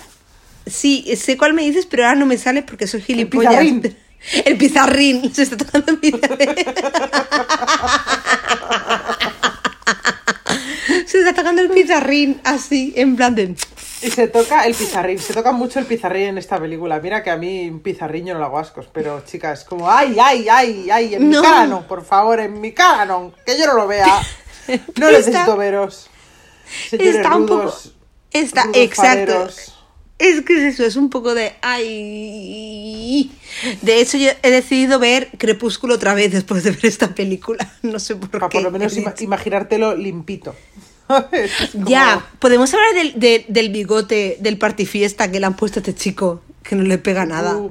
Sí, 0.66 1.14
sé 1.16 1.36
cuál 1.36 1.52
me 1.54 1.62
dices, 1.62 1.86
pero 1.86 2.04
ahora 2.04 2.16
no 2.18 2.26
me 2.26 2.38
sale 2.38 2.62
porque 2.62 2.86
soy 2.86 3.02
gilipollas. 3.02 3.54
El 4.44 4.56
pizarrín. 4.56 5.32
Se 5.34 5.42
está 5.42 5.56
tocando 5.56 5.92
el 5.92 5.98
pizarrín. 5.98 6.54
Se 11.06 11.18
está 11.18 11.34
tocando 11.34 11.62
el 11.62 11.70
pizarrín 11.70 12.40
así, 12.44 12.92
en 12.96 13.16
plan 13.16 13.34
de... 13.34 13.54
Y 14.02 14.10
se 14.10 14.28
toca 14.28 14.66
el 14.66 14.74
pizarrín, 14.74 15.18
se 15.18 15.32
toca 15.32 15.52
mucho 15.52 15.78
el 15.78 15.86
pizarrín 15.86 16.28
en 16.28 16.38
esta 16.38 16.60
película. 16.60 17.00
Mira 17.00 17.22
que 17.22 17.30
a 17.30 17.36
mí 17.36 17.68
un 17.70 17.80
pizarrín 17.80 18.26
yo 18.26 18.34
no 18.34 18.40
lo 18.40 18.46
hago 18.46 18.58
ascos, 18.58 18.88
pero 18.92 19.22
chicas, 19.24 19.64
como 19.64 19.90
ay, 19.90 20.16
ay, 20.20 20.46
ay, 20.50 20.90
ay, 20.90 21.14
en 21.14 21.30
No. 21.30 21.40
mi 21.40 21.46
cara 21.46 21.66
no, 21.66 21.86
por 21.86 22.04
favor, 22.04 22.40
en 22.40 22.60
mi 22.60 22.72
cara 22.72 23.06
no, 23.06 23.32
que 23.44 23.58
yo 23.58 23.66
no 23.66 23.74
lo 23.74 23.86
vea. 23.86 24.20
No 24.96 25.10
necesito 25.12 25.56
veros. 25.56 26.10
Señores 26.90 27.16
Está 27.16 27.36
un 27.36 27.46
poco... 27.46 27.72
Está, 28.32 28.66
exacto. 28.72 29.32
fareros. 29.32 29.75
Es 30.18 30.40
que 30.42 30.54
es 30.54 30.74
eso, 30.74 30.84
es 30.86 30.96
un 30.96 31.10
poco 31.10 31.34
de... 31.34 31.52
Ay. 31.60 33.30
De 33.82 34.00
hecho, 34.00 34.16
yo 34.16 34.30
he 34.42 34.50
decidido 34.50 34.98
ver 34.98 35.28
Crepúsculo 35.36 35.94
otra 35.94 36.14
vez 36.14 36.32
después 36.32 36.64
de 36.64 36.70
ver 36.70 36.86
esta 36.86 37.14
película. 37.14 37.70
No 37.82 37.98
sé 37.98 38.16
por 38.16 38.30
Para 38.30 38.48
qué. 38.48 38.56
por 38.58 38.64
lo 38.64 38.70
menos 38.70 38.96
ima- 38.96 39.14
imaginártelo 39.20 39.94
limpito. 39.94 40.54
Es 41.32 41.70
como- 41.72 41.86
Ya, 41.88 42.26
podemos 42.38 42.72
hablar 42.72 42.94
del, 42.94 43.20
de- 43.20 43.44
del 43.48 43.68
bigote 43.70 44.38
del 44.40 44.56
partifiesta 44.58 45.30
que 45.30 45.38
le 45.38 45.46
han 45.46 45.54
puesto 45.56 45.80
a 45.80 45.82
este 45.82 45.94
chico, 45.94 46.42
que 46.62 46.76
no 46.76 46.82
le 46.82 46.96
pega 46.98 47.26
nada. 47.26 47.56
Uh, 47.56 47.70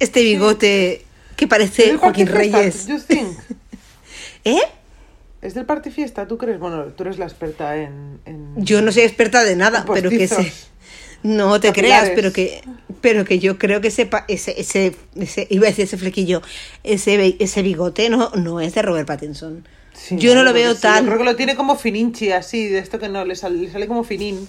Este 0.00 0.22
bigote 0.22 1.04
que 1.36 1.44
¿Es 1.44 1.48
parece 1.48 1.96
Joaquín 1.96 2.26
Reyes. 2.26 2.86
you 2.88 2.98
think? 2.98 3.28
¿Eh? 4.44 4.58
¿Es 5.40 5.54
del 5.54 5.64
Partifiesta? 5.64 6.26
¿Tú 6.28 6.38
crees? 6.38 6.58
Bueno, 6.60 6.84
tú 6.96 7.02
eres 7.04 7.18
la 7.18 7.24
experta 7.24 7.76
en... 7.76 8.20
en- 8.26 8.54
Yo 8.56 8.82
no 8.82 8.90
soy 8.92 9.02
experta 9.02 9.42
de 9.44 9.54
nada, 9.56 9.84
pero 9.92 10.10
que 10.10 10.26
sé. 10.28 10.52
No 11.22 11.60
te 11.60 11.68
Capilares. 11.68 12.10
creas, 12.10 12.12
pero 12.16 12.32
que, 12.32 12.62
pero 13.00 13.24
que 13.24 13.38
yo 13.38 13.58
creo 13.58 13.80
que 13.80 13.88
ese, 13.88 14.06
pa- 14.06 14.24
ese, 14.28 14.60
ese, 14.60 14.96
ese, 15.16 15.46
iba 15.50 15.66
a 15.66 15.70
decir 15.70 15.84
ese 15.84 15.96
flequillo, 15.96 16.42
ese, 16.84 17.36
ese 17.38 17.62
bigote 17.62 18.08
no, 18.10 18.30
no 18.34 18.60
es 18.60 18.74
de 18.74 18.82
Robert 18.82 19.06
Pattinson. 19.06 19.64
Sí, 19.94 20.16
yo 20.18 20.34
no 20.34 20.42
lo 20.42 20.52
veo 20.52 20.74
sí, 20.74 20.80
tan. 20.82 21.04
Yo 21.04 21.06
creo 21.06 21.18
que 21.18 21.24
lo 21.24 21.36
tiene 21.36 21.54
como 21.54 21.76
fininchi, 21.76 22.32
así, 22.32 22.66
de 22.68 22.78
esto 22.78 22.98
que 22.98 23.08
no, 23.08 23.24
le 23.24 23.36
sale, 23.36 23.58
le 23.58 23.70
sale 23.70 23.86
como 23.86 24.02
finín. 24.04 24.48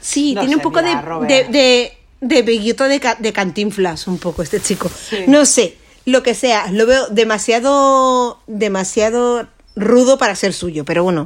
Sí, 0.00 0.34
No 0.34 0.42
tiene 0.42 0.54
sé, 0.54 0.56
un 0.58 0.62
poco 0.62 0.80
mira, 0.82 1.18
de, 1.26 1.26
de, 1.44 1.44
de, 1.50 1.92
de 2.20 2.42
bigote 2.42 2.84
de, 2.84 3.00
de 3.18 3.32
cantinflas, 3.32 4.06
un 4.06 4.18
poco 4.18 4.42
este 4.42 4.60
chico. 4.60 4.88
Sí. 4.88 5.24
No 5.26 5.44
sé, 5.44 5.76
lo 6.04 6.22
que 6.22 6.34
sea, 6.34 6.70
lo 6.70 6.86
veo 6.86 7.08
demasiado, 7.08 8.38
demasiado 8.46 9.48
rudo 9.74 10.18
para 10.18 10.34
ser 10.36 10.52
suyo, 10.52 10.84
pero 10.84 11.02
bueno, 11.02 11.24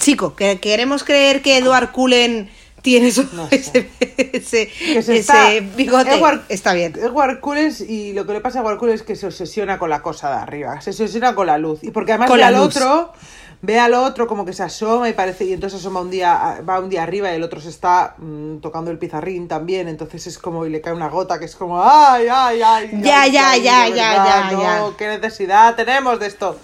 chico, 0.00 0.34
que 0.34 0.58
queremos 0.60 1.04
creer 1.04 1.42
que 1.42 1.56
Edward 1.58 1.92
Cullen 1.92 2.50
tiene 2.86 3.08
eso- 3.08 3.24
No 3.32 3.48
sé. 3.48 3.56
ese, 3.56 3.90
ese, 4.16 4.70
ese 4.96 5.16
está- 5.18 5.48
bigote, 5.76 6.14
Edward- 6.14 6.44
está 6.48 6.72
bien. 6.72 6.92
Edward 6.96 7.40
Cullen 7.40 7.74
y 7.88 8.12
lo 8.12 8.24
que 8.26 8.32
le 8.32 8.40
pasa 8.40 8.60
a 8.60 8.62
Edward 8.62 8.78
Cullen 8.78 8.94
es 8.94 9.02
que 9.02 9.16
se 9.16 9.26
obsesiona 9.26 9.76
con 9.80 9.90
la 9.90 10.02
cosa 10.02 10.30
de 10.30 10.36
arriba, 10.36 10.80
se 10.80 10.90
obsesiona 10.90 11.34
con 11.34 11.48
la 11.48 11.58
luz. 11.58 11.80
Y 11.82 11.90
porque 11.90 12.12
además 12.12 12.28
Con 12.28 12.36
ve 12.36 12.42
la 12.42 12.46
al 12.48 12.54
luz. 12.54 12.76
otro, 12.76 13.12
ve 13.60 13.80
al 13.80 13.94
otro 13.94 14.28
como 14.28 14.44
que 14.44 14.52
se 14.52 14.62
asoma 14.62 15.08
y 15.08 15.14
parece, 15.14 15.46
y 15.46 15.52
entonces 15.52 15.80
asoma 15.80 16.00
un 16.00 16.10
día, 16.10 16.60
va 16.68 16.78
un 16.78 16.88
día 16.88 17.02
arriba 17.02 17.32
y 17.32 17.34
el 17.34 17.42
otro 17.42 17.60
se 17.60 17.70
está 17.70 18.14
mm, 18.18 18.58
tocando 18.58 18.92
el 18.92 18.98
pizarrín 18.98 19.48
también, 19.48 19.88
entonces 19.88 20.24
es 20.28 20.38
como 20.38 20.64
y 20.64 20.70
le 20.70 20.80
cae 20.80 20.92
una 20.92 21.08
gota 21.08 21.40
que 21.40 21.46
es 21.46 21.56
como 21.56 21.82
ay, 21.82 22.26
ay, 22.30 22.62
ay. 22.62 22.90
Ya, 23.02 23.22
ay, 23.22 23.32
ya, 23.32 23.50
ay, 23.50 23.62
ya, 23.62 23.88
ya, 23.88 24.08
verdad, 24.10 24.50
ya, 24.50 24.52
no, 24.78 24.90
ya. 24.92 24.96
qué 24.96 25.08
necesidad 25.08 25.74
tenemos 25.74 26.20
de 26.20 26.26
esto. 26.28 26.56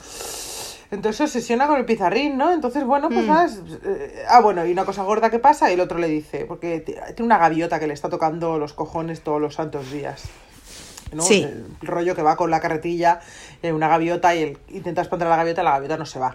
Entonces 0.93 1.17
se 1.17 1.25
obsesiona 1.25 1.67
con 1.67 1.79
el 1.79 1.85
pizarrín, 1.85 2.37
¿no? 2.39 2.53
Entonces, 2.53 2.85
bueno, 2.85 3.11
Mm. 3.11 3.15
pues 3.15 3.27
nada, 3.27 3.45
es- 3.47 3.61
eh, 3.85 4.25
ah, 4.29 4.41
bueno, 4.41 4.65
y 4.65 4.71
una 4.73 4.85
cosa 4.85 5.03
gorda 5.03 5.31
que 5.31 5.39
pasa, 5.41 5.71
y 5.71 5.75
el 5.75 5.81
otro 5.81 5.99
le 5.99 6.07
dice, 6.07 6.45
porque 6.47 6.81
tiene 6.81 7.25
una 7.25 7.39
gaviota 7.39 7.81
que 7.81 7.87
le 7.87 7.95
está 7.95 8.09
tocando 8.09 8.59
los 8.59 8.73
cojones 8.75 9.23
todos 9.23 9.41
los 9.41 9.55
santos 9.57 9.91
días. 9.91 10.23
¿no? 11.13 11.23
Sí. 11.23 11.43
El 11.43 11.87
rollo 11.87 12.15
que 12.15 12.23
va 12.23 12.37
con 12.37 12.51
la 12.51 12.61
carretilla, 12.61 13.21
eh, 13.63 13.71
una 13.73 13.87
gaviota, 13.89 14.35
y 14.35 14.43
él 14.45 14.59
intenta 14.71 15.03
espantar 15.03 15.29
a 15.29 15.33
la 15.33 15.37
gaviota, 15.37 15.63
la 15.63 15.73
gaviota 15.73 15.97
no 15.99 16.07
se 16.07 16.19
va. 16.19 16.35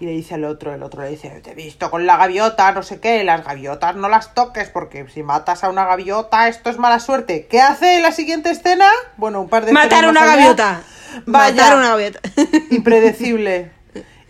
Y 0.00 0.04
le 0.06 0.10
dice 0.12 0.34
al 0.34 0.44
otro, 0.44 0.74
el 0.74 0.82
otro 0.82 1.02
le 1.02 1.10
dice, 1.10 1.30
te 1.42 1.52
he 1.52 1.54
visto 1.54 1.90
con 1.92 2.06
la 2.06 2.16
gaviota, 2.16 2.70
no 2.72 2.82
sé 2.82 2.98
qué, 3.00 3.22
las 3.24 3.44
gaviotas 3.44 3.94
no 3.96 4.08
las 4.08 4.34
toques 4.34 4.68
porque 4.68 5.06
si 5.08 5.22
matas 5.22 5.62
a 5.64 5.68
una 5.70 5.84
gaviota 5.86 6.48
esto 6.48 6.70
es 6.70 6.78
mala 6.78 6.98
suerte. 7.00 7.46
¿Qué 7.48 7.60
hace 7.60 7.96
en 7.96 8.02
la 8.02 8.10
siguiente 8.12 8.50
escena? 8.50 8.88
Bueno, 9.16 9.40
un 9.40 9.48
par 9.48 9.64
de 9.64 9.72
Matar 9.72 10.04
a 10.04 10.10
una 10.10 10.22
allá. 10.24 10.36
gaviota. 10.36 10.82
Vaya. 11.24 11.54
Matar 11.54 11.72
a 11.72 11.76
una 11.76 11.88
gaviota. 11.90 12.20
Impredecible. 12.72 13.70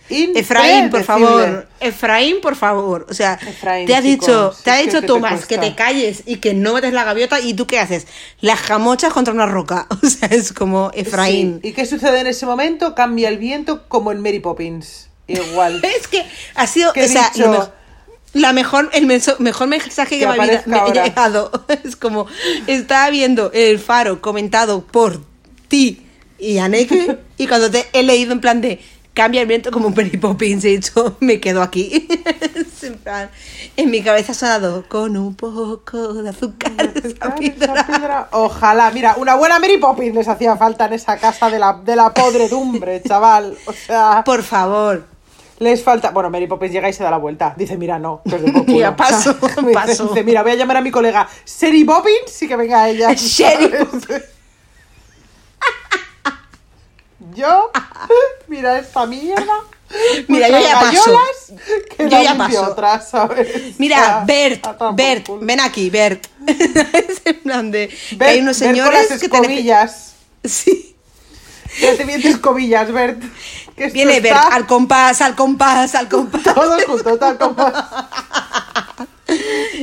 Efraín, 0.09 0.91
por 0.91 1.03
favor. 1.05 1.69
Efraín, 1.81 2.41
por 2.41 2.57
favor. 2.57 3.07
O 3.11 3.15
sea, 3.15 3.35
Efraín, 3.35 3.87
te 3.87 3.95
ha 3.95 4.03
chicos, 4.03 4.27
dicho, 4.27 4.53
si 4.53 4.63
te 4.65 4.71
ha 4.71 4.77
dicho 4.77 4.93
¿qué 4.93 5.01
te 5.01 5.07
Tomás 5.07 5.47
que 5.47 5.59
te 5.59 5.75
calles 5.75 6.23
y 6.27 6.37
que 6.37 6.55
no 6.55 6.75
metes 6.75 6.93
la 6.93 7.05
gaviota 7.05 7.41
y 7.41 7.55
tú 7.55 7.67
qué 7.67 7.79
haces? 7.81 8.07
Las 8.41 8.61
jamochas 8.61 9.13
contra 9.13 9.33
una 9.35 9.47
roca. 9.47 9.87
O 10.03 10.07
sea, 10.09 10.29
es 10.29 10.53
como 10.53 10.91
Efraín. 10.95 11.61
Sí. 11.63 11.69
¿Y 11.69 11.73
qué 11.73 11.87
sucede 11.87 12.21
en 12.21 12.27
ese 12.29 12.47
momento? 12.47 12.95
Cambia 12.95 13.29
el 13.29 13.39
viento 13.39 13.89
como 13.89 14.13
en 14.13 14.21
Mary 14.21 14.41
Poppins. 14.41 15.09
Igual. 15.27 15.83
Es 15.99 16.07
que 16.09 16.25
ha 16.55 16.67
sido, 16.67 16.93
¿Qué 16.93 17.03
he 17.03 17.07
o 17.07 17.09
sea, 17.09 17.31
dicho? 17.35 17.51
lo 17.51 17.59
mej- 17.63 17.71
la 18.35 18.53
mejor, 18.53 18.91
el 18.93 19.07
menso- 19.07 19.39
mejor 19.39 19.67
mensaje 19.67 20.19
que, 20.19 20.27
Que 20.27 20.27
me 20.27 20.63
me 20.67 20.77
ha 20.79 20.93
llegado. 20.93 21.51
Es 21.85 21.97
como, 21.97 22.27
estaba 22.67 23.09
viendo 23.11 23.51
el 23.53 23.79
faro 23.79 24.21
comentado 24.21 24.83
por 24.85 25.21
ti 25.69 26.03
y 26.39 26.59
Aneke, 26.59 27.17
y 27.39 27.47
cuando 27.47 27.71
te 27.71 27.87
he 27.95 28.03
leído 28.03 28.33
en 28.33 28.41
plan 28.43 28.61
de 28.61 28.79
cambia 29.17 29.41
el 29.41 29.49
viento 29.49 29.71
como 29.71 29.89
un 29.89 29.95
Mary 29.95 30.19
Poppins, 30.19 30.63
he 30.67 30.69
dicho, 30.69 31.17
me 31.21 31.41
quedo 31.41 31.63
aquí. 31.63 32.07
En 32.83 32.99
plan, 32.99 33.29
en 33.77 33.91
mi 33.91 34.01
cabeza 34.01 34.31
ha 34.31 34.35
sonado 34.37 34.85
con 34.89 35.17
un 35.17 35.35
poco 35.35 36.15
de 36.15 36.29
azúcar. 36.29 36.71
esa 36.95 37.35
píldora". 37.35 37.81
Esa 37.81 37.87
piedra. 37.87 38.29
Ojalá, 38.31 38.93
mira, 38.93 39.17
una 39.19 39.35
buena 39.35 39.59
Mary 39.59 39.79
Poppins 39.79 40.15
les 40.15 40.29
hacía 40.29 40.57
falta 40.57 40.85
en 40.85 40.93
esa 40.93 41.17
casa 41.17 41.51
de 41.51 41.59
la, 41.59 41.73
de 41.85 41.97
la 41.97 42.15
podredumbre, 42.15 43.03
chaval. 43.09 43.57
O 43.67 43.73
sea, 43.73 44.23
Por 44.25 44.45
favor. 44.45 45.05
les 45.59 45.83
falta. 45.83 46.11
Bueno, 46.11 46.31
Mary 46.31 46.47
Poppins 46.47 46.71
llega 46.73 46.89
y 46.89 46.93
se 46.93 47.03
da 47.03 47.11
la 47.11 47.17
vuelta. 47.17 47.55
Dice, 47.57 47.77
mira, 47.77 47.99
no, 47.99 48.23
que 48.25 48.93
paso, 48.97 49.37
paso. 49.73 50.09
Dice, 50.09 50.23
mira, 50.23 50.45
voy 50.45 50.53
a 50.53 50.57
llamar 50.57 50.77
a 50.77 50.81
mi 50.81 50.93
colega 50.93 51.27
Sherry 51.45 51.83
Poppins 51.83 52.41
y 52.43 52.47
que 52.47 52.55
venga 52.55 52.89
ella. 52.89 53.13
Sherry 53.15 53.71
¿sabes? 54.07 54.36
Yo, 57.35 57.71
mira 58.49 58.79
esta 58.79 59.07
mierda. 59.07 59.61
Mira, 60.29 60.49
yo 60.49 60.59
ya 60.59 60.81
paso. 60.81 61.21
Que 61.97 62.09
Yo 62.09 62.23
ya 62.23 62.37
paso. 62.37 62.73
otra, 62.73 63.01
¿sabes? 63.01 63.79
Mira, 63.79 64.25
Bert, 64.27 64.67
a 64.67 64.91
Bert, 64.91 65.29
ven 65.41 65.61
aquí, 65.61 65.91
Bert. 65.91 66.27
es 66.47 67.23
en 67.25 67.41
plan 67.43 67.71
de. 67.71 67.89
que 67.89 68.17
Bert, 68.17 68.31
hay 68.33 68.41
unos 68.41 68.59
Bert 68.59 68.73
señores 68.73 69.07
con 69.07 69.11
las 69.11 69.21
que 69.21 69.27
escobillas. 69.27 70.15
Sí. 70.45 70.97
Ya 71.81 71.97
te 71.97 72.05
vienes 72.05 72.25
escobillas, 72.27 72.91
Bert. 72.91 73.23
Que 73.77 73.89
Viene 73.91 74.21
Bert 74.21 74.37
está 74.37 74.49
al 74.49 74.67
compás, 74.67 75.21
al 75.21 75.37
compás, 75.37 75.95
al 75.95 76.09
compás. 76.09 76.43
Todo 76.43 76.77
junto, 76.87 77.19
tal 77.19 77.39
como. 77.39 77.73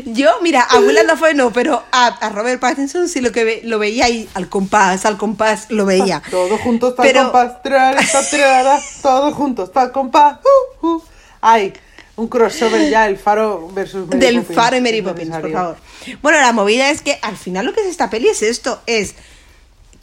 Yo, 0.06 0.30
mira, 0.42 0.62
abuela 0.62 1.04
no 1.04 1.18
fue 1.18 1.34
no, 1.34 1.52
pero 1.52 1.84
a, 1.92 2.08
a 2.08 2.30
Robert 2.30 2.60
Pattinson 2.62 3.10
sí 3.10 3.20
lo 3.22 3.32
que 3.32 3.44
ve- 3.44 3.62
lo 3.64 3.78
veía 3.80 4.06
ahí 4.06 4.30
al 4.34 4.48
compás, 4.50 5.06
al 5.06 5.18
compás, 5.18 5.66
lo 5.70 5.86
veía. 5.86 6.22
Todo 6.32 6.58
junto 6.58 6.90
está 6.90 7.04
Pero- 7.04 7.24
compás. 7.24 7.62
Trara, 7.62 8.00
está, 8.00 8.28
trara, 8.30 8.80
todo 9.02 9.32
junto 9.34 9.66
está 9.66 9.84
el 9.84 9.92
compás. 9.92 10.40
Uh, 10.82 10.88
uh. 10.88 11.04
Ay, 11.42 11.74
un 12.16 12.28
crossover 12.28 12.90
ya, 12.90 13.08
el 13.08 13.18
faro 13.18 13.70
versus 13.74 14.08
Mary 14.08 14.20
Del 14.20 14.36
Poppins. 14.38 14.56
faro 14.56 14.78
y 14.78 14.82
Mary 14.82 15.02
Poppins, 15.02 15.36
por 15.38 15.52
favor. 15.52 15.78
Bueno, 16.22 16.40
la 16.40 16.54
movida 16.54 16.90
es 16.90 17.02
que 17.02 17.20
al 17.22 17.36
final 17.38 17.66
lo 17.66 17.74
que 17.74 17.82
es 17.82 17.88
esta 17.88 18.10
peli 18.10 18.30
es 18.30 18.42
esto, 18.42 18.82
es 18.88 19.16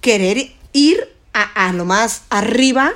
querer 0.00 0.52
ir 0.72 1.08
a, 1.32 1.66
a 1.68 1.72
lo 1.72 1.84
más 1.84 2.22
arriba 2.30 2.92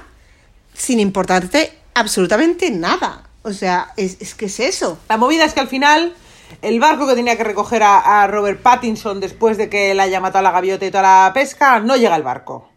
sin 0.75 1.01
importarte 1.01 1.73
absolutamente 1.95 2.71
nada. 2.71 3.29
O 3.43 3.53
sea, 3.53 3.93
es, 3.97 4.17
es 4.21 4.35
que 4.35 4.47
es 4.47 4.59
eso. 4.61 4.99
La 5.09 5.17
movida 5.17 5.45
es 5.45 5.53
que 5.55 5.61
al 5.61 5.69
final 5.69 6.15
el 6.63 6.81
barco 6.81 7.07
que 7.07 7.15
tenía 7.15 7.37
que 7.37 7.45
recoger 7.45 7.83
a, 7.83 8.23
a 8.23 8.27
Robert 8.27 8.63
Pattinson 8.63 9.21
después 9.21 9.57
de 9.57 9.69
que 9.69 9.95
le 9.95 10.03
haya 10.03 10.21
matado 10.21 10.43
la 10.43 10.51
gaviota 10.51 10.87
y 10.87 10.91
toda 10.91 11.03
la 11.03 11.33
pesca, 11.33 11.81
no 11.81 11.97
llega 11.97 12.15
al 12.15 12.23
barco. 12.23 12.69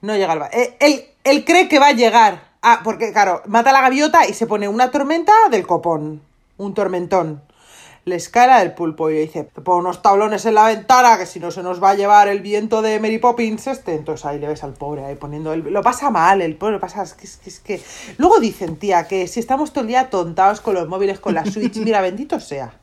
No 0.00 0.14
llega 0.14 0.32
al 0.32 0.40
barco. 0.40 0.56
Eh, 0.56 0.76
Él, 0.80 1.04
él 1.24 1.44
cree 1.44 1.68
que 1.68 1.78
va 1.78 1.88
a 1.88 1.92
llegar. 1.92 2.52
Ah, 2.60 2.80
porque 2.82 3.12
claro, 3.12 3.42
mata 3.46 3.70
a 3.70 3.72
la 3.72 3.80
gaviota 3.82 4.26
y 4.26 4.34
se 4.34 4.46
pone 4.46 4.68
una 4.68 4.90
tormenta 4.90 5.32
del 5.50 5.66
copón. 5.66 6.22
Un 6.56 6.74
tormentón. 6.74 7.42
Le 8.06 8.16
escala 8.16 8.60
el 8.60 8.74
pulpo 8.74 9.08
y 9.08 9.14
le 9.14 9.20
dice, 9.20 9.44
pongo 9.44 9.78
unos 9.78 10.02
tablones 10.02 10.44
en 10.44 10.54
la 10.54 10.66
ventana 10.66 11.16
que 11.16 11.24
si 11.24 11.40
no 11.40 11.50
se 11.50 11.62
nos 11.62 11.82
va 11.82 11.90
a 11.90 11.94
llevar 11.94 12.28
el 12.28 12.40
viento 12.40 12.82
de 12.82 13.00
Mary 13.00 13.16
Poppins 13.16 13.66
este. 13.66 13.94
Entonces 13.94 14.26
ahí 14.26 14.38
le 14.38 14.48
ves 14.48 14.62
al 14.62 14.74
pobre 14.74 15.06
ahí 15.06 15.14
poniendo... 15.14 15.54
El... 15.54 15.60
Lo 15.60 15.82
pasa 15.82 16.10
mal, 16.10 16.42
el 16.42 16.56
pobre 16.56 16.74
lo 16.74 16.80
pasa... 16.80 17.02
Es 17.02 17.14
que, 17.14 17.24
es 17.24 17.36
que, 17.38 17.48
es 17.48 17.60
que... 17.60 17.82
Luego 18.18 18.40
dicen, 18.40 18.76
tía, 18.76 19.08
que 19.08 19.26
si 19.26 19.40
estamos 19.40 19.72
todo 19.72 19.82
el 19.82 19.88
día 19.88 20.10
tontados 20.10 20.60
con 20.60 20.74
los 20.74 20.86
móviles, 20.86 21.18
con 21.18 21.32
la 21.32 21.46
Switch, 21.46 21.76
mira, 21.76 22.02
bendito 22.02 22.40
sea. 22.40 22.74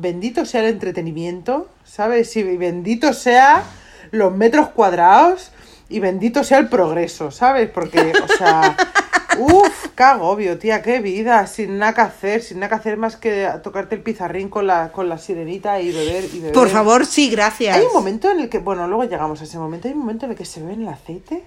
Bendito 0.00 0.46
sea 0.46 0.62
el 0.62 0.68
entretenimiento, 0.68 1.68
¿sabes? 1.84 2.34
Y 2.36 2.42
bendito 2.56 3.12
sea 3.12 3.64
los 4.10 4.34
metros 4.34 4.70
cuadrados 4.70 5.50
y 5.90 6.00
bendito 6.00 6.42
sea 6.42 6.58
el 6.58 6.68
progreso, 6.68 7.30
¿sabes? 7.30 7.68
Porque, 7.68 8.12
o 8.22 8.28
sea, 8.28 8.76
uff, 9.38 9.88
qué 9.94 10.02
agobio, 10.02 10.58
tía, 10.58 10.80
qué 10.80 11.00
vida, 11.00 11.46
sin 11.46 11.78
nada 11.78 11.94
que 11.94 12.00
hacer, 12.00 12.42
sin 12.42 12.60
nada 12.60 12.70
que 12.70 12.74
hacer 12.76 12.96
más 12.96 13.16
que 13.16 13.48
tocarte 13.62 13.96
el 13.96 14.02
pizarrín 14.02 14.48
con 14.48 14.66
la, 14.66 14.90
con 14.90 15.08
la 15.08 15.18
sirenita 15.18 15.80
y 15.80 15.92
beber 15.92 16.24
y 16.32 16.38
beber. 16.38 16.52
Por 16.52 16.70
favor, 16.70 17.04
sí, 17.04 17.28
gracias. 17.28 17.76
Hay 17.76 17.84
un 17.84 17.92
momento 17.92 18.30
en 18.30 18.40
el 18.40 18.48
que, 18.48 18.58
bueno, 18.58 18.86
luego 18.88 19.04
llegamos 19.04 19.40
a 19.42 19.44
ese 19.44 19.58
momento, 19.58 19.88
hay 19.88 19.94
un 19.94 20.00
momento 20.00 20.24
en 20.24 20.32
el 20.32 20.38
que 20.38 20.46
se 20.46 20.62
ve 20.62 20.72
en 20.72 20.82
el 20.82 20.88
aceite. 20.88 21.44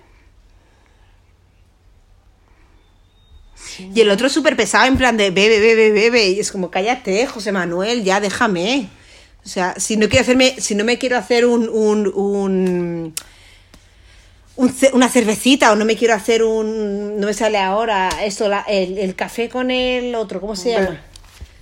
Y 3.93 4.01
el 4.01 4.09
otro 4.09 4.29
súper 4.29 4.55
pesado, 4.55 4.85
en 4.85 4.97
plan 4.97 5.17
de 5.17 5.31
bebe, 5.31 5.59
bebe, 5.59 5.91
bebe. 5.91 6.27
Y 6.29 6.39
es 6.39 6.51
como, 6.51 6.69
cállate, 6.71 7.25
José 7.27 7.51
Manuel, 7.51 8.03
ya 8.03 8.19
déjame. 8.19 8.89
O 9.45 9.47
sea, 9.49 9.73
si 9.77 9.97
no 9.97 10.07
quiero 10.07 10.21
hacerme, 10.23 10.55
si 10.59 10.73
no 10.75 10.83
me 10.83 10.97
quiero 10.97 11.17
hacer 11.17 11.45
un, 11.45 11.67
un, 11.69 12.07
un, 12.15 13.13
una 14.93 15.09
cervecita 15.09 15.71
o 15.71 15.75
no 15.75 15.83
me 15.85 15.95
quiero 15.97 16.13
hacer 16.13 16.43
un, 16.43 17.19
no 17.19 17.27
me 17.27 17.33
sale 17.33 17.57
ahora 17.57 18.09
esto, 18.23 18.47
la- 18.47 18.61
el, 18.67 18.97
el 18.97 19.15
café 19.15 19.49
con 19.49 19.71
el 19.71 20.13
otro, 20.15 20.39
¿cómo 20.39 20.55
se 20.55 20.71
llama? 20.71 21.01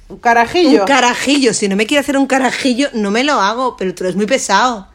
Un 0.10 0.18
carajillo. 0.18 0.82
Un 0.82 0.86
carajillo. 0.88 1.54
Si 1.54 1.70
no 1.70 1.76
me 1.78 1.86
quiero 1.88 2.02
hacer 2.02 2.18
un 2.18 2.28
carajillo, 2.28 2.90
no 2.94 3.12
me 3.12 3.24
lo 3.24 3.34
hago, 3.36 3.78
pero 3.78 3.96
tú 3.96 4.04
eres 4.04 4.16
muy 4.18 4.26
pesado. 4.26 4.88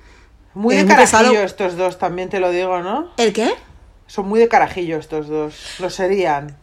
muy 0.53 0.77
de 0.77 0.85
muy 0.85 0.95
pesado. 0.95 1.25
carajillo 1.25 1.43
estos 1.45 1.77
dos, 1.77 1.99
también 1.99 2.29
te 2.29 2.39
lo 2.39 2.51
digo, 2.51 2.81
¿no? 2.83 3.11
¿El 3.17 3.33
qué? 3.33 3.51
Son 4.07 4.29
muy 4.29 4.39
de 4.39 4.49
carajillo 4.49 4.99
estos 4.99 5.27
dos. 5.29 5.55
Lo 5.79 5.89
serían. 5.91 6.55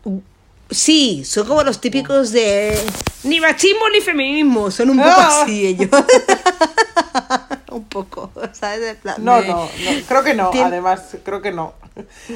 Sí, 0.70 1.24
son 1.26 1.48
como 1.48 1.64
los 1.64 1.80
típicos 1.80 2.32
de 2.32 2.76
ni 3.24 3.40
machismo 3.40 3.90
ni 3.90 4.02
feminismo, 4.02 4.72
son 4.72 4.90
un 4.92 4.98
poco 4.98 5.10
Ah. 5.16 5.42
así 5.44 5.68
ellos. 5.68 5.90
un 7.72 7.84
poco, 7.86 8.32
¿sabes? 8.54 8.96
Plan 8.98 9.16
No, 9.24 9.42
de- 9.42 9.48
no, 9.48 9.56
no, 9.66 9.70
creo 10.08 10.24
que 10.24 10.34
no, 10.34 10.52
Tien- 10.52 10.66
además, 10.66 11.18
creo 11.24 11.42
que 11.42 11.52
no. 11.52 11.74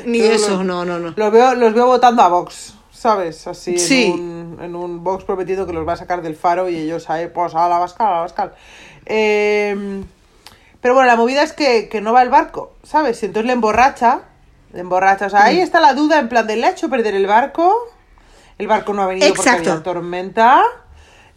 Ni 0.06 0.20
Yo 0.20 0.26
eso, 0.26 0.50
los- 0.58 0.66
no, 0.66 0.86
no, 0.86 1.00
no. 1.00 1.14
Los 1.16 1.32
veo, 1.32 1.56
los 1.56 1.74
veo 1.74 1.88
votando 1.88 2.22
a 2.22 2.28
Vox, 2.28 2.74
¿sabes? 2.92 3.48
Así 3.48 3.76
en, 4.06 4.12
un, 4.20 4.60
en 4.62 4.76
un 4.76 5.04
Vox 5.04 5.24
prometido 5.24 5.66
que 5.66 5.74
los 5.74 5.88
va 5.88 5.94
a 5.94 5.98
sacar 5.98 6.22
del 6.22 6.36
faro 6.36 6.70
y 6.70 6.76
ellos 6.78 7.10
ahí, 7.10 7.28
pues 7.34 7.56
a 7.56 7.68
la 7.68 7.80
vascal, 7.80 8.08
a 8.08 8.12
la 8.12 8.20
vascal. 8.22 8.54
Eh, 9.06 10.04
pero 10.82 10.94
bueno, 10.94 11.08
la 11.08 11.16
movida 11.16 11.42
es 11.44 11.54
que, 11.54 11.90
que 11.90 12.02
no 12.02 12.14
va 12.14 12.22
el 12.22 12.30
barco, 12.30 12.74
¿sabes? 12.84 13.22
Y 13.24 13.26
entonces 13.28 13.48
le 13.48 13.54
emborracha, 13.54 14.22
le 14.74 14.80
emborracha. 14.82 15.26
O 15.26 15.30
sea, 15.30 15.40
Mm. 15.42 15.46
ahí 15.46 15.60
está 15.60 15.80
la 15.80 15.94
duda 15.94 16.20
en 16.20 16.30
plan 16.30 16.46
de 16.46 16.56
le 16.56 16.68
ha 16.68 16.70
hecho 16.72 16.88
perder 16.90 17.16
el 17.16 17.26
barco, 17.26 17.74
el 18.58 18.68
barco 18.68 18.94
no 18.94 19.02
ha 19.04 19.08
venido 19.08 19.28
porque 19.28 19.42
Exacto. 19.42 19.72
había 19.72 19.84
tormenta. 19.84 20.64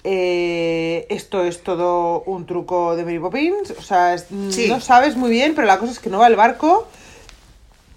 Eh, 0.05 1.07
esto 1.11 1.45
es 1.45 1.63
todo 1.63 2.23
un 2.23 2.47
truco 2.47 2.97
de 2.97 3.05
Mary 3.05 3.19
Poppins. 3.19 3.73
O 3.79 3.83
sea, 3.83 4.15
es- 4.15 4.27
Sí. 4.51 4.69
no 4.69 4.81
sabes 4.81 5.17
muy 5.17 5.31
bien, 5.31 5.55
pero 5.55 5.67
la 5.67 5.79
cosa 5.79 5.93
es 5.93 5.99
que 5.99 6.09
no 6.11 6.19
va 6.19 6.27
el 6.27 6.37
barco. 6.37 6.89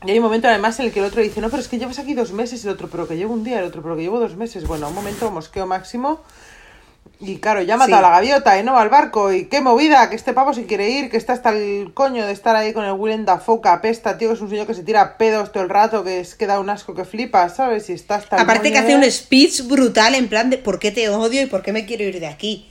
Y 0.05 0.11
hay 0.11 0.17
un 0.17 0.24
momento 0.26 0.49
además 0.49 0.78
en 0.82 0.88
el 0.88 0.91
que 0.91 0.99
el 0.99 1.05
otro 1.05 1.21
dice, 1.21 1.39
no, 1.39 1.49
pero 1.49 1.61
es 1.61 1.69
que 1.69 1.80
llevas 1.80 1.97
aquí 1.99 2.13
dos 2.13 2.34
meses, 2.34 2.65
el 2.65 2.71
otro, 2.71 2.89
pero 2.89 3.07
que 3.07 3.15
llevo 3.15 3.34
un 3.34 3.45
día, 3.45 3.59
el 3.59 3.65
otro, 3.65 3.82
pero 3.82 3.95
que 3.95 4.01
llevo 4.01 4.19
dos 4.19 4.36
meses. 4.36 4.67
Bueno, 4.67 4.89
un 4.89 4.95
momento, 4.95 5.32
mosqueo 5.32 5.65
máximo. 5.65 6.19
Y 7.26 7.38
claro, 7.38 7.61
ya 7.61 7.78
mata 7.78 7.88
Sí. 7.88 7.93
a 7.93 8.01
la 8.01 8.09
gaviota 8.09 8.59
y 8.59 8.63
no 8.63 8.74
va 8.74 8.82
al 8.82 8.89
barco. 8.89 9.32
Y 9.32 9.45
qué 9.45 9.61
movida, 9.61 10.09
que 10.09 10.15
este 10.17 10.34
pavo 10.34 10.53
se 10.53 10.65
quiere 10.65 10.89
ir, 10.89 11.09
que 11.09 11.15
está 11.15 11.32
hasta 11.32 11.51
el 11.51 11.93
coño 11.93 12.26
de 12.26 12.34
estar 12.34 12.53
ahí 12.55 12.74
con 12.74 12.84
el 12.84 12.91
Willem 12.91 13.24
Dafoe, 13.24 13.61
que 13.61 13.69
apesta, 13.69 14.17
tío, 14.17 14.28
que 14.30 14.36
es 14.36 14.41
un 14.41 14.49
señor 14.49 14.67
que 14.67 14.74
se 14.74 14.84
tira 14.84 15.17
pedos 15.17 15.53
todo 15.53 15.63
el 15.63 15.69
rato, 15.69 16.03
que 16.03 16.19
es 16.19 16.36
que 16.36 16.47
da 16.47 16.59
un 16.59 16.69
asco 16.69 16.93
que 16.93 17.05
flipa, 17.05 17.47
¿sabes? 17.47 17.89
Y 17.89 17.93
está 17.93 18.15
hasta 18.15 18.36
el 18.36 18.41
Aparte 18.41 18.74
que 18.74 18.78
hace 18.78 18.95
un 18.95 19.09
speech 19.09 19.61
brutal 19.67 20.15
en 20.15 20.28
plan 20.28 20.49
de 20.49 20.57
por 20.57 20.80
qué 20.80 20.91
te 20.91 21.07
odio 21.07 21.41
y 21.41 21.45
por 21.45 21.61
qué 21.63 21.71
me 21.71 21.86
quiero 21.86 22.03
ir 22.03 22.19
de 22.19 22.28
aquí. 22.28 22.69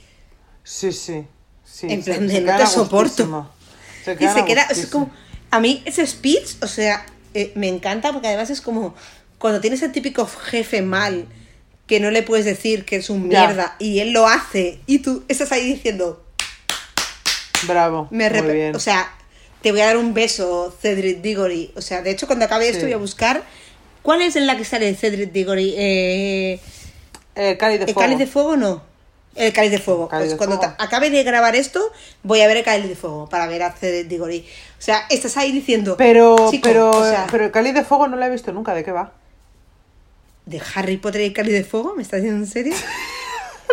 Sí, 0.63 0.91
sí. 0.93 1.25
sí 1.65 1.87
En 1.89 2.03
plan 2.03 2.27
de, 2.27 2.41
no 2.41 2.55
te 2.55 2.67
soporto. 2.67 3.49
Se 4.05 4.13
Y 4.19 4.27
se 4.27 4.45
queda, 4.45 4.67
es 4.69 4.85
como, 4.85 5.09
a 5.49 5.59
mí 5.59 5.81
ese 5.85 6.05
speech, 6.05 6.61
o 6.61 6.67
sea, 6.67 7.05
eh, 7.33 7.51
me 7.55 7.69
encanta 7.69 8.11
porque 8.11 8.27
además 8.27 8.51
es 8.51 8.61
como 8.61 8.93
cuando 9.39 9.59
tienes 9.61 9.81
el 9.81 9.91
típico 9.91 10.27
jefe 10.27 10.81
mal 10.81 11.25
que 11.87 11.99
no 11.99 12.11
le 12.11 12.23
puedes 12.23 12.45
decir 12.45 12.85
que 12.85 12.95
es 12.97 13.09
un 13.09 13.29
Ya. 13.29 13.45
mierda 13.47 13.75
y 13.79 13.99
él 13.99 14.11
lo 14.13 14.27
hace 14.27 14.79
y 14.85 14.99
tú 14.99 15.23
estás 15.27 15.51
ahí 15.51 15.65
diciendo, 15.73 16.23
Bravo. 17.67 18.07
me 18.11 18.29
muy 18.41 18.53
bien. 18.53 18.75
o 18.75 18.79
sea, 18.79 19.11
te 19.61 19.71
voy 19.71 19.81
a 19.81 19.85
dar 19.87 19.97
un 19.97 20.13
beso, 20.13 20.75
Cedric 20.81 21.21
Diggory. 21.21 21.71
O 21.75 21.81
sea, 21.81 22.01
de 22.01 22.11
hecho, 22.11 22.27
cuando 22.27 22.45
acabe 22.45 22.65
esto 22.67 22.79
Sí. 22.81 22.85
voy 22.85 22.93
a 22.93 22.97
buscar 22.97 23.43
cuál 24.01 24.21
es 24.21 24.35
en 24.35 24.45
la 24.47 24.57
que 24.57 24.65
sale 24.65 24.93
Cedric 24.95 25.31
Diggory. 25.31 25.73
Eh, 25.77 26.59
El 27.35 27.57
cáliz 27.57 27.79
de 27.79 27.85
¿El 27.85 27.93
fuego. 27.93 27.99
cáliz 28.01 28.17
de 28.19 28.27
fuego 28.27 28.57
no? 28.57 28.83
El 29.35 29.51
cáliz 29.53 29.71
de 29.71 29.79
fuego. 29.79 30.07
Cáliz 30.09 30.25
pues 30.25 30.31
de 30.31 30.37
cuando 30.37 30.57
fuego. 30.57 30.75
acabe 30.77 31.09
de 31.09 31.23
grabar 31.23 31.55
esto, 31.55 31.81
voy 32.21 32.41
a 32.41 32.47
ver 32.47 32.57
el 32.57 32.63
cáliz 32.63 32.87
de 32.89 32.95
fuego 32.95 33.27
para 33.29 33.47
ver 33.47 33.63
a 33.63 33.71
Cedric 33.71 34.07
Diggory. 34.07 34.45
O 34.77 34.81
sea, 34.81 35.05
estás 35.09 35.37
ahí 35.37 35.51
diciendo. 35.51 35.95
Pero, 35.97 36.35
pero, 36.61 36.91
o 36.91 37.09
sea, 37.09 37.25
pero 37.31 37.45
el 37.45 37.51
cáliz 37.51 37.73
de 37.73 37.83
fuego 37.85 38.07
no 38.07 38.17
lo 38.17 38.25
he 38.25 38.29
visto 38.29 38.51
nunca. 38.51 38.73
¿De 38.75 38.83
qué 38.83 38.91
va? 38.91 39.13
¿De 40.45 40.61
Harry 40.75 40.97
Potter 40.97 41.21
y 41.21 41.33
cáliz 41.33 41.53
de 41.53 41.63
fuego? 41.63 41.93
¿Me 41.95 42.03
estás 42.03 42.21
diciendo 42.21 42.45
en 42.45 42.51
serio? 42.51 42.73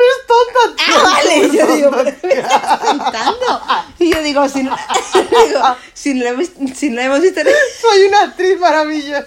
Eres 0.00 0.26
tonta, 0.26 0.76
tío. 0.84 0.94
¡Ah, 0.96 1.02
vale! 1.14 1.50
Yo 1.50 1.66
digo, 1.76 1.90
¿pero 1.90 2.16
qué 2.20 2.26
me 2.28 2.34
estás 2.34 2.78
contando? 2.78 3.60
Y 3.98 4.10
yo 4.14 4.22
digo, 4.22 4.48
si 4.48 4.62
no, 4.62 4.74
digo, 5.46 5.60
si 5.92 6.14
no, 6.14 6.24
lo 6.24 6.30
hemos, 6.30 6.46
si 6.74 6.88
no 6.88 6.96
lo 6.96 7.02
hemos 7.02 7.20
visto. 7.20 7.40
Soy 7.82 8.04
una 8.08 8.22
actriz 8.22 8.58
maravillosa. 8.58 9.26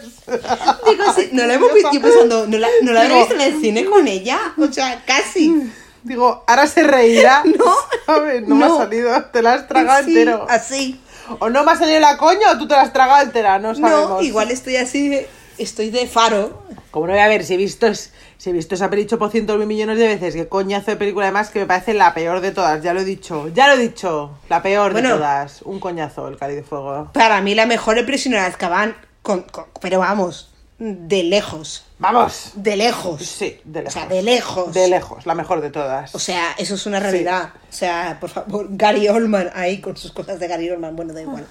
Digo, 0.87 1.13
si 1.15 1.29
no 1.31 1.45
lo 1.45 1.53
hemos 1.53 1.73
visto. 1.75 1.89
Yo 1.93 2.01
pensando, 2.01 2.47
¿no 2.47 2.57
la, 2.57 2.67
no 2.81 2.91
la 2.91 3.03
Digo- 3.03 3.19
visto 3.19 3.35
en 3.35 3.41
el 3.41 3.61
cine 3.61 3.85
con 3.85 4.07
ella? 4.07 4.39
O 4.57 4.71
sea, 4.71 5.03
casi. 5.05 5.69
Digo, 6.01 6.43
ahora 6.47 6.65
se 6.65 6.81
reirá. 6.83 7.43
No. 7.45 7.65
¿Sabes? 8.07 8.41
No, 8.47 8.55
me 8.55 8.65
No. 8.67 8.73
ha 8.73 8.77
salido. 8.79 9.25
Te 9.25 9.41
la 9.43 9.53
has 9.53 9.67
tragado 9.67 10.03
Sí, 10.05 10.09
entero. 10.17 10.47
Así. 10.49 10.99
O 11.39 11.49
no 11.51 11.63
me 11.63 11.71
ha 11.73 11.75
salido 11.77 11.99
la 11.99 12.17
coña 12.17 12.51
o 12.51 12.57
tú 12.57 12.67
te 12.67 12.73
la 12.73 12.81
has 12.81 12.93
tragado 12.93 13.21
entera. 13.21 13.59
No 13.59 13.75
sabemos. 13.75 14.09
No, 14.09 14.21
igual 14.23 14.49
estoy 14.49 14.77
así, 14.77 15.07
de- 15.09 15.29
estoy 15.57 15.89
de 15.89 16.07
faro. 16.07 16.63
Como 16.91 17.07
no 17.07 17.13
voy 17.13 17.21
a 17.21 17.27
ver, 17.27 17.43
si 17.43 17.55
he 17.55 17.57
visto, 17.57 17.87
si 17.95 18.49
he 18.49 18.53
visto 18.53 18.75
esa 18.75 18.89
peli 18.89 19.05
por 19.05 19.31
cientos 19.31 19.57
mil 19.57 19.67
millones 19.67 19.97
de 19.97 20.07
veces, 20.07 20.35
qué 20.35 20.47
coñazo 20.47 20.91
de 20.91 20.97
película 20.97 21.25
además 21.25 21.49
que 21.49 21.59
me 21.59 21.65
parece 21.65 21.93
la 21.93 22.13
peor 22.13 22.39
de 22.41 22.51
todas, 22.51 22.83
ya 22.83 22.93
lo 22.93 23.01
he 23.01 23.05
dicho, 23.05 23.47
ya 23.49 23.67
lo 23.67 23.73
he 23.73 23.77
dicho, 23.87 24.37
la 24.49 24.61
peor 24.61 24.91
Bueno. 24.91 25.09
de 25.09 25.15
todas, 25.15 25.61
un 25.63 25.79
coñazo 25.79 26.27
el 26.27 26.37
Cali 26.37 26.55
de 26.55 26.63
Fuego. 26.63 27.09
Para 27.13 27.41
mí 27.41 27.55
la 27.55 27.65
mejor 27.65 27.97
es 27.97 28.05
Prisionera 28.05 28.43
de 28.43 28.49
Azkaban, 28.49 28.95
con, 29.23 29.41
con- 29.43 29.65
pero 29.81 29.99
vamos, 29.99 30.51
de 30.77 31.23
lejos, 31.23 31.85
Vamos. 31.97 32.51
de 32.55 32.75
lejos. 32.75 33.21
Sí, 33.23 33.59
de 33.63 33.79
O 33.79 33.83
lejos. 33.83 33.93
sea, 33.93 34.05
de 34.07 34.21
lejos. 34.21 34.73
De 34.73 34.87
lejos, 34.87 35.25
la 35.25 35.33
mejor 35.33 35.61
de 35.61 35.69
todas. 35.71 36.13
O 36.13 36.19
sea, 36.19 36.51
eso 36.57 36.75
es 36.75 36.85
una 36.85 36.99
realidad. 36.99 37.53
O 37.69 37.73
sea, 37.73 38.17
por 38.19 38.29
favor, 38.29 38.67
Gary 38.71 39.07
Oldman 39.07 39.49
ahí 39.55 39.79
con 39.81 39.95
sus 39.97 40.11
cosas 40.11 40.39
de 40.39 40.47
Gary 40.47 40.69
Oldman, 40.69 40.95
bueno, 40.95 41.13
da 41.13 41.21
igual. 41.21 41.47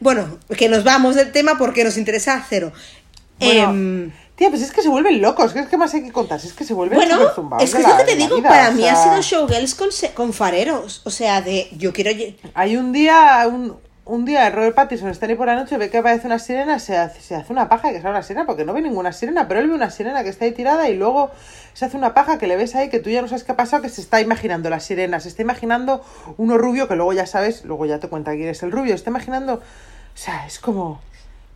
Bueno, 0.00 0.38
que 0.56 0.68
nos 0.68 0.84
vamos 0.84 1.16
del 1.16 1.32
tema 1.32 1.56
porque 1.58 1.82
nos 1.82 1.96
interesa 1.96 2.44
cero. 2.48 2.70
Bueno, 3.38 3.70
Em, 3.70 4.12
tía, 4.34 4.50
pues 4.50 4.62
es 4.62 4.72
que 4.72 4.82
se 4.82 4.88
vuelven 4.88 5.20
locos, 5.20 5.52
¿qué 5.52 5.60
es 5.60 5.68
que 5.68 5.76
más 5.76 5.92
hay 5.94 6.02
que 6.02 6.12
contar? 6.12 6.38
Es 6.38 6.52
que 6.52 6.64
se 6.64 6.74
vuelven 6.74 6.98
bueno, 6.98 7.18
es 7.60 7.74
que 7.74 7.82
es 7.82 7.88
lo 7.88 7.96
que 7.96 8.04
te 8.04 8.16
digo, 8.16 8.36
vida, 8.36 8.48
para 8.48 8.70
mí 8.70 8.82
sea, 8.82 8.92
ha 8.92 9.02
sido 9.02 9.20
showgirls 9.22 9.74
con, 9.74 9.88
con 10.14 10.32
fareros. 10.32 11.02
O 11.04 11.10
sea, 11.10 11.40
de 11.42 11.68
yo 11.76 11.92
quiero... 11.92 12.10
Hay 12.54 12.76
un 12.76 12.92
día, 12.92 13.44
un, 13.46 13.76
un 14.08 14.24
día 14.24 14.48
Robert 14.48 14.74
Pattinson 14.74 15.10
está 15.10 15.26
ahí 15.26 15.34
por 15.34 15.48
la 15.48 15.54
noche, 15.54 15.76
ve 15.76 15.90
que 15.90 15.98
aparece 15.98 16.26
una 16.26 16.38
sirena, 16.38 16.78
se 16.78 16.96
hace, 16.96 17.20
se 17.20 17.34
hace 17.34 17.52
una 17.52 17.68
paja 17.68 17.92
que 17.92 18.00
sea 18.00 18.10
una 18.10 18.22
sirena, 18.22 18.46
porque 18.46 18.64
no 18.64 18.72
ve 18.72 18.80
ninguna 18.80 19.12
sirena, 19.12 19.46
pero 19.46 19.60
él 19.60 19.68
ve 19.68 19.74
una 19.74 19.90
sirena 19.90 20.22
que 20.22 20.30
está 20.30 20.46
ahí 20.46 20.52
tirada 20.52 20.88
y 20.88 20.96
luego 20.96 21.30
se 21.74 21.84
hace 21.84 21.96
una 21.96 22.14
paja 22.14 22.38
que 22.38 22.46
le 22.46 22.56
ves 22.56 22.74
ahí 22.74 22.88
que 22.88 23.00
tú 23.00 23.10
ya 23.10 23.20
no 23.20 23.28
sabes 23.28 23.44
qué 23.44 23.52
ha 23.52 23.56
pasado, 23.56 23.82
que 23.82 23.90
se 23.90 24.00
está 24.00 24.20
imaginando 24.20 24.70
la 24.70 24.80
sirena, 24.80 25.20
se 25.20 25.28
está 25.28 25.42
imaginando 25.42 26.02
uno 26.38 26.56
rubio 26.56 26.88
que 26.88 26.96
luego 26.96 27.12
ya 27.12 27.26
sabes, 27.26 27.64
luego 27.64 27.84
ya 27.84 27.98
te 27.98 28.08
cuenta 28.08 28.32
quién 28.32 28.48
es 28.48 28.62
el 28.62 28.72
rubio, 28.72 28.92
se 28.92 28.96
está 28.96 29.10
imaginando, 29.10 29.54
o 29.56 29.60
sea, 30.14 30.46
es 30.46 30.58
como, 30.58 31.02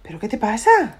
¿pero 0.03 0.21
qué 0.21 0.29
te 0.29 0.37
pasa? 0.37 0.99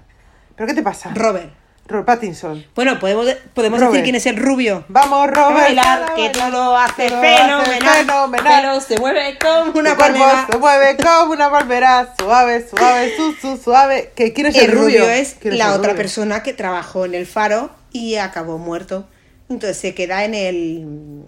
¿Pero 0.55 0.67
qué 0.67 0.73
te 0.73 0.83
pasa? 0.83 1.11
Robert. 1.13 1.51
Robert 1.85 2.05
Pattinson. 2.05 2.65
Bueno, 2.75 2.97
podemos, 2.97 3.27
podemos 3.53 3.79
Robert. 3.79 3.91
decir 3.93 4.03
quién 4.05 4.15
es 4.15 4.25
el 4.25 4.37
rubio. 4.37 4.85
Vamos, 4.87 5.27
Robert. 5.27 5.65
bailar, 5.65 6.15
que 6.15 6.31
lo 6.39 6.49
lo 6.49 6.77
haces 6.77 7.11
fenomenal. 7.11 7.81
fenomenal. 7.81 8.61
Pero 8.61 8.81
se 8.81 8.97
mueve 8.97 9.37
como 9.37 9.77
una 9.77 9.97
palmera. 9.97 10.47
se 10.49 10.57
mueve 10.57 10.95
como 10.95 11.33
una 11.33 11.51
palmera, 11.51 12.13
suave, 12.17 12.65
suave, 12.67 13.13
su, 13.17 13.33
su, 13.33 13.57
suave. 13.57 14.13
¿Que 14.15 14.31
¿Quién 14.31 14.47
es 14.47 14.55
el, 14.55 14.71
El 14.71 14.71
rubio 14.71 15.09
es 15.09 15.35
¿Quién 15.41 15.57
la 15.57 15.73
otra 15.73 15.89
rubio? 15.89 15.97
persona 15.97 16.41
que 16.41 16.53
trabajó 16.53 17.03
en 17.03 17.15
el 17.15 17.27
faro 17.27 17.69
y 17.91 18.15
acabó 18.15 18.57
muerto. 18.57 19.05
Entonces 19.49 19.77
se 19.77 19.93
queda 19.93 20.23
en 20.23 20.35
el 20.35 21.23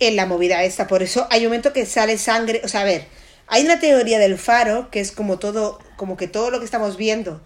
en 0.00 0.16
la 0.16 0.24
movida 0.24 0.64
esta. 0.64 0.86
Por 0.86 1.02
eso 1.02 1.26
hay 1.30 1.40
un 1.40 1.48
momento 1.48 1.74
que 1.74 1.84
sale 1.84 2.16
sangre. 2.16 2.62
O 2.64 2.68
sea, 2.68 2.80
a 2.80 2.84
ver, 2.84 3.06
hay 3.46 3.62
una 3.62 3.78
teoría 3.78 4.18
del 4.18 4.38
faro 4.38 4.88
que 4.90 5.00
es 5.00 5.12
como 5.12 5.38
todo, 5.38 5.78
como 5.96 6.16
que 6.16 6.28
todo 6.28 6.50
lo 6.50 6.60
que 6.60 6.64
estamos 6.64 6.96
viendo 6.96 7.42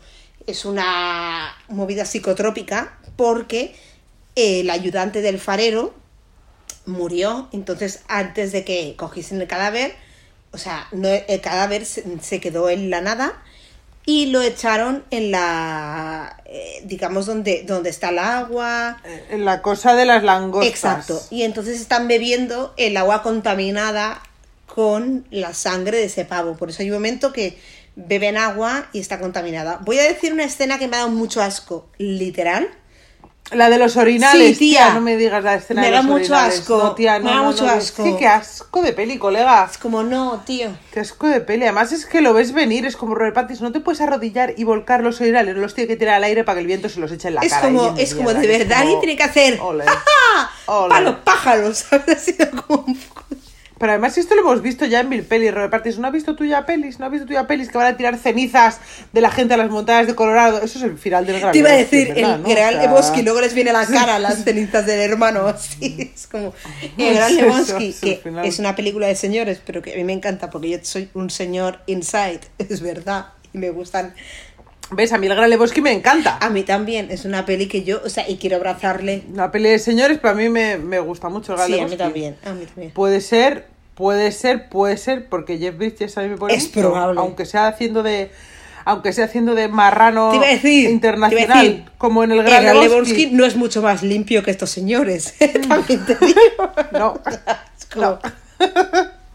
es 0.52 0.64
una 0.64 1.56
movida 1.68 2.04
psicotrópica 2.04 2.98
porque 3.16 3.74
el 4.34 4.70
ayudante 4.70 5.20
del 5.22 5.38
farero 5.38 5.94
murió. 6.86 7.48
Entonces, 7.52 8.00
antes 8.08 8.52
de 8.52 8.64
que 8.64 8.94
cogiesen 8.96 9.40
el 9.40 9.48
cadáver, 9.48 9.94
o 10.52 10.58
sea, 10.58 10.88
no, 10.92 11.08
el 11.08 11.40
cadáver 11.40 11.84
se, 11.84 12.04
se 12.20 12.40
quedó 12.40 12.70
en 12.70 12.90
la 12.90 13.00
nada 13.00 13.42
y 14.08 14.24
lo 14.24 14.40
echaron 14.40 15.04
en 15.10 15.30
la, 15.30 16.40
eh, 16.46 16.80
digamos, 16.84 17.26
donde, 17.26 17.64
donde 17.64 17.90
está 17.90 18.08
el 18.08 18.18
agua. 18.18 19.02
Eh, 19.04 19.26
En 19.32 19.44
la 19.44 19.60
cosa 19.60 19.94
de 19.94 20.06
las 20.06 20.24
langostas. 20.24 20.70
Exacto. 20.70 21.20
Y 21.28 21.42
entonces 21.42 21.78
están 21.78 22.08
bebiendo 22.08 22.72
el 22.78 22.96
agua 22.96 23.22
contaminada 23.22 24.22
con 24.66 25.26
la 25.30 25.52
sangre 25.52 25.98
de 25.98 26.04
ese 26.04 26.24
pavo. 26.24 26.56
Por 26.56 26.70
eso 26.70 26.80
hay 26.80 26.90
un 26.90 26.96
momento 26.96 27.34
que 27.34 27.58
beben 28.06 28.36
agua 28.36 28.86
y 28.92 29.00
está 29.00 29.18
contaminada. 29.18 29.78
Voy 29.82 29.98
a 29.98 30.04
decir 30.04 30.32
una 30.32 30.44
escena 30.44 30.78
que 30.78 30.86
me 30.88 30.96
ha 30.96 31.00
dado 31.00 31.10
mucho 31.10 31.42
asco, 31.42 31.88
literal. 31.98 32.68
La 33.50 33.70
de 33.70 33.78
los 33.78 33.96
orinales, 33.96 34.58
Sí, 34.58 34.72
tía. 34.72 34.92
No 34.92 35.00
me 35.00 35.16
digas 35.16 35.42
la 35.42 35.54
escena 35.54 35.80
Me 35.80 35.86
de 35.86 35.92
da 35.94 36.02
los 36.02 36.06
mucho 36.06 36.34
orinales. 36.34 36.58
asco. 36.60 36.76
No, 36.76 36.94
tía, 36.94 37.18
no, 37.18 37.24
Me 37.24 37.30
da 37.30 37.36
no, 37.38 37.44
mucho 37.44 37.64
no, 37.64 37.72
asco. 37.72 38.04
Sí, 38.04 38.14
qué 38.18 38.26
asco 38.26 38.82
de 38.82 38.92
peli, 38.92 39.16
colega. 39.18 39.66
Es 39.70 39.78
como, 39.78 40.02
no, 40.02 40.42
tío. 40.44 40.68
Qué 40.92 41.00
asco 41.00 41.26
de 41.26 41.40
peli. 41.40 41.62
Además 41.64 41.90
es 41.92 42.04
que 42.04 42.20
lo 42.20 42.34
ves 42.34 42.52
venir, 42.52 42.84
es 42.84 42.94
como 42.94 43.14
Robert 43.14 43.34
Pattinson. 43.34 43.68
No 43.68 43.72
te 43.72 43.80
puedes 43.80 44.02
arrodillar 44.02 44.52
y 44.58 44.64
volcar 44.64 45.02
los 45.02 45.18
orinales. 45.22 45.54
No 45.54 45.62
los 45.62 45.74
tiene 45.74 45.88
que 45.88 45.96
tirar 45.96 46.16
al 46.16 46.24
aire 46.24 46.44
para 46.44 46.56
que 46.56 46.60
el 46.60 46.66
viento 46.66 46.90
se 46.90 47.00
los 47.00 47.10
eche 47.10 47.28
en 47.28 47.36
la 47.36 47.40
es 47.40 47.50
cara. 47.54 47.62
como, 47.68 47.96
es 47.96 48.14
como 48.14 48.34
de 48.34 48.46
verdad, 48.46 48.80
alguien 48.82 49.00
tiene 49.00 49.16
que 49.16 49.22
hacer. 49.22 49.58
¡Ja, 49.58 50.04
ja! 50.66 50.88
Para 50.88 51.00
los 51.00 51.16
pájaros, 51.20 51.78
¿sabes? 51.90 52.16
Ha 52.16 52.20
sido 52.20 52.50
como 52.66 52.84
un 52.86 52.96
poco- 52.98 53.24
Pero 53.78 53.92
además 53.92 54.18
esto 54.18 54.34
lo 54.34 54.40
hemos 54.40 54.62
visto 54.62 54.84
ya 54.86 55.00
en 55.00 55.08
mil 55.08 55.22
pelis, 55.22 55.54
Robert 55.54 55.70
Pattinson. 55.70 56.02
¿No 56.02 56.08
has 56.08 56.14
visto 56.14 56.34
tú 56.34 56.44
ya 56.44 56.66
pelis? 56.66 56.98
¿No 56.98 57.06
has 57.06 57.12
visto 57.12 57.26
tú 57.26 57.32
ya 57.32 57.46
pelis 57.46 57.68
que 57.68 57.78
van 57.78 57.86
a 57.86 57.96
tirar 57.96 58.16
cenizas 58.16 58.80
de 59.12 59.20
la 59.20 59.30
gente 59.30 59.54
a 59.54 59.56
las 59.56 59.70
montañas 59.70 60.06
de 60.06 60.14
Colorado? 60.14 60.58
Eso 60.58 60.78
es 60.78 60.84
el 60.84 60.98
final 60.98 61.26
del 61.26 61.38
gran 61.40 61.52
Te 61.52 61.58
iba 61.58 61.70
a 61.70 61.74
decir, 61.74 62.08
¿verdad, 62.08 62.34
el 62.34 62.42
no? 62.42 62.48
gran 62.48 62.68
O 62.68 62.72
sea, 62.72 62.82
Lebowski, 62.82 63.22
luego 63.22 63.40
les 63.40 63.54
viene 63.54 63.70
a 63.70 63.72
la 63.74 63.86
cara 63.86 64.18
las 64.18 64.42
cenizas 64.44 64.84
del 64.86 65.00
hermano, 65.00 65.46
así, 65.46 66.12
es 66.14 66.26
como... 66.26 66.52
El 66.96 67.14
gran 67.14 67.36
Lebowski, 67.36 67.94
que 67.94 68.16
final. 68.16 68.44
es 68.44 68.58
una 68.58 68.74
película 68.74 69.06
de 69.06 69.14
señores, 69.14 69.60
pero 69.64 69.80
que 69.80 69.92
a 69.92 69.96
mí 69.96 70.04
me 70.04 70.12
encanta 70.12 70.50
porque 70.50 70.70
yo 70.70 70.78
soy 70.82 71.08
un 71.14 71.30
señor 71.30 71.80
inside, 71.86 72.40
es 72.58 72.80
verdad, 72.80 73.28
y 73.52 73.58
me 73.58 73.70
gustan... 73.70 74.14
¿Ves? 74.90 75.12
A 75.12 75.18
mí 75.18 75.26
el 75.26 75.34
gran 75.34 75.50
Lebowski 75.50 75.80
me 75.82 75.92
encanta. 75.92 76.38
A 76.40 76.48
mí 76.48 76.62
también, 76.62 77.10
es 77.10 77.24
una 77.26 77.44
peli 77.44 77.68
que 77.68 77.84
yo, 77.84 78.00
o 78.04 78.08
sea, 78.08 78.28
y 78.28 78.36
quiero 78.38 78.56
abrazarle. 78.56 79.22
Una 79.32 79.50
peli 79.50 79.68
de 79.68 79.78
señores, 79.78 80.18
pero 80.20 80.32
a 80.32 80.34
mí 80.36 80.48
me, 80.48 80.78
me 80.78 80.98
gusta 80.98 81.28
mucho 81.28 81.52
el 81.52 81.58
gran 81.58 81.66
Sí, 81.68 81.72
a 81.74 81.76
Lebowski. 81.76 81.94
mí 81.96 81.98
también, 81.98 82.36
a 82.44 82.52
mí 82.52 82.64
también. 82.64 82.92
Puede 82.92 83.20
ser, 83.20 83.66
puede 83.94 84.32
ser, 84.32 84.68
puede 84.70 84.96
ser, 84.96 85.28
porque 85.28 85.58
Jeff 85.58 85.76
Bridges 85.76 86.16
a 86.16 86.22
mí 86.22 86.28
me 86.30 86.36
pone 86.38 86.54
Es 86.54 86.68
mucho, 86.68 86.80
probable. 86.80 87.20
Aunque 87.20 87.44
sea 87.44 87.66
haciendo 87.68 88.02
de... 88.02 88.30
Aunque 88.86 89.12
sea 89.12 89.26
haciendo 89.26 89.54
de 89.54 89.68
marrano 89.68 90.30
Te 90.30 90.36
iba 90.36 90.46
a 90.46 90.50
decir, 90.50 90.86
te 90.86 90.90
internacional, 90.92 91.52
a 91.58 91.62
decir, 91.62 91.84
como 91.98 92.24
en 92.24 92.32
el 92.32 92.38
El 92.38 92.44
Gran, 92.46 92.64
Lebowski. 92.64 92.88
Lebowski 92.88 93.26
no 93.32 93.44
es 93.44 93.56
mucho 93.56 93.82
más 93.82 94.02
limpio 94.02 94.42
que 94.42 94.50
estos 94.50 94.70
señores, 94.70 95.34
también 95.68 96.06
te 96.06 96.14
digo. 96.24 96.72
No, 96.92 97.20
como- 97.92 98.18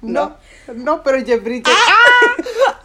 no, 0.01 0.37
no, 0.75 1.03
pero 1.03 1.23
Jeff 1.23 1.43
Bridges... 1.43 1.71
Ah. 1.71 2.79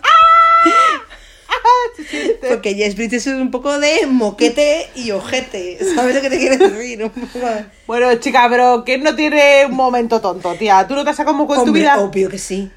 Porque 2.48 2.74
Jess 2.74 2.94
Bridges 2.94 3.26
es 3.26 3.34
un 3.34 3.50
poco 3.50 3.78
de 3.78 4.06
moquete 4.06 4.88
y 4.94 5.10
ojete. 5.10 5.78
¿Sabes 5.94 6.14
lo 6.14 6.20
que 6.20 6.30
te 6.30 6.38
quiero 6.38 6.56
decir? 6.68 7.02
Un 7.02 7.10
poco 7.10 7.46
de- 7.46 7.64
Bueno, 7.86 8.14
chica, 8.16 8.46
pero 8.48 8.84
¿quién 8.84 9.02
no 9.02 9.14
tiene 9.14 9.66
un 9.66 9.74
momento 9.74 10.20
tonto, 10.20 10.54
tía? 10.54 10.86
¿Tú 10.86 10.94
no 10.94 11.04
te 11.04 11.10
has 11.10 11.16
sacado 11.16 11.36
moco 11.36 11.54
en 11.56 11.64
tu 11.64 11.72
vida? 11.72 11.98
obvio 11.98 12.28
que 12.28 12.38
sí. 12.38 12.70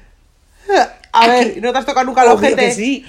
A 1.14 1.26
ver, 1.26 1.58
¿no 1.62 1.72
te 1.72 1.78
has 1.78 1.84
tocado 1.86 2.06
nunca 2.06 2.22
el 2.22 2.28
Obvio 2.28 2.48
ojete? 2.48 2.68
que 2.68 2.74
sí. 2.74 3.04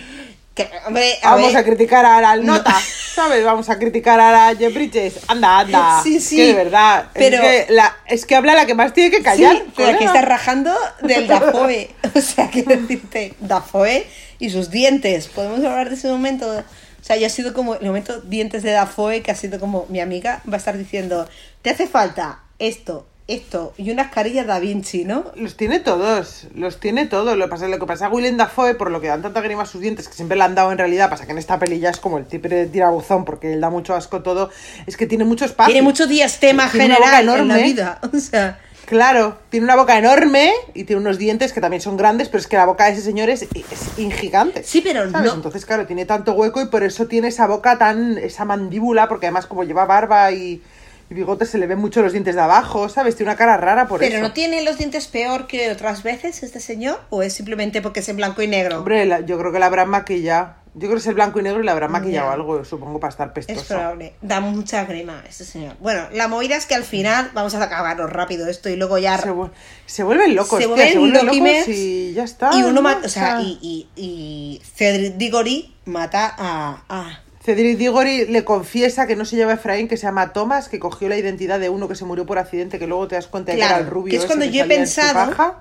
Que, 0.55 0.69
hombre, 0.85 1.17
a 1.23 1.31
Vamos 1.31 1.47
ver, 1.53 1.57
a 1.57 1.63
criticar 1.63 2.05
al 2.05 2.45
No. 2.45 2.53
nota, 2.57 2.75
¿sabes? 3.15 3.43
Vamos 3.43 3.69
a 3.69 3.79
criticar 3.79 4.19
a 4.19 4.55
Jeff 4.55 4.73
Bridges. 4.73 5.19
Anda, 5.27 5.59
anda. 5.59 6.01
Sí, 6.03 6.19
sí, 6.19 6.35
Que 6.37 6.45
de 6.47 6.53
verdad. 6.53 7.05
pero- 7.13 7.41
Es 7.41 7.65
que, 7.65 7.73
la, 7.73 7.95
es 8.07 8.25
que 8.27 8.35
habla 8.35 8.53
la 8.53 8.65
que 8.67 8.75
más 8.75 8.93
tiene 8.93 9.09
que 9.09 9.17
Sí, 9.17 9.23
callar. 9.23 9.63
pero 9.75 9.89
aquí 9.89 9.97
colega. 10.05 10.13
está 10.13 10.21
rajando 10.21 10.71
del 11.01 11.27
Dafoe. 11.27 11.89
O 12.15 12.21
sea, 12.21 12.49
quiero 12.51 12.75
decirte, 12.75 13.33
Dafoe 13.39 14.05
y 14.37 14.51
sus 14.51 14.69
dientes. 14.69 15.27
Podemos 15.27 15.57
hablar 15.65 15.89
de 15.89 15.95
ese 15.95 16.07
momento. 16.09 16.47
O 16.47 17.03
sea, 17.05 17.15
ya 17.17 17.25
ha 17.27 17.29
sido 17.31 17.53
como 17.53 17.73
el 17.73 17.85
momento 17.87 18.21
dientes 18.21 18.61
de 18.61 18.71
Dafoe, 18.71 19.23
que 19.23 19.31
ha 19.31 19.35
sido 19.35 19.59
como 19.59 19.87
mi 19.89 19.99
amiga 19.99 20.41
va 20.47 20.53
a 20.53 20.57
estar 20.57 20.77
diciendo, 20.77 21.27
te 21.63 21.71
hace 21.71 21.87
falta 21.87 22.39
esto, 22.59 23.07
esto 23.27 23.73
y 23.77 23.89
unas 23.91 24.11
carillas 24.11 24.45
Da 24.47 24.59
Vinci, 24.59 25.05
¿no? 25.05 25.25
Los 25.35 25.55
tiene 25.55 25.79
todos, 25.79 26.47
los 26.55 26.79
tiene 26.79 27.05
todos. 27.05 27.37
Lo 27.37 27.45
que 27.45 27.49
pasa, 27.49 27.67
lo 27.67 27.79
que 27.79 27.85
pasa 27.85 28.07
a 28.07 28.09
Willem 28.09 28.37
Dafoe, 28.37 28.75
por 28.75 28.91
lo 28.91 28.99
que 29.01 29.07
dan 29.07 29.21
tanta 29.21 29.41
grima 29.41 29.63
a 29.63 29.65
sus 29.65 29.81
dientes, 29.81 30.07
que 30.07 30.13
siempre 30.13 30.37
le 30.37 30.43
han 30.43 30.55
dado 30.55 30.71
en 30.71 30.77
realidad, 30.77 31.09
pasa 31.09 31.25
que 31.25 31.31
en 31.31 31.37
esta 31.37 31.57
peli 31.59 31.79
ya 31.79 31.89
es 31.89 31.99
como 31.99 32.17
el 32.17 32.25
tipo 32.25 32.49
de 32.49 32.65
tirabuzón, 32.67 33.23
porque 33.25 33.53
él 33.53 33.61
da 33.61 33.69
mucho 33.69 33.95
asco 33.95 34.21
todo, 34.21 34.49
es 34.87 34.97
que 34.97 35.07
tiene 35.07 35.23
mucho 35.23 35.45
espacio. 35.45 35.71
Tiene 35.71 35.83
mucho 35.87 36.05
diastema 36.07 36.69
Tiene 36.69 36.87
una 36.87 36.95
boca 36.97 37.09
general 37.17 37.39
en 37.39 37.47
la 37.47 37.53
enorme. 37.55 37.63
vida. 37.63 37.99
O 38.13 38.19
sea, 38.19 38.59
Claro, 38.85 39.37
tiene 39.49 39.63
una 39.63 39.77
boca 39.77 39.97
enorme 39.97 40.51
y 40.73 40.83
tiene 40.83 41.01
unos 41.01 41.17
dientes 41.17 41.53
que 41.53 41.61
también 41.61 41.81
son 41.81 41.95
grandes, 41.95 42.27
pero 42.27 42.41
es 42.41 42.47
que 42.47 42.57
la 42.57 42.65
boca 42.65 42.85
de 42.85 42.91
ese 42.91 43.01
señor 43.01 43.29
es, 43.29 43.43
es 43.43 43.97
ingigante. 43.97 44.61
sí, 44.63 44.81
pero 44.81 45.09
¿sabes? 45.09 45.25
no. 45.31 45.35
Entonces, 45.35 45.65
claro, 45.65 45.87
tiene 45.87 46.05
tanto 46.05 46.33
hueco 46.33 46.61
y 46.61 46.65
por 46.65 46.83
eso 46.83 47.07
tiene 47.07 47.29
esa 47.29 47.47
boca 47.47 47.77
tan, 47.77 48.17
esa 48.17 48.43
mandíbula, 48.43 49.07
porque 49.07 49.27
además 49.27 49.45
como 49.45 49.63
lleva 49.63 49.85
barba 49.85 50.33
y, 50.33 50.61
Y 51.09 51.13
bigote 51.15 51.45
se 51.45 51.57
le 51.57 51.67
ven 51.67 51.79
mucho 51.79 52.01
los 52.01 52.11
dientes 52.13 52.35
de 52.35 52.41
abajo, 52.41 52.87
¿sabes? 52.89 53.15
Tiene 53.15 53.31
una 53.31 53.37
cara 53.37 53.57
rara 53.57 53.87
por 53.87 53.99
Pero 53.99 54.15
eso. 54.15 54.21
no 54.23 54.31
tiene 54.33 54.63
los 54.63 54.77
dientes 54.77 55.07
peor 55.07 55.47
que 55.47 55.69
otras 55.71 56.01
veces 56.03 56.41
este 56.43 56.59
señor, 56.59 56.99
o 57.09 57.21
es 57.23 57.33
simplemente 57.33 57.81
porque 57.81 57.99
es 57.99 58.09
en 58.09 58.17
blanco 58.17 58.41
y 58.41 58.47
negro. 58.47 58.79
Hombre, 58.79 59.05
la- 59.05 59.19
yo 59.21 59.37
creo 59.37 59.51
que 59.51 59.59
la 59.59 59.65
habrán 59.67 59.89
maquillado. 59.89 60.55
Yo 60.75 60.87
creo 60.87 60.93
que 60.93 60.97
es 61.01 61.07
el 61.07 61.13
blanco 61.13 61.39
y 61.39 61.43
negro 61.43 61.61
y 61.61 61.65
le 61.65 61.69
habrán 61.69 61.91
maquillado 61.91 62.29
Ya. 62.29 62.33
algo, 62.33 62.65
supongo, 62.65 62.99
para 62.99 63.11
estar 63.11 63.27
Es 63.35 63.45
pestoso. 63.45 63.75
probable. 63.75 64.13
Da 64.23 64.39
mucha 64.39 64.85
grima 64.85 65.21
este 65.29 65.43
señor. 65.43 65.75
Bueno, 65.79 66.07
la 66.13 66.27
movida 66.27 66.55
es 66.55 66.65
que 66.65 66.73
al 66.73 66.83
final 66.83 67.29
vamos 67.35 67.53
a 67.53 67.61
acabarlo 67.61 68.07
rápido 68.07 68.47
esto 68.47 68.69
y 68.69 68.75
luego 68.75 68.97
ya 68.97 69.19
Se, 69.19 69.29
vu- 69.31 69.51
se 69.85 70.01
vuelven 70.01 70.33
locos, 70.35 70.57
Se 70.59 70.65
tía, 70.65 70.67
vuelven 70.73 70.91
se 70.93 70.97
vuelven 70.97 71.25
locos 71.27 71.67
y 71.67 72.13
ya 72.13 72.23
está. 72.23 72.49
y 72.55 72.63
uno 72.63 72.71
¿no? 72.71 72.81
mata, 72.81 73.05
o 73.05 73.09
sea, 73.09 73.39
y, 73.41 73.59
y, 73.61 73.87
y 73.95 74.61
Cedric 74.75 75.13
Diggory 75.17 75.75
mata 75.85 76.33
a, 76.35 76.81
a 76.89 77.19
Cedric 77.43 77.77
Diggory 77.77 78.27
le 78.27 78.45
confiesa 78.45 79.05
que 79.05 79.17
no 79.17 79.25
se 79.25 79.35
llama 79.35 79.53
Efraín, 79.53 79.89
que 79.89 79.97
se 79.97 80.03
llama 80.03 80.31
Thomas, 80.31 80.69
que 80.69 80.79
cogió 80.79 81.09
la 81.09 81.17
identidad 81.17 81.59
de 81.59 81.69
uno 81.69 81.89
que 81.89 81.95
se 81.95 82.05
murió 82.05 82.25
por 82.25 82.37
accidente, 82.37 82.79
que 82.79 82.87
luego 82.87 83.07
te 83.09 83.15
das 83.15 83.27
cuenta 83.27 83.51
de 83.51 83.57
que 83.57 83.65
era 83.65 83.79
el 83.79 83.87
rubio. 83.87 84.11
que 84.11 84.17
es 84.17 84.25
cuando 84.25 84.45
yo 84.45 84.63
he 84.63 84.67
pensado-. 84.67 85.55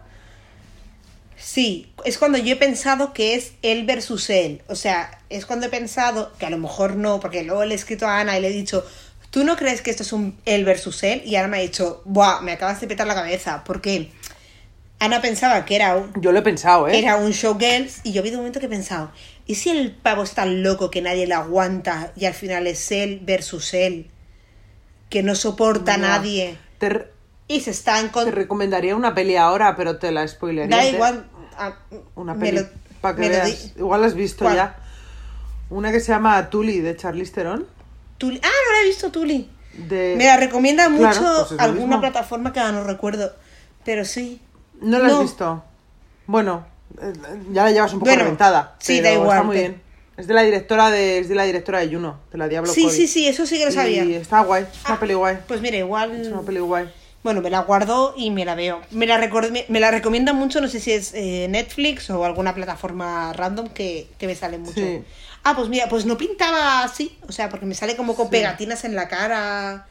Sí, 1.37 1.93
es 2.05 2.18
cuando 2.18 2.39
yo 2.39 2.53
he 2.53 2.57
pensado 2.57 3.12
que 3.12 3.35
es 3.35 3.55
él 3.62 3.85
versus 3.85 4.30
él. 4.30 4.62
O 4.68 4.76
sea, 4.76 5.18
es 5.28 5.45
cuando 5.45 5.66
he 5.66 5.70
pensado, 5.70 6.33
que 6.39 6.47
a 6.47 6.51
lo 6.51 6.59
mejor 6.59 6.95
no, 6.95 7.18
porque 7.18 7.43
luego 7.43 7.64
le 7.64 7.74
he 7.74 7.76
escrito 7.76 8.07
a 8.07 8.20
Ana 8.20 8.39
y 8.39 8.43
le 8.43 8.49
he 8.49 8.53
dicho, 8.53 8.87
¿tú 9.30 9.43
no 9.43 9.57
crees 9.57 9.83
que 9.83 9.91
esto 9.91 10.05
es 10.05 10.12
un 10.12 10.39
él 10.45 10.64
versus 10.64 11.03
él? 11.03 11.20
Y 11.26 11.35
Ana 11.35 11.49
me 11.49 11.57
ha 11.57 11.61
dicho, 11.61 12.01
¡buah! 12.05 12.43
Me 12.43 12.53
acabas 12.53 12.80
de 12.80 12.87
petar 12.87 13.09
la 13.09 13.16
cabeza. 13.16 13.64
Porque 13.64 14.12
Ana 15.01 15.20
pensaba 15.20 15.64
que 15.64 15.74
era 15.74 15.97
un, 15.97 16.12
Yo 16.20 16.30
lo 16.30 16.39
he 16.39 16.43
pensado, 16.43 16.87
¿eh? 16.87 16.97
era 16.97 17.16
un 17.16 17.33
showgirls 17.33 18.03
y 18.05 18.12
yo 18.12 18.18
he 18.18 18.20
habido 18.20 18.37
un 18.37 18.43
momento 18.43 18.61
que 18.61 18.66
he 18.66 18.68
pensado, 18.68 19.11
¿y 19.47 19.55
si 19.57 19.70
el 19.70 19.93
pavo 19.93 20.22
es 20.22 20.32
tan 20.32 20.62
loco 20.62 20.90
que 20.90 21.03
nadie 21.03 21.26
le 21.26 21.34
aguanta 21.34 22.12
y 22.16 22.24
al 22.26 22.34
final 22.34 22.66
es 22.66 22.90
él 22.93 23.20
versus 23.22 23.74
él? 23.74 24.11
Que 25.11 25.22
no 25.22 25.34
soporta 25.34 25.95
a 25.95 25.99
nadie 25.99 26.57
Te, 26.78 27.09
y 27.49 27.61
se 27.61 27.70
está 27.70 28.01
en 28.01 28.11
te 28.11 28.30
recomendaría 28.30 28.97
una 28.97 29.14
peli 29.14 29.36
ahora, 29.36 29.76
pero 29.76 29.99
te 29.99 30.11
la 30.11 30.26
spoilearía. 30.26 30.76
Da 30.76 30.86
igual... 30.86 31.26
ah, 31.59 31.76
Una 32.14 32.34
peli, 32.38 32.59
lo- 32.59 32.68
para 33.01 33.14
que 33.16 33.20
me 33.20 33.26
lo 33.28 33.34
veas. 33.34 33.74
di- 33.74 33.80
Igual 33.80 34.01
la 34.01 34.07
has 34.07 34.14
visto 34.14 34.45
¿Cuál? 34.45 34.57
ya. 34.57 34.76
Una 35.70 35.90
que 35.93 36.01
se 36.01 36.12
llama 36.12 36.49
Tully, 36.51 36.80
de 36.80 36.97
Charlize 36.97 37.32
Theron. 37.32 37.66
Tuli- 38.18 38.40
Ah, 38.43 38.49
no 38.49 38.72
la 38.72 38.82
he 38.82 38.86
visto, 38.86 39.11
Tuli. 39.11 39.51
De... 39.74 40.14
Me 40.18 40.26
la 40.26 40.36
recomienda 40.36 40.84
Claro, 40.86 41.20
mucho 41.20 41.34
pues 41.40 41.53
es 41.53 41.59
lo 41.59 41.62
alguna 41.62 42.01
plataforma 42.01 42.53
que 42.53 42.61
ahora 42.61 42.72
no 42.72 42.84
recuerdo. 42.84 43.34
Pero 43.84 44.05
sí. 44.05 44.40
¿No 44.80 44.99
la 44.99 45.09
has 45.09 45.18
visto? 45.20 45.64
Bueno, 46.26 46.66
ya 47.53 47.64
la 47.64 47.70
llevas 47.70 47.93
un 47.93 48.01
poco 48.01 48.11
Bueno, 48.11 48.24
reventada. 48.24 48.76
sí, 48.78 49.01
da 49.01 49.12
igual, 49.12 49.28
Está 49.30 49.43
muy 49.43 49.57
bien. 49.57 49.82
Es 50.16 50.26
de 50.26 50.34
la 50.34 50.43
directora 50.43 50.90
de, 50.90 51.18
es 51.18 51.28
de 51.28 51.34
la 51.34 51.45
directora 51.45 51.80
de 51.80 51.88
Juno, 51.93 52.20
de 52.30 52.38
la 52.38 52.47
Diablo 52.49 52.72
Sí, 52.72 52.84
Cody. 52.84 52.95
sí, 52.97 53.09
sí, 53.09 53.26
eso 53.28 53.47
sí 53.47 53.59
que 53.59 53.64
lo 53.66 53.72
sabía. 53.72 54.05
Y 54.05 54.14
está 54.14 54.43
guay, 54.43 54.64
es 54.70 54.84
una 54.84 54.95
Ah, 54.95 55.01
peli 55.01 55.14
guay. 55.14 55.38
Pues 55.49 55.61
mira, 55.62 55.76
Es 55.78 55.84
una 55.84 56.07
igual. 56.07 56.45
peli 56.45 56.61
guay. 56.61 56.93
Bueno, 57.22 57.40
me 57.40 57.51
la 57.51 57.61
guardo 57.61 58.14
y 58.16 58.30
me 58.30 58.45
la 58.45 58.55
veo. 58.55 58.80
Me 58.90 59.07
la, 59.07 59.18
me, 59.68 59.80
la 59.80 59.90
recomiendan 59.90 60.36
mucho, 60.36 60.61
no 60.61 60.68
sé 60.68 60.80
si 60.80 60.93
es 60.93 61.12
eh, 61.14 61.47
Netflix 61.49 62.11
o 62.11 62.24
alguna 62.24 62.55
plataforma 62.55 63.32
random 63.32 63.68
que, 63.68 64.09
que 64.18 64.26
me 64.26 64.34
sale 64.34 64.59
mucho. 64.59 64.74
Sí. 64.80 65.03
Ah, 65.45 65.55
pues 65.57 65.68
mira, 65.68 65.88
pues 65.88 66.05
no 66.05 66.18
pintaba 66.18 66.82
así. 66.82 67.16
O 67.28 67.32
sea, 67.32 67.49
porque 67.49 67.64
me 67.64 67.74
sale 67.74 67.97
como 67.97 68.14
con 68.14 68.28
pegatinas 68.28 68.84
en 68.84 68.95
la 68.95 69.09
cara. 69.09 69.86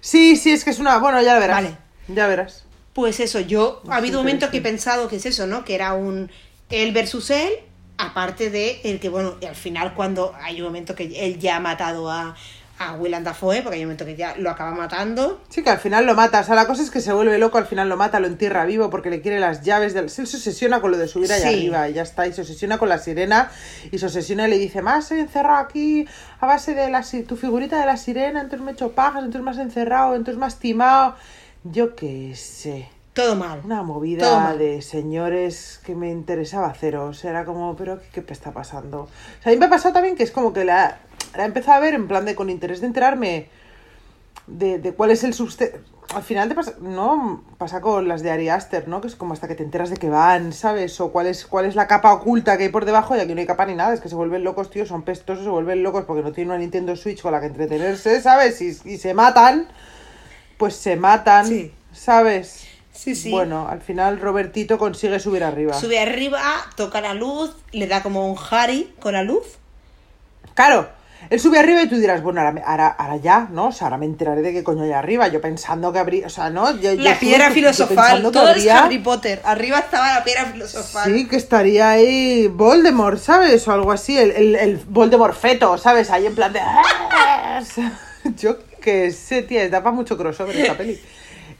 Sí, 0.00 0.36
sí, 0.36 0.50
es 0.52 0.64
que 0.64 0.70
es 0.70 0.78
una. 0.78 0.98
Bueno, 0.98 1.20
ya 1.22 1.38
verás. 1.38 1.56
Vale. 1.62 1.76
Ya 2.08 2.26
verás. 2.26 2.64
Pues 2.92 3.20
eso, 3.20 3.40
yo 3.40 3.82
ha 3.88 3.96
habido 3.96 4.18
momentos 4.18 4.50
que 4.50 4.58
he 4.58 4.62
pensado 4.62 5.08
que 5.08 5.16
es 5.16 5.26
eso, 5.26 5.46
¿no? 5.46 5.64
Que 5.64 5.74
era 5.74 5.94
un 5.94 6.30
él 6.70 6.92
versus 6.92 7.30
él, 7.30 7.50
aparte 7.98 8.50
de 8.50 8.80
el 8.84 8.98
que, 9.00 9.08
bueno, 9.08 9.34
y 9.40 9.46
al 9.46 9.54
final 9.56 9.94
cuando 9.94 10.34
hay 10.40 10.60
un 10.60 10.66
momento 10.66 10.94
que 10.94 11.04
él 11.24 11.38
ya 11.38 11.56
ha 11.56 11.60
matado 11.60 12.10
a, 12.10 12.34
a 12.78 12.94
Willem 12.94 13.22
Dafoe, 13.22 13.62
porque 13.62 13.76
hay 13.76 13.82
un 13.82 13.88
momento 13.88 14.04
que 14.06 14.16
ya 14.16 14.34
lo 14.36 14.50
acaba 14.50 14.70
matando. 14.72 15.40
Sí, 15.50 15.62
que 15.62 15.70
al 15.70 15.78
final 15.78 16.06
lo 16.06 16.14
mata. 16.14 16.40
O 16.40 16.44
sea, 16.44 16.54
la 16.54 16.66
cosa 16.66 16.82
es 16.82 16.90
que 16.90 17.00
se 17.00 17.12
vuelve 17.12 17.36
loco, 17.38 17.58
al 17.58 17.66
final 17.66 17.88
lo 17.88 17.96
mata, 17.96 18.18
lo 18.20 18.26
entierra 18.26 18.64
vivo 18.64 18.88
porque 18.88 19.10
le 19.10 19.20
quiere 19.20 19.38
las 19.38 19.62
llaves 19.62 19.92
del. 19.94 20.04
Él 20.04 20.10
se 20.10 20.22
obsesiona 20.22 20.80
con 20.80 20.90
lo 20.92 20.96
de 20.98 21.06
subir 21.06 21.30
allá 21.32 21.48
Sí. 21.50 21.54
arriba 21.56 21.88
y 21.88 21.92
ya 21.92 22.02
está. 22.02 22.26
Y 22.26 22.32
se 22.32 22.40
obsesiona 22.40 22.78
con 22.78 22.88
la 22.88 22.98
sirena. 22.98 23.50
Y 23.92 23.98
se 23.98 24.06
obsesiona 24.06 24.48
y 24.48 24.50
le 24.50 24.58
dice: 24.58 24.80
Más 24.82 25.10
he 25.12 25.20
encerrado 25.20 25.58
aquí 25.58 26.06
a 26.40 26.46
base 26.46 26.74
de 26.74 26.88
la, 26.90 27.04
tu 27.28 27.36
figurita 27.36 27.78
de 27.78 27.86
la 27.86 27.96
sirena. 27.96 28.40
Entonces 28.40 28.64
me 28.64 28.70
he 28.70 28.74
hecho 28.74 28.92
pajas, 28.92 29.24
entonces 29.24 29.42
me 29.42 29.50
has 29.50 29.58
encerrado, 29.58 30.14
entonces 30.14 30.38
me 30.38 30.46
has 30.46 30.58
timado. 30.58 31.16
Yo 31.64 31.94
qué 31.94 32.34
sé. 32.36 32.88
Todo 33.12 33.36
mal. 33.36 33.60
Una 33.64 33.82
movida 33.82 34.38
mal. 34.38 34.58
de 34.58 34.82
señores 34.82 35.80
que 35.84 35.94
me 35.94 36.10
interesaba 36.10 36.72
cero. 36.78 37.10
Era 37.22 37.44
como, 37.44 37.76
¿pero 37.76 38.00
qué, 38.12 38.24
qué 38.24 38.32
está 38.32 38.52
pasando? 38.52 39.02
O 39.02 39.08
sea, 39.42 39.50
a 39.50 39.54
mí 39.54 39.58
me 39.58 39.66
ha 39.66 39.70
pasado 39.70 39.94
también 39.94 40.16
que 40.16 40.22
es 40.22 40.30
como 40.30 40.52
que 40.52 40.64
la, 40.64 40.98
la 41.36 41.42
he 41.42 41.46
empezado 41.46 41.78
a 41.78 41.80
ver 41.80 41.94
en 41.94 42.08
plan 42.08 42.24
de 42.24 42.34
con 42.34 42.50
interés 42.50 42.80
de 42.80 42.86
enterarme 42.86 43.48
de, 44.46 44.78
de 44.78 44.92
cuál 44.92 45.10
es 45.10 45.24
el 45.24 45.34
subste... 45.34 45.80
Al 46.12 46.24
final 46.24 46.48
te 46.48 46.56
pasa, 46.56 46.74
¿no? 46.80 47.44
Pasa 47.56 47.80
con 47.80 48.08
las 48.08 48.22
de 48.22 48.32
Ari 48.32 48.48
Aster, 48.48 48.88
¿no? 48.88 49.00
Que 49.00 49.06
es 49.06 49.14
como 49.14 49.32
hasta 49.32 49.46
que 49.46 49.54
te 49.54 49.62
enteras 49.62 49.90
de 49.90 49.96
que 49.96 50.08
van, 50.08 50.52
¿sabes? 50.52 51.00
O 51.00 51.12
cuál 51.12 51.28
es, 51.28 51.46
cuál 51.46 51.66
es 51.66 51.76
la 51.76 51.86
capa 51.86 52.12
oculta 52.12 52.56
que 52.56 52.64
hay 52.64 52.68
por 52.68 52.84
debajo 52.84 53.14
y 53.14 53.20
aquí 53.20 53.32
no 53.32 53.38
hay 53.40 53.46
capa 53.46 53.64
ni 53.64 53.76
nada. 53.76 53.94
Es 53.94 54.00
que 54.00 54.08
se 54.08 54.16
vuelven 54.16 54.42
locos, 54.42 54.70
tío, 54.70 54.86
son 54.86 55.02
pestosos, 55.02 55.44
se 55.44 55.50
vuelven 55.50 55.84
locos 55.84 56.04
porque 56.06 56.24
no 56.24 56.32
tienen 56.32 56.50
una 56.50 56.58
Nintendo 56.58 56.96
Switch 56.96 57.22
con 57.22 57.30
la 57.30 57.38
que 57.38 57.46
entretenerse, 57.46 58.20
¿sabes? 58.22 58.60
Y, 58.60 58.76
y 58.86 58.98
se 58.98 59.14
matan, 59.14 59.68
pues 60.60 60.76
se 60.76 60.94
matan, 60.94 61.46
Sí. 61.48 61.72
¿sabes? 61.92 62.66
Sí, 62.92 63.16
sí. 63.16 63.30
Bueno, 63.30 63.66
al 63.68 63.80
final 63.80 64.20
Robertito 64.20 64.78
consigue 64.78 65.18
subir 65.18 65.42
arriba. 65.42 65.74
Sube 65.74 65.98
arriba, 65.98 66.40
toca 66.76 67.00
la 67.00 67.14
luz, 67.14 67.56
le 67.72 67.86
da 67.88 68.02
como 68.02 68.30
un 68.30 68.38
Harry 68.50 68.94
con 69.00 69.14
la 69.14 69.22
luz. 69.22 69.46
Claro, 70.54 70.88
él 71.30 71.40
sube 71.40 71.58
arriba 71.58 71.82
y 71.82 71.88
tú 71.88 71.96
dirás, 71.96 72.22
bueno, 72.22 72.40
ahora, 72.42 72.62
ahora, 72.66 72.88
ahora 72.88 73.16
ya, 73.16 73.48
¿no? 73.50 73.68
O 73.68 73.72
sea, 73.72 73.86
ahora 73.86 73.96
me 73.96 74.04
enteraré 74.04 74.42
de 74.42 74.52
qué 74.52 74.62
coño 74.62 74.82
hay 74.82 74.92
arriba. 74.92 75.28
Yo 75.28 75.40
pensando 75.40 75.92
que 75.94 75.98
habría, 75.98 76.26
o 76.26 76.30
sea, 76.30 76.50
¿no? 76.50 76.76
Yo- 76.78 76.94
La 76.96 77.18
piedra 77.18 77.50
filosofal. 77.50 78.22
Todo 78.30 78.42
es 78.50 78.56
habría- 78.56 78.84
Harry 78.84 78.98
Potter. 78.98 79.40
Arriba 79.44 79.78
estaba 79.78 80.12
la 80.14 80.22
piedra 80.24 80.44
filosofal. 80.46 81.10
Sí, 81.10 81.26
que 81.26 81.36
estaría 81.36 81.90
ahí 81.90 82.48
Voldemort, 82.48 83.18
¿sabes? 83.18 83.66
O 83.66 83.72
algo 83.72 83.92
así, 83.92 84.18
el, 84.18 84.30
el, 84.32 84.54
el 84.56 84.76
Voldemort 84.88 85.34
feto, 85.34 85.78
¿sabes? 85.78 86.10
Ahí 86.10 86.26
en 86.26 86.34
plan 86.34 86.52
de... 86.52 86.60
Yo 88.36 88.56
qué 88.80 89.10
sé, 89.10 89.42
tía, 89.42 89.68
da 89.68 89.82
para 89.82 89.94
mucho 89.94 90.16
crossover 90.16 90.56
esta 90.56 90.76
peli. 90.76 90.98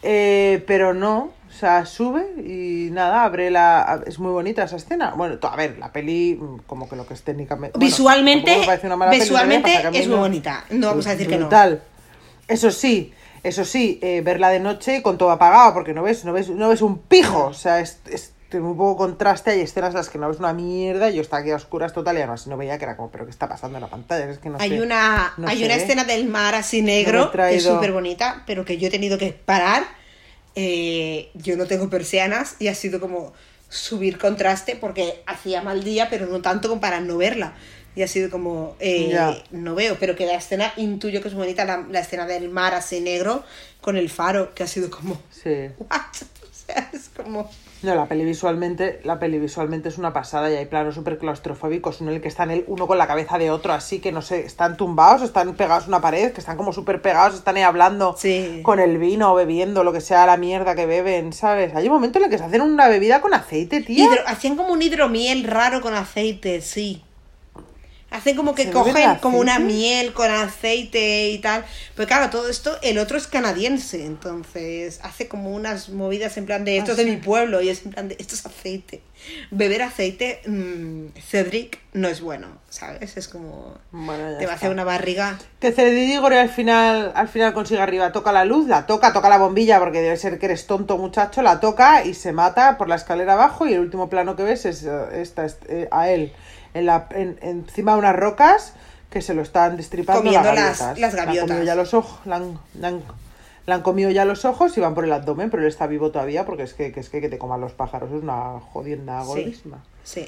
Eh, 0.02 0.64
pero 0.66 0.94
no, 0.94 1.32
o 1.48 1.52
sea, 1.52 1.84
sube 1.84 2.24
y 2.38 2.90
nada, 2.90 3.24
abre 3.24 3.50
la... 3.50 4.02
Es 4.06 4.18
muy 4.18 4.32
bonita 4.32 4.64
esa 4.64 4.76
escena. 4.76 5.12
Bueno, 5.16 5.38
a 5.42 5.56
ver, 5.56 5.78
la 5.78 5.92
peli 5.92 6.38
mm, 6.40 6.60
como 6.66 6.88
que 6.88 6.96
lo 6.96 7.06
que 7.06 7.14
es 7.14 7.22
técnicamente... 7.22 7.78
bueno, 7.78 7.90
visualmente, 7.90 8.50
peli, 8.66 9.18
visualmente 9.18 9.82
que 9.92 9.98
es 9.98 10.08
muy 10.08 10.18
bonita. 10.18 10.64
No 10.70 10.88
vamos 10.88 11.06
a 11.06 11.10
decir 11.10 11.28
que 11.28 11.36
no. 11.38 11.50
Eso 12.48 12.70
sí, 12.70 13.12
eso 13.42 13.64
sí, 13.64 13.98
eh, 14.02 14.22
verla 14.22 14.48
de 14.48 14.60
noche 14.60 15.02
con 15.02 15.18
todo 15.18 15.30
apagado, 15.30 15.74
porque 15.74 15.94
no 15.94 16.02
ves, 16.02 16.24
no 16.24 16.32
ves, 16.32 16.48
no 16.48 16.68
ves 16.68 16.82
un 16.82 16.98
pijo. 16.98 17.46
O 17.46 17.54
sea, 17.54 17.80
es, 17.80 18.00
es 18.10 18.32
un 18.58 18.76
poco 18.76 18.96
contraste, 18.96 19.50
hay 19.50 19.60
escenas 19.60 19.90
en 19.90 19.96
las 19.96 20.08
que 20.08 20.18
no 20.18 20.28
ves 20.28 20.38
una 20.38 20.52
mierda, 20.52 21.10
y 21.10 21.14
yo 21.16 21.22
estaba 21.22 21.40
aquí 21.42 21.50
a 21.50 21.56
oscuras 21.56 21.92
total 21.92 22.16
y 22.16 22.18
además 22.18 22.46
no 22.46 22.56
veía 22.56 22.78
que 22.78 22.84
era 22.84 22.96
como, 22.96 23.10
pero 23.10 23.24
¿qué 23.24 23.30
está 23.30 23.48
pasando 23.48 23.78
en 23.78 23.82
la 23.82 23.88
pantalla? 23.90 24.28
Es 24.30 24.38
que 24.38 24.48
no 24.50 24.56
hay 24.60 24.70
sé, 24.70 24.80
una, 24.82 25.32
no 25.36 25.48
hay 25.48 25.58
sé, 25.58 25.64
una 25.66 25.74
¿eh? 25.74 25.82
escena 25.82 26.04
del 26.04 26.26
mar 26.28 26.54
así 26.54 26.80
No 26.80 26.86
me 26.86 26.92
he 27.00 27.04
negro 27.04 27.20
que 27.20 27.26
es 27.26 27.32
traído- 27.64 27.74
súper 27.76 27.92
bonita, 27.92 28.42
pero 28.46 28.64
que 28.64 28.78
yo 28.78 28.88
he 28.88 28.90
tenido 28.90 29.18
que 29.18 29.32
parar. 29.32 29.84
Eh, 30.56 31.30
yo 31.34 31.56
no 31.56 31.66
tengo 31.66 31.88
persianas 31.88 32.56
y 32.58 32.68
ha 32.68 32.74
sido 32.74 32.98
como 33.00 33.32
subir 33.68 34.18
contraste 34.18 34.74
porque 34.76 35.22
hacía 35.26 35.62
mal 35.62 35.84
día, 35.84 36.08
pero 36.10 36.26
no 36.26 36.42
tanto 36.42 36.68
como 36.68 36.80
para 36.80 37.00
no 37.00 37.16
verla. 37.18 37.54
Y 37.94 38.02
ha 38.02 38.08
sido 38.08 38.30
como, 38.30 38.76
eh, 38.80 39.42
no 39.50 39.74
veo, 39.74 39.96
pero 39.98 40.14
que 40.16 40.24
la 40.26 40.34
escena 40.34 40.72
intuyo 40.76 41.20
que 41.22 41.28
es 41.28 41.34
bonita, 41.34 41.64
la, 41.64 41.84
la 41.90 42.00
escena 42.00 42.24
del 42.26 42.48
mar 42.48 42.72
así 42.74 43.00
negro 43.00 43.42
con 43.80 43.96
el 43.96 44.08
faro, 44.10 44.54
que 44.54 44.62
ha 44.62 44.66
sido 44.68 44.90
como, 44.90 45.20
Sí. 45.30 45.68
¿what? 45.78 46.00
O 46.00 46.66
sea, 46.66 46.90
es 46.92 47.10
como... 47.16 47.50
No, 47.82 47.94
la 47.94 48.06
peli 48.06 48.24
visualmente, 48.24 49.00
la 49.04 49.18
peli 49.18 49.38
visualmente 49.38 49.88
es 49.88 49.96
una 49.96 50.12
pasada 50.12 50.50
y 50.50 50.54
hay 50.56 50.66
planos 50.66 50.94
súper 50.94 51.16
claustrofóbicos, 51.16 52.00
uno 52.02 52.10
en 52.10 52.16
el 52.16 52.22
que 52.22 52.28
están 52.28 52.50
el 52.50 52.64
uno 52.66 52.86
con 52.86 52.98
la 52.98 53.06
cabeza 53.06 53.38
de 53.38 53.50
otro, 53.50 53.72
así 53.72 54.00
que 54.00 54.12
no 54.12 54.20
sé, 54.20 54.40
están 54.44 54.76
tumbados, 54.76 55.22
están 55.22 55.54
pegados 55.54 55.84
a 55.84 55.88
una 55.88 56.00
pared, 56.02 56.32
que 56.32 56.40
están 56.40 56.58
como 56.58 56.74
súper 56.74 57.00
pegados, 57.00 57.34
están 57.36 57.56
ahí 57.56 57.62
hablando 57.62 58.14
Sí. 58.18 58.60
con 58.62 58.80
el 58.80 58.98
vino, 58.98 59.34
bebiendo, 59.34 59.82
lo 59.82 59.92
que 59.94 60.02
sea 60.02 60.26
la 60.26 60.36
mierda 60.36 60.74
que 60.74 60.84
beben, 60.84 61.32
¿sabes? 61.32 61.74
Hay 61.74 61.86
un 61.86 61.94
momento 61.94 62.18
en 62.18 62.24
el 62.26 62.30
que 62.30 62.36
se 62.36 62.44
hacen 62.44 62.60
una 62.60 62.88
bebida 62.88 63.22
con 63.22 63.32
aceite. 63.32 63.82
Hidro- 63.88 64.24
hacían 64.26 64.56
como 64.56 64.72
un 64.74 64.82
hidromiel 64.82 65.44
raro 65.44 65.80
con 65.80 65.94
aceite, 65.94 66.60
sí. 66.60 67.02
Hacen 68.10 68.36
como 68.36 68.54
que 68.56 68.64
¿Se 68.64 68.68
beben 68.70 68.84
cogen 68.84 69.14
como 69.16 69.38
una 69.38 69.60
miel 69.60 70.12
con 70.12 70.30
aceite 70.30 71.30
y 71.30 71.38
tal. 71.38 71.64
Pero 71.94 72.08
claro, 72.08 72.28
todo 72.28 72.48
esto, 72.48 72.76
el 72.82 72.98
otro 72.98 73.16
es 73.16 73.28
canadiense, 73.28 74.04
entonces 74.04 74.98
hace 75.02 75.28
como 75.28 75.50
unas 75.50 75.90
movidas 75.90 76.36
en 76.36 76.46
plan 76.46 76.64
de 76.64 76.78
esto 76.78 76.90
Ah, 76.90 76.94
es 76.94 76.98
de 76.98 77.04
sí. 77.04 77.10
mi 77.10 77.16
pueblo 77.18 77.60
y 77.62 77.68
es 77.68 77.84
en 77.84 77.92
plan 77.92 78.08
de 78.08 78.16
esto 78.18 78.34
es 78.34 78.44
aceite. 78.44 79.00
Beber 79.50 79.82
aceite, 79.82 80.40
mm, 80.46 81.18
Cedric, 81.20 81.78
no 81.92 82.08
es 82.08 82.20
bueno, 82.20 82.48
¿sabes? 82.68 83.16
Es 83.16 83.28
como... 83.28 83.76
Bueno, 83.92 84.38
te 84.38 84.46
va 84.46 84.52
a 84.52 84.54
hacer 84.56 84.70
una 84.70 84.84
barriga. 84.84 85.38
Que 85.60 85.70
Cedridigore 85.72 86.38
al 86.40 86.48
final, 86.48 87.12
al 87.14 87.28
final 87.28 87.52
consigue 87.52 87.80
arriba, 87.80 88.12
toca 88.12 88.32
la 88.32 88.44
luz, 88.44 88.66
la 88.66 88.86
toca, 88.86 89.12
toca 89.12 89.28
la 89.28 89.38
bombilla 89.38 89.78
porque 89.78 90.00
debe 90.00 90.16
ser 90.16 90.38
que 90.38 90.46
eres 90.46 90.66
tonto 90.66 90.98
muchacho, 90.98 91.42
la 91.42 91.60
toca 91.60 92.04
y 92.04 92.14
se 92.14 92.32
mata 92.32 92.76
por 92.78 92.88
la 92.88 92.96
escalera 92.96 93.34
abajo 93.34 93.66
y 93.66 93.74
el 93.74 93.80
último 93.80 94.08
plano 94.08 94.34
que 94.36 94.42
ves 94.42 94.64
es 94.64 94.84
eh, 94.84 94.90
esta, 95.20 95.44
es, 95.44 95.58
eh, 95.68 95.86
a 95.90 96.10
él 96.10 96.32
en 96.74 96.86
la, 96.86 97.06
en- 97.10 97.38
encima 97.42 97.92
de 97.92 97.98
unas 97.98 98.16
rocas 98.16 98.74
que 99.10 99.22
se 99.22 99.34
lo 99.34 99.42
están 99.42 99.76
destripando 99.76 100.22
Comiendo 100.22 100.52
las 100.52 100.80
las- 100.98 101.14
gaviotas. 101.14 101.18
han 101.20 101.46
comido 101.48 101.62
ya 101.64 101.74
los 101.74 101.94
ojos, 101.94 102.20
han, 102.26 102.58
han- 102.82 103.02
han 103.66 103.82
comido 103.82 104.10
ya 104.10 104.24
los 104.24 104.44
ojos 104.44 104.76
y 104.76 104.80
van 104.80 104.94
por 104.94 105.04
el 105.04 105.12
abdomen, 105.12 105.50
pero 105.50 105.62
él 105.62 105.68
está 105.68 105.86
vivo 105.86 106.10
todavía 106.10 106.44
porque 106.44 106.62
es 106.64 106.74
que, 106.74 106.92
que 106.92 107.00
es 107.00 107.08
que, 107.08 107.20
que 107.20 107.28
te 107.28 107.38
coman 107.38 107.60
los 107.60 107.72
pájaros 107.72 108.10
es 108.12 108.22
una 108.22 108.60
jodienda 108.72 109.20
Sí. 109.22 109.26
gordísima. 109.28 109.84
Sí. 110.04 110.26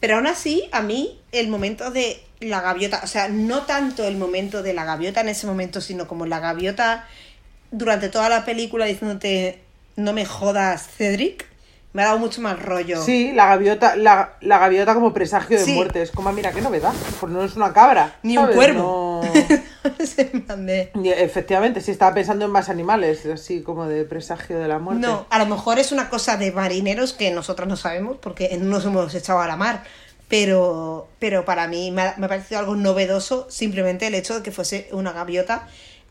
Pero 0.00 0.16
aún 0.16 0.26
así, 0.26 0.68
a 0.72 0.80
mí, 0.80 1.20
el 1.32 1.48
momento 1.48 1.90
de 1.90 2.22
la 2.40 2.60
gaviota, 2.62 3.00
o 3.04 3.06
sea, 3.06 3.28
no 3.28 3.62
tanto 3.62 4.04
el 4.04 4.16
momento 4.16 4.62
de 4.62 4.72
la 4.72 4.84
gaviota 4.84 5.20
en 5.20 5.28
ese 5.28 5.46
momento, 5.46 5.80
sino 5.80 6.08
como 6.08 6.26
la 6.26 6.40
gaviota 6.40 7.06
durante 7.70 8.08
toda 8.08 8.28
la 8.28 8.44
película 8.44 8.86
diciéndote, 8.86 9.62
no 9.96 10.12
me 10.12 10.24
jodas, 10.24 10.88
Cedric, 10.88 11.46
me 11.92 12.02
ha 12.02 12.06
dado 12.06 12.18
mucho 12.18 12.40
más 12.40 12.60
rollo. 12.62 13.02
Sí, 13.02 13.32
la 13.32 13.46
gaviota, 13.46 13.96
la, 13.96 14.34
la 14.40 14.58
gaviota 14.58 14.94
como 14.94 15.12
presagio 15.12 15.58
de 15.58 15.64
Sí. 15.64 15.72
muerte. 15.74 16.02
Es 16.02 16.10
como, 16.12 16.28
"Ah, 16.28 16.32
mira, 16.32 16.52
qué 16.52 16.60
novedad. 16.60 16.92
Pues 17.18 17.32
no 17.32 17.42
es 17.42 17.56
una 17.56 17.72
cabra. 17.72 18.16
Ni 18.22 18.36
un 18.38 18.46
cuervo. 18.48 19.22
No- 19.24 19.30
Y 21.02 21.08
Efectivamente, 21.08 21.80
sí, 21.80 21.90
estaba 21.90 22.14
pensando 22.14 22.44
en 22.44 22.50
más 22.50 22.68
animales, 22.68 23.24
así 23.26 23.62
como 23.62 23.86
de 23.86 24.04
presagio 24.04 24.58
de 24.58 24.68
la 24.68 24.78
muerte. 24.78 25.00
No, 25.06 25.26
a 25.30 25.38
lo 25.38 25.46
mejor 25.46 25.78
es 25.78 25.92
una 25.92 26.08
cosa 26.08 26.36
de 26.36 26.52
marineros 26.52 27.12
que 27.12 27.30
nosotros 27.30 27.68
no 27.68 27.76
sabemos 27.76 28.16
porque 28.20 28.56
no 28.58 28.66
nos 28.66 28.84
hemos 28.84 29.14
echado 29.14 29.40
a 29.40 29.46
la 29.46 29.56
mar. 29.56 29.82
Pero, 30.28 31.08
pero 31.18 31.44
para 31.44 31.66
mí 31.66 31.90
me 31.90 32.02
ha, 32.02 32.14
me 32.16 32.26
ha 32.26 32.28
parecido 32.28 32.60
algo 32.60 32.76
novedoso 32.76 33.46
simplemente 33.50 34.06
el 34.06 34.14
hecho 34.14 34.36
de 34.36 34.42
que 34.44 34.52
fuese 34.52 34.88
una 34.92 35.10
gaviota 35.12 35.66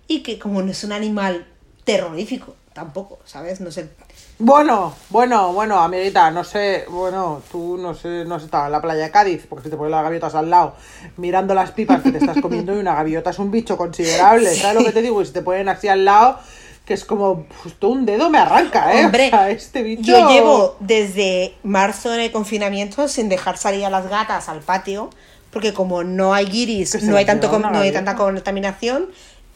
y 0.08 0.24
que 0.24 0.38
como 0.40 0.62
no 0.62 0.72
es 0.72 0.84
un 0.84 0.92
animal 0.92 1.48
terrorífico 1.92 2.56
tampoco, 2.74 3.20
¿sabes? 3.26 3.60
No 3.60 3.72
sé. 3.72 3.90
Bueno, 4.38 4.94
bueno, 5.10 5.52
bueno, 5.52 5.80
amiguita, 5.80 6.32
no 6.32 6.44
sé, 6.44 6.86
bueno, 6.90 7.42
tú 7.52 7.78
no 7.78 7.94
sé, 7.94 8.24
no 8.26 8.36
has 8.36 8.44
estado 8.44 8.68
en 8.68 8.72
la 8.72 8.82
playa 8.82 9.04
de 9.04 9.12
Cádiz, 9.12 9.46
porque 9.50 9.66
si 9.66 9.70
te 9.70 9.76
pones 9.76 9.92
las 9.92 10.04
gaviotas 10.04 10.34
al 10.36 10.50
lado, 10.50 10.76
mirando 11.18 11.54
las 11.54 11.72
pipas 11.72 12.02
que 12.02 12.12
te 12.12 12.20
estás 12.20 12.40
comiendo, 12.42 12.74
y 12.74 12.80
una 12.80 12.96
gaviota 12.96 13.32
es 13.32 13.40
un 13.40 13.52
bicho 13.52 13.76
considerable, 13.76 14.54
¿sabes 14.56 14.78
lo 14.78 14.86
que 14.86 14.94
te 14.94 15.02
digo? 15.02 15.22
Y 15.22 15.26
si 15.26 15.34
te 15.34 15.42
ponen 15.42 15.68
así 15.68 15.90
al 15.90 16.06
lado, 16.06 16.40
que 16.86 16.94
es 16.94 17.04
como, 17.04 17.48
justo 17.64 17.90
un 17.90 18.06
dedo 18.06 18.30
me 18.30 18.38
arranca, 18.38 18.94
¿eh? 18.94 19.06
Hombre, 19.06 19.28
O 19.28 19.30
sea, 19.32 19.50
este 19.50 19.84
bicho... 19.84 20.04
Yo 20.04 20.30
llevo 20.30 20.78
desde 20.80 21.56
marzo 21.64 22.14
en 22.14 22.22
el 22.22 22.32
confinamiento 22.32 23.10
sin 23.10 23.28
dejar 23.28 23.58
salir 23.58 23.84
a 23.84 23.90
las 23.90 24.08
gatas 24.08 24.48
al 24.48 24.62
patio, 24.62 25.10
porque 25.52 25.74
como 25.74 26.04
no 26.04 26.34
hay 26.34 26.46
guiris, 26.46 27.04
no 27.04 27.18
hay, 27.18 27.26
tanto 27.26 27.60
no 27.60 27.80
hay 27.80 27.92
tanta 27.92 28.16
contaminación, 28.16 29.08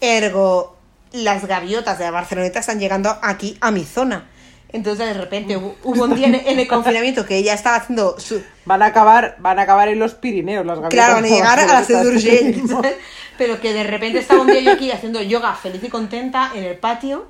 ergo 0.01 0.72
las 1.13 1.45
gaviotas 1.45 1.97
de 1.97 2.05
la 2.05 2.11
Barceloneta 2.11 2.59
están 2.59 2.79
llegando 2.79 3.17
aquí 3.21 3.57
a 3.61 3.71
mi 3.71 3.85
zona. 3.85 4.29
Entonces 4.69 5.05
de 5.05 5.13
repente 5.13 5.55
hubo, 5.55 5.75
hubo 5.83 6.03
un 6.05 6.15
día 6.15 6.27
en, 6.27 6.35
en 6.35 6.59
el 6.59 6.67
confinamiento 6.67 7.25
que 7.25 7.37
ella 7.37 7.53
estaba 7.53 7.77
haciendo 7.77 8.19
su... 8.19 8.43
Van 8.65 8.81
a 8.81 8.87
acabar, 8.87 9.37
van 9.39 9.59
a 9.59 9.61
acabar 9.61 9.87
en 9.87 9.99
los 9.99 10.15
Pirineos 10.15 10.65
las 10.65 10.79
gaviotas. 10.79 10.93
Claro, 10.93 11.13
van 11.15 11.25
a 11.25 11.27
llegar 11.35 11.59
a 11.59 11.65
la 11.67 11.83
Ciudad 11.83 12.01
Cedurgell, 12.01 12.67
¿sabes? 12.67 12.95
Pero 13.37 13.61
que 13.61 13.71
de 13.71 13.83
repente 13.83 14.19
estaba 14.19 14.41
un 14.41 14.47
día 14.47 14.61
yo 14.61 14.71
aquí 14.71 14.91
haciendo 14.91 15.21
yoga 15.21 15.53
feliz 15.53 15.83
y 15.83 15.89
contenta 15.89 16.51
en 16.55 16.63
el 16.63 16.77
patio 16.77 17.27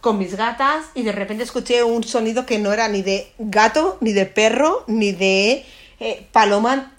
con 0.00 0.18
mis 0.18 0.36
gatas 0.36 0.86
y 0.94 1.02
de 1.02 1.12
repente 1.12 1.44
escuché 1.44 1.82
un 1.82 2.02
sonido 2.04 2.46
que 2.46 2.58
no 2.58 2.72
era 2.72 2.88
ni 2.88 3.02
de 3.02 3.32
gato, 3.38 3.98
ni 4.00 4.12
de 4.12 4.26
perro, 4.26 4.84
ni 4.86 5.12
de 5.12 5.66
eh, 5.98 6.26
paloma 6.32 6.92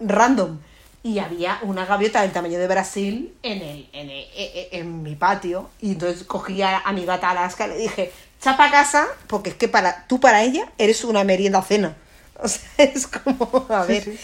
random. 0.00 0.58
Y 1.06 1.18
había 1.20 1.58
una 1.62 1.84
gaviota 1.86 2.22
del 2.22 2.32
tamaño 2.32 2.58
de 2.58 2.66
Brasil 2.66 3.32
en, 3.42 3.62
el, 3.62 3.88
en, 3.92 4.10
el- 4.10 4.26
e- 4.34 4.68
e- 4.72 4.78
en 4.78 5.02
mi 5.02 5.14
patio. 5.14 5.70
Y 5.80 5.92
entonces 5.92 6.24
cogí 6.24 6.62
a, 6.62 6.78
a 6.78 6.92
mi 6.92 7.04
gata 7.04 7.30
Alaska 7.30 7.66
y 7.66 7.70
le 7.70 7.76
dije, 7.78 8.12
chapa 8.40 8.64
a 8.66 8.70
casa, 8.72 9.06
porque 9.28 9.50
es 9.50 9.56
que 9.56 9.68
para 9.68 10.06
tú 10.08 10.18
para 10.18 10.42
ella 10.42 10.68
eres 10.78 11.04
una 11.04 11.22
merienda 11.24 11.62
cena. 11.62 11.96
O 12.38 12.48
sea, 12.48 12.60
es 12.78 13.06
como, 13.06 13.66
a 13.70 13.84
ver. 13.86 14.02
sí. 14.04 14.18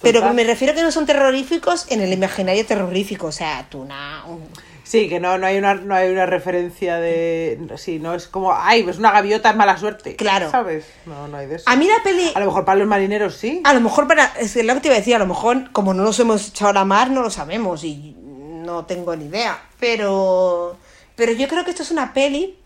Pero 0.00 0.32
me 0.32 0.42
refiero 0.44 0.72
a 0.72 0.76
que 0.76 0.82
no 0.82 0.90
son 0.90 1.06
terroríficos 1.06 1.86
en 1.90 2.00
el 2.00 2.12
imaginario 2.12 2.64
terrorífico. 2.64 3.26
O 3.26 3.32
sea, 3.32 3.66
tú 3.68 3.82
una... 3.82 4.24
un- 4.26 4.48
Sí, 4.92 5.08
que 5.08 5.20
no, 5.20 5.38
no 5.38 5.46
hay 5.46 5.56
una, 5.56 5.72
no 5.72 5.94
hay 5.94 6.10
una 6.10 6.26
referencia 6.26 6.96
de. 6.98 7.58
Sí, 7.78 7.98
no 7.98 8.12
es 8.12 8.28
como, 8.28 8.52
ay, 8.52 8.82
pues 8.82 8.98
una 8.98 9.10
gaviota 9.10 9.48
es 9.48 9.56
mala 9.56 9.78
suerte. 9.78 10.16
Claro. 10.16 10.50
¿Sabes? 10.50 10.84
No, 11.06 11.28
no 11.28 11.38
hay 11.38 11.46
de 11.46 11.56
eso. 11.56 11.64
A 11.70 11.76
mí 11.76 11.86
la 11.86 12.02
peli... 12.04 12.30
A 12.34 12.40
lo 12.40 12.44
mejor 12.44 12.66
para 12.66 12.78
los 12.78 12.86
marineros 12.86 13.34
sí. 13.36 13.62
A 13.64 13.72
lo 13.72 13.80
mejor 13.80 14.06
para... 14.06 14.26
Es 14.38 14.54
lo 14.54 14.74
que 14.74 14.80
te 14.80 14.88
iba 14.88 14.94
a 14.96 14.98
decir, 14.98 15.14
a 15.14 15.18
lo 15.18 15.24
mejor 15.26 15.72
como 15.72 15.94
no 15.94 16.02
nos 16.02 16.20
hemos 16.20 16.46
echado 16.48 16.72
a 16.72 16.74
la 16.74 16.84
mar, 16.84 17.10
no 17.10 17.22
lo 17.22 17.30
sabemos 17.30 17.84
y 17.84 18.14
no 18.18 18.84
tengo 18.84 19.16
ni 19.16 19.24
idea. 19.24 19.62
Pero... 19.80 20.76
Pero 21.16 21.32
yo 21.32 21.48
creo 21.48 21.64
que 21.64 21.70
esto 21.70 21.84
es 21.84 21.90
una 21.90 22.12
peli 22.12 22.58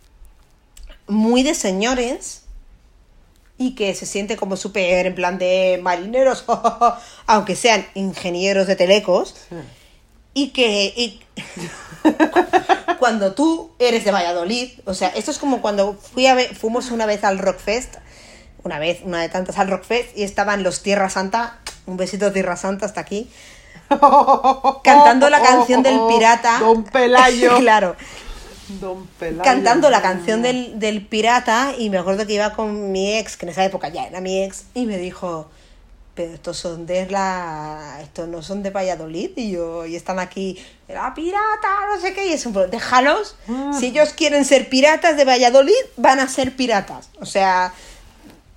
muy 1.06 1.44
de 1.44 1.54
señores 1.54 2.42
y 3.56 3.76
que 3.76 3.94
se 3.94 4.04
siente 4.04 4.36
como 4.36 4.56
súper 4.56 5.06
en 5.06 5.14
plan 5.14 5.38
de 5.38 5.78
marineros, 5.80 6.44
aunque 7.28 7.54
sean 7.54 7.86
ingenieros 7.94 8.66
de 8.66 8.74
telecos. 8.74 9.46
Y 10.34 10.48
que 10.48 10.92
y- 10.96 11.20
cuando 12.98 13.34
tú 13.34 13.70
eres 13.78 14.04
de 14.04 14.10
Valladolid, 14.10 14.70
o 14.84 14.94
sea, 14.94 15.08
esto 15.08 15.30
es 15.30 15.38
como 15.38 15.60
cuando 15.60 15.94
fui 15.94 16.26
a 16.26 16.34
ver, 16.34 16.54
fuimos 16.54 16.90
una 16.90 17.06
vez 17.06 17.24
al 17.24 17.38
Rockfest, 17.38 17.96
una 18.62 18.78
vez, 18.78 19.00
una 19.04 19.20
de 19.20 19.28
tantas 19.28 19.58
al 19.58 19.70
Rockfest, 19.70 20.16
y 20.16 20.22
estaban 20.22 20.62
los 20.62 20.82
Tierra 20.82 21.08
Santa, 21.08 21.58
un 21.86 21.96
besito 21.96 22.32
Tierra 22.32 22.56
Santa 22.56 22.86
hasta 22.86 23.00
aquí, 23.00 23.30
cantando 24.82 25.30
la 25.30 25.40
canción 25.40 25.82
del 25.82 26.00
pirata. 26.08 26.58
Don 26.58 26.84
Pelayo. 26.84 27.56
claro, 27.58 27.96
Don 28.80 29.06
Pelayo. 29.18 29.42
cantando 29.42 29.90
la 29.90 30.02
canción 30.02 30.42
del, 30.42 30.78
del 30.78 31.06
pirata, 31.06 31.74
y 31.78 31.90
me 31.90 31.98
acuerdo 31.98 32.26
que 32.26 32.34
iba 32.34 32.52
con 32.52 32.92
mi 32.92 33.16
ex, 33.16 33.36
que 33.36 33.46
en 33.46 33.50
esa 33.50 33.64
época 33.64 33.88
ya 33.88 34.06
era 34.06 34.20
mi 34.20 34.42
ex, 34.42 34.64
y 34.74 34.86
me 34.86 34.98
dijo, 34.98 35.48
pero 36.16 36.32
estos 36.32 36.56
son 36.56 36.86
de 36.86 37.06
la. 37.10 37.98
Estos 38.02 38.26
no 38.26 38.42
son 38.42 38.62
de 38.62 38.70
Valladolid, 38.70 39.30
y 39.36 39.52
yo, 39.52 39.84
y 39.84 39.94
están 39.94 40.18
aquí, 40.18 40.58
la 40.88 41.14
pirata, 41.14 41.68
no 41.94 42.00
sé 42.00 42.14
qué, 42.14 42.26
y 42.26 42.32
es 42.32 42.46
un 42.46 42.54
déjalos, 42.70 43.36
si 43.78 43.88
ellos 43.88 44.14
quieren 44.14 44.46
ser 44.46 44.70
piratas 44.70 45.18
de 45.18 45.26
Valladolid, 45.26 45.74
van 45.98 46.18
a 46.18 46.26
ser 46.26 46.56
piratas. 46.56 47.10
O 47.20 47.26
sea, 47.26 47.72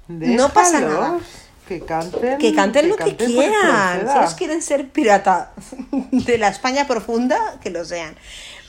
no 0.07 0.49
pasa 0.53 0.80
nada. 0.80 1.20
Que 1.68 1.82
canten. 1.82 2.39
que 2.39 2.55
canten 2.55 2.89
lo 2.89 2.95
que 2.95 3.16
canten 3.16 3.28
quieran. 3.28 4.07
Si 4.10 4.18
ellos 4.18 4.34
quieren 4.36 4.62
ser 4.62 4.89
pirata 4.89 5.51
de 6.12 6.38
la 6.38 6.47
España 6.47 6.88
profunda, 6.88 7.60
que 7.62 7.70
lo 7.70 7.84
sean. 7.84 8.16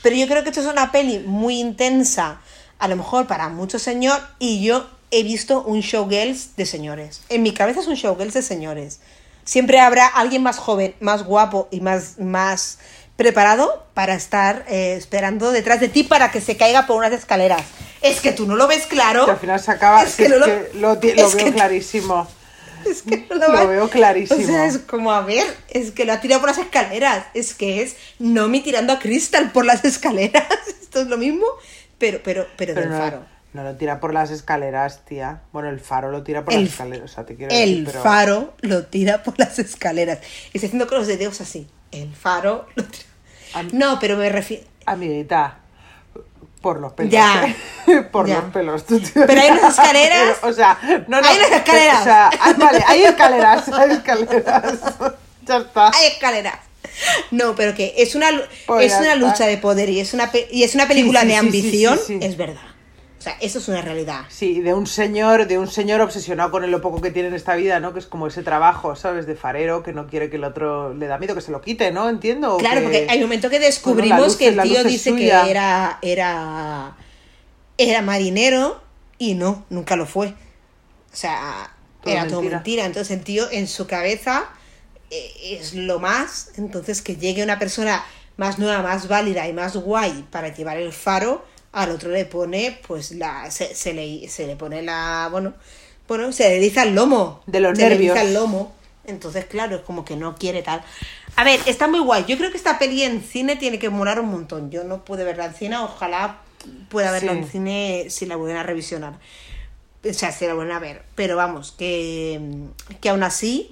Pero 0.03 0.17
yo 0.17 0.27
creo 0.27 0.43
que 0.43 0.49
esto 0.49 0.61
es 0.61 0.67
una 0.67 0.91
peli 0.91 1.19
muy 1.19 1.59
intensa, 1.59 2.41
a 2.77 2.87
lo 2.89 2.97
mejor 2.97 3.25
para 3.25 3.47
mucho 3.47 3.79
señor, 3.79 4.19
y 4.37 4.61
yo 4.61 4.85
he 5.11 5.23
visto 5.23 5.61
un 5.63 5.81
showgirls 5.81 6.55
de 6.55 6.65
señores. 6.65 7.21
En 7.29 7.43
mi 7.43 7.53
cabeza 7.53 7.81
es 7.81 7.87
un 7.87 7.95
showgirls 7.95 8.33
de 8.33 8.41
señores. 8.41 8.99
Siempre 9.43 9.79
habrá 9.79 10.07
alguien 10.07 10.43
más 10.43 10.57
joven, 10.57 10.95
más 10.99 11.23
guapo 11.23 11.67
y 11.71 11.81
más, 11.81 12.17
más 12.19 12.79
preparado 13.15 13.85
para 13.93 14.15
estar 14.15 14.65
eh, 14.67 14.95
esperando 14.97 15.51
detrás 15.51 15.79
de 15.79 15.89
ti 15.89 16.03
para 16.03 16.31
que 16.31 16.41
se 16.41 16.57
caiga 16.57 16.87
por 16.87 16.97
unas 16.97 17.11
escaleras. 17.11 17.61
Es 18.01 18.19
que 18.21 18.31
tú 18.31 18.47
no 18.47 18.55
lo 18.55 18.67
ves 18.67 18.87
claro. 18.87 19.25
Que 19.25 19.31
al 19.31 19.37
final 19.39 19.59
se 19.59 19.71
acaba. 19.71 20.03
Es 20.03 20.15
que 20.15 20.23
que 20.23 20.29
no 20.29 20.35
es 20.35 20.73
lo- 20.73 20.99
que 20.99 21.13
lo, 21.13 21.21
lo 21.21 21.27
es 21.29 21.35
veo 21.35 21.45
que- 21.45 21.51
clarísimo. 21.53 22.27
Es 22.85 23.03
que 23.03 23.27
no 23.29 23.35
Lo 23.35 23.53
va- 23.53 23.65
veo 23.65 23.89
clarísimo. 23.89 24.41
O 24.41 24.45
sea, 24.47 24.65
es 24.65 24.79
como, 24.79 25.11
a 25.11 25.21
ver, 25.21 25.45
es 25.69 25.91
que 25.91 26.03
lo 26.03 26.13
ha 26.13 26.19
tirado 26.19 26.41
por 26.41 26.49
las 26.49 26.57
escaleras. 26.57 27.25
Es 27.35 27.53
que 27.53 27.83
es 27.83 27.95
no 28.17 28.47
me 28.47 28.59
tirando 28.61 28.91
a 28.93 28.97
Crystal 28.97 29.51
por 29.51 29.65
las 29.65 29.85
escaleras. 29.85 30.47
Esto 30.81 31.01
es 31.01 31.07
lo 31.07 31.17
mismo, 31.17 31.45
pero, 31.99 32.21
pero, 32.23 32.47
pero, 32.57 32.73
Pero 32.73 32.89
del 32.89 32.89
no, 32.89 32.97
faro. 32.97 33.25
No 33.53 33.63
lo 33.63 33.75
tira 33.75 33.99
por 33.99 34.13
las 34.13 34.31
escaleras, 34.31 35.03
tía. 35.05 35.41
Bueno, 35.51 35.69
el 35.69 35.79
faro 35.79 36.09
lo 36.11 36.23
tira 36.23 36.43
por 36.45 36.53
El- 36.53 36.63
las 36.63 36.71
escaleras. 36.73 37.11
O 37.11 37.13
sea, 37.13 37.25
te 37.25 37.35
quiero 37.35 37.53
El 37.53 37.69
decir, 37.69 37.83
pero... 37.85 38.01
faro 38.03 38.53
lo 38.61 38.85
tira 38.85 39.23
por 39.23 39.37
las 39.37 39.59
escaleras. 39.59 40.19
Y 40.53 40.57
estoy 40.57 40.67
haciendo 40.67 40.87
con 40.87 40.99
los 40.99 41.07
dedos 41.07 41.41
así. 41.41 41.67
El 41.91 42.13
faro 42.15 42.67
lo 42.75 42.83
tira. 42.85 43.03
Am- 43.53 43.69
No, 43.73 43.99
pero 43.99 44.15
me 44.17 44.29
refiero. 44.29 44.63
Amiguita, 44.85 45.57
por 46.61 46.79
los 46.79 46.93
pelos. 46.93 47.11
Ya. 47.11 47.53
por 48.11 48.27
Ya. 48.27 48.35
los 48.41 48.45
pelos. 48.53 48.85
tú, 48.85 48.99
tío. 48.99 49.23
Pero 49.27 49.41
hay 49.41 49.51
unas 49.51 49.71
escaleras. 49.77 50.37
Pero, 50.39 50.49
o 50.51 50.53
sea, 50.53 50.79
no, 51.07 51.19
no. 51.21 51.27
Hay 51.27 51.37
unas 51.37 51.51
escaleras. 51.51 52.01
O 52.01 52.03
sea, 52.03 52.27
ah, 52.39 52.53
vale, 52.57 52.83
hay 52.87 53.03
escaleras, 53.03 53.67
hay 53.69 53.91
escaleras. 53.91 54.79
ya 55.45 55.57
está. 55.57 55.87
Hay 55.93 56.07
escaleras. 56.07 56.55
No, 57.31 57.55
pero 57.55 57.73
que 57.73 57.93
es 57.97 58.15
una, 58.15 58.27
Pues 58.67 58.91
es 58.91 58.99
una 58.99 59.13
está. 59.13 59.15
lucha 59.27 59.45
de 59.47 59.57
poder 59.57 59.89
y 59.89 59.99
es 59.99 60.13
una, 60.13 60.31
pe- 60.31 60.47
y 60.51 60.63
es 60.63 60.75
una 60.75 60.87
película 60.87 61.21
Sí, 61.21 61.25
sí, 61.27 61.31
de 61.31 61.37
ambición, 61.37 61.99
sí. 62.05 62.19
es 62.21 62.37
verdad. 62.37 62.61
O 63.21 63.23
sea, 63.23 63.37
eso 63.39 63.59
es 63.59 63.67
una 63.67 63.83
realidad. 63.83 64.21
Sí, 64.29 64.61
de 64.61 64.73
un 64.73 64.87
señor, 64.87 65.45
de 65.45 65.59
un 65.59 65.67
señor 65.67 66.01
obsesionado 66.01 66.49
con 66.49 66.71
lo 66.71 66.81
poco 66.81 67.01
que 67.01 67.11
tiene 67.11 67.27
en 67.27 67.35
esta 67.35 67.53
vida, 67.55 67.79
¿no? 67.79 67.93
Que 67.93 67.99
es 67.99 68.07
como 68.07 68.25
ese 68.25 68.41
trabajo, 68.41 68.95
¿sabes? 68.95 69.27
De 69.27 69.35
farero, 69.35 69.83
que 69.83 69.93
no 69.93 70.07
quiere 70.07 70.31
que 70.31 70.37
el 70.37 70.43
otro 70.43 70.95
le 70.95 71.05
da 71.05 71.19
miedo 71.19 71.35
que 71.35 71.41
se 71.41 71.51
lo 71.51 71.61
quite, 71.61 71.91
¿no? 71.91 72.09
Entiendo. 72.09 72.57
Claro, 72.57 72.77
que- 72.77 72.81
porque 72.81 73.07
hay 73.11 73.17
un 73.19 73.25
momento 73.25 73.47
que 73.51 73.57
Bueno, 73.57 73.65
descubrimos 73.67 74.19
luz 74.25 74.37
que 74.37 74.47
el 74.47 74.59
tío 74.63 74.83
dice 74.83 75.11
suya. 75.11 75.43
que 75.43 75.51
era, 75.51 75.99
era, 76.01 76.95
era 77.77 78.01
marinero 78.01 78.81
y 79.19 79.35
no, 79.35 79.65
nunca 79.69 79.95
lo 79.95 80.07
fue. 80.07 80.29
O 80.29 81.15
sea, 81.15 81.71
Todo 82.01 82.13
era 82.13 82.23
todo 82.25 82.37
mentira. 82.41 82.57
mentira. 82.57 82.85
Entonces 82.85 83.15
el 83.15 83.23
tío 83.23 83.51
en 83.51 83.67
su 83.67 83.85
cabeza 83.85 84.45
eh, 85.11 85.31
es 85.59 85.75
lo 85.75 85.99
más. 85.99 86.53
Entonces 86.57 87.03
que 87.03 87.17
llegue 87.17 87.43
una 87.43 87.59
persona 87.59 88.03
más 88.37 88.57
nueva, 88.57 88.81
más 88.81 89.07
válida 89.07 89.47
y 89.47 89.53
más 89.53 89.75
guay 89.77 90.25
para 90.31 90.47
llevar 90.47 90.77
el 90.77 90.91
faro, 90.91 91.45
al 91.73 91.91
otro 91.91 92.09
le 92.09 92.25
pone, 92.25 92.79
pues 92.87 93.11
la, 93.11 93.49
se, 93.51 93.73
se 93.75 93.93
le, 93.93 94.27
se 94.29 94.45
le 94.47 94.55
pone 94.55 94.81
la, 94.81 95.29
bueno, 95.31 95.53
bueno, 96.07 96.31
se 96.31 96.49
le 96.49 96.57
eriza 96.57 96.83
el 96.83 96.95
lomo. 96.95 97.41
De 97.45 97.59
los 97.61 97.77
se 97.77 97.83
le 97.83 97.89
nervios. 97.89 98.15
eriza 98.17 98.27
el 98.27 98.33
lomo. 98.33 98.73
Entonces, 99.05 99.45
claro, 99.45 99.77
es 99.77 99.81
como 99.81 100.05
que 100.05 100.15
no 100.15 100.35
quiere 100.35 100.61
tal. 100.61 100.83
A 101.35 101.43
ver, 101.43 101.59
está 101.65 101.87
muy 101.87 101.99
guay. 101.99 102.25
Yo 102.27 102.37
creo 102.37 102.51
que 102.51 102.57
esta 102.57 102.77
peli 102.77 103.03
en 103.03 103.23
cine 103.23 103.55
tiene 103.55 103.79
que 103.79 103.89
molar 103.89 104.19
un 104.19 104.27
montón. 104.29 104.69
Yo 104.69 104.83
no 104.83 105.05
pude 105.05 105.23
verla 105.23 105.45
en 105.45 105.53
cine, 105.55 105.77
ojalá 105.77 106.41
pueda 106.89 107.11
verla 107.11 107.31
Sí. 107.31 107.37
en 107.39 107.47
cine 107.49 108.05
si 108.09 108.25
la 108.25 108.35
vuelven 108.35 108.57
a 108.57 108.63
revisionar. 108.63 109.13
O 110.07 110.13
sea, 110.13 110.31
si 110.31 110.45
la 110.45 110.53
vuelven 110.53 110.75
a 110.75 110.79
ver. 110.79 111.03
Pero 111.15 111.35
vamos, 111.35 111.71
que, 111.71 112.41
que 112.99 113.09
aún 113.09 113.23
así, 113.23 113.71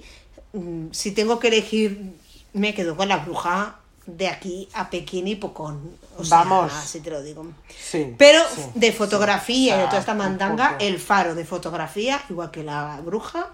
mm, 0.52 0.86
si 0.92 1.12
tengo 1.12 1.38
que 1.38 1.48
elegir, 1.48 2.12
me 2.52 2.74
quedo 2.74 2.96
con 2.96 3.08
la 3.08 3.18
bruja 3.18 3.79
de 4.16 4.28
aquí 4.28 4.68
a 4.74 4.90
Pekín 4.90 5.28
y 5.28 5.36
Pocón. 5.36 5.96
O 6.18 6.24
sea, 6.24 6.38
Vamos. 6.38 6.72
así 6.72 7.00
te 7.00 7.10
lo 7.10 7.22
digo. 7.22 7.46
Sí. 7.68 8.14
Pero 8.18 8.42
sí, 8.54 8.62
de 8.74 8.92
fotografía 8.92 9.74
sí. 9.74 9.78
y 9.78 9.82
de 9.82 9.86
toda 9.86 10.00
esta 10.00 10.14
mandanga, 10.14 10.76
el 10.78 10.98
faro 10.98 11.34
de 11.34 11.44
fotografía, 11.44 12.22
igual 12.28 12.50
que 12.50 12.62
la 12.62 13.00
bruja, 13.04 13.48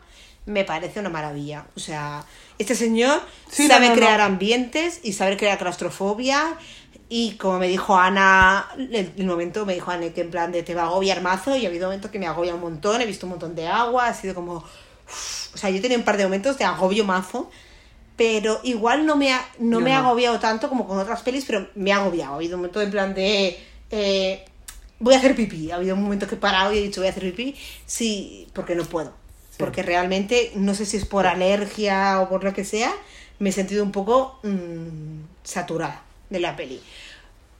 me 0.46 0.64
parece 0.64 1.00
una 1.00 1.10
maravilla. 1.10 1.66
O 1.76 1.80
sea, 1.80 2.24
este 2.58 2.74
señor 2.74 3.20
sabe 3.50 3.88
no, 3.88 3.94
no, 3.94 3.94
crear 3.94 4.18
no. 4.18 4.26
ambientes 4.26 5.00
y 5.02 5.12
sabe 5.12 5.36
crear 5.36 5.58
claustrofobia. 5.58 6.56
Y 7.08 7.36
como 7.36 7.58
me 7.58 7.68
dijo 7.68 7.96
Ana, 7.96 8.68
el, 8.76 9.12
el 9.16 9.26
momento 9.26 9.64
me 9.64 9.74
dijo 9.74 9.90
Ana 9.90 10.08
que 10.10 10.22
en 10.22 10.30
plan 10.30 10.50
de 10.50 10.62
te 10.64 10.74
va 10.74 10.82
a 10.82 10.86
agobiar 10.86 11.20
mazo 11.20 11.56
y 11.56 11.64
ha 11.64 11.68
habido 11.68 11.86
momentos 11.86 12.10
que 12.10 12.18
me 12.18 12.26
agobia 12.26 12.54
un 12.54 12.60
montón, 12.60 13.00
he 13.00 13.06
visto 13.06 13.26
un 13.26 13.30
montón 13.30 13.54
de 13.54 13.68
agua, 13.68 14.08
ha 14.08 14.14
sido 14.14 14.34
como... 14.34 14.54
o 14.54 15.56
sea, 15.56 15.70
yo 15.70 15.80
tenía 15.80 15.98
un 15.98 16.04
par 16.04 16.16
de 16.16 16.24
momentos 16.24 16.58
de 16.58 16.64
agobio 16.64 17.04
mazo, 17.04 17.48
pero 18.16 18.60
igual 18.62 19.04
no 19.04 19.16
me 19.16 19.32
ha, 19.32 19.46
no 19.58 19.80
me 19.80 19.92
ha 19.92 19.98
agobiado 19.98 20.40
tanto 20.40 20.68
como 20.68 20.88
con 20.88 20.98
otras 20.98 21.20
pelis, 21.22 21.44
pero 21.44 21.68
me 21.74 21.92
ha 21.92 21.96
agobiado. 21.96 22.32
Ha 22.32 22.36
habido 22.36 22.56
un 22.56 22.62
momento 22.62 22.80
en 22.80 22.90
plan 22.90 23.14
de... 23.14 23.58
eh, 23.90 24.44
voy 24.98 25.14
a 25.14 25.18
hacer 25.18 25.36
pipí. 25.36 25.70
Ha 25.70 25.76
habido 25.76 25.94
un 25.94 26.02
momento 26.02 26.26
que 26.26 26.36
he 26.36 26.38
parado 26.38 26.72
y 26.72 26.78
he 26.78 26.82
dicho 26.82 27.00
voy 27.00 27.08
a 27.08 27.10
hacer 27.10 27.24
pipí. 27.24 27.54
Sí, 27.84 28.48
porque 28.54 28.74
no 28.74 28.84
puedo. 28.84 29.12
Porque 29.58 29.82
realmente, 29.82 30.52
no 30.54 30.74
sé 30.74 30.86
si 30.86 30.96
es 30.96 31.04
por 31.04 31.26
alergia 31.26 32.20
o 32.20 32.28
por 32.28 32.42
lo 32.44 32.52
que 32.54 32.64
sea, 32.64 32.92
me 33.38 33.50
he 33.50 33.52
sentido 33.52 33.82
un 33.84 33.92
poco 33.92 34.38
mm, 34.42 35.20
saturada 35.44 36.02
de 36.30 36.40
la 36.40 36.56
peli. 36.56 36.80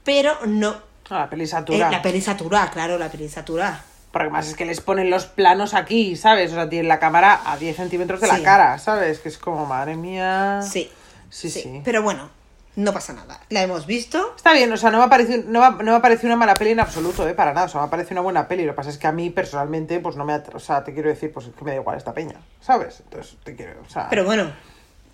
Pero 0.03 0.45
no... 0.45 0.75
Ah, 1.09 1.19
la 1.19 1.29
peli 1.29 1.43
eh, 1.43 1.47
satura. 1.47 1.91
la 1.91 2.01
peli 2.01 2.21
saturada, 2.21 2.71
claro, 2.71 2.97
la 2.97 3.09
peli 3.09 3.29
saturada. 3.29 3.83
Porque 4.17 4.31
más 4.31 4.47
es 4.47 4.55
que 4.55 4.65
les 4.65 4.81
ponen 4.81 5.09
los 5.09 5.25
planos 5.25 5.73
aquí, 5.73 6.15
¿sabes? 6.15 6.51
O 6.51 6.55
sea, 6.55 6.69
tienen 6.69 6.87
la 6.87 6.99
cámara 6.99 7.41
a 7.45 7.57
10 7.57 7.75
centímetros 7.75 8.19
de 8.21 8.27
Sí. 8.27 8.33
la 8.37 8.43
cara, 8.43 8.77
¿sabes? 8.79 9.19
Que 9.19 9.29
es 9.29 9.37
como, 9.37 9.65
madre 9.65 9.95
mía. 9.95 10.61
Sí. 10.63 10.89
Sí, 11.29 11.49
sí. 11.49 11.81
Pero 11.85 12.01
bueno, 12.01 12.29
no 12.75 12.93
pasa 12.93 13.13
nada. 13.13 13.39
La 13.49 13.61
hemos 13.63 13.85
visto. 13.85 14.33
Está 14.35 14.53
bien, 14.53 14.71
o 14.71 14.77
sea, 14.77 14.91
no 14.91 14.97
me 14.99 15.03
ha 15.03 15.09
parecido, 15.09 15.43
no 15.47 15.59
me 15.59 15.65
ha, 15.65 15.69
no 15.71 15.83
me 15.91 15.95
ha 15.95 16.01
parecido 16.01 16.27
una 16.27 16.35
mala 16.37 16.53
peli 16.53 16.71
en 16.71 16.79
absoluto, 16.79 17.27
¿eh? 17.27 17.33
Para 17.33 17.53
nada, 17.53 17.65
o 17.65 17.69
sea, 17.69 17.81
me 17.81 17.87
ha 17.87 17.89
parecido 17.89 18.13
una 18.15 18.21
buena 18.21 18.47
peli. 18.47 18.65
Lo 18.65 18.71
que 18.73 18.77
pasa 18.77 18.89
es 18.89 18.97
que 18.97 19.07
a 19.07 19.11
mí, 19.11 19.29
personalmente, 19.29 19.99
pues 19.99 20.15
no 20.15 20.25
me... 20.25 20.33
atra- 20.33 20.55
O 20.55 20.59
sea, 20.59 20.83
te 20.83 20.93
quiero 20.93 21.09
decir, 21.09 21.31
pues 21.33 21.47
es 21.47 21.53
que 21.55 21.63
me 21.65 21.71
da 21.71 21.77
igual 21.77 21.97
esta 21.97 22.13
peña, 22.13 22.35
¿sabes? 22.61 23.01
Entonces, 23.01 23.35
te 23.43 23.55
quiero, 23.55 23.81
o 23.85 23.89
sea... 23.89 24.07
Pero 24.09 24.25
bueno, 24.25 24.51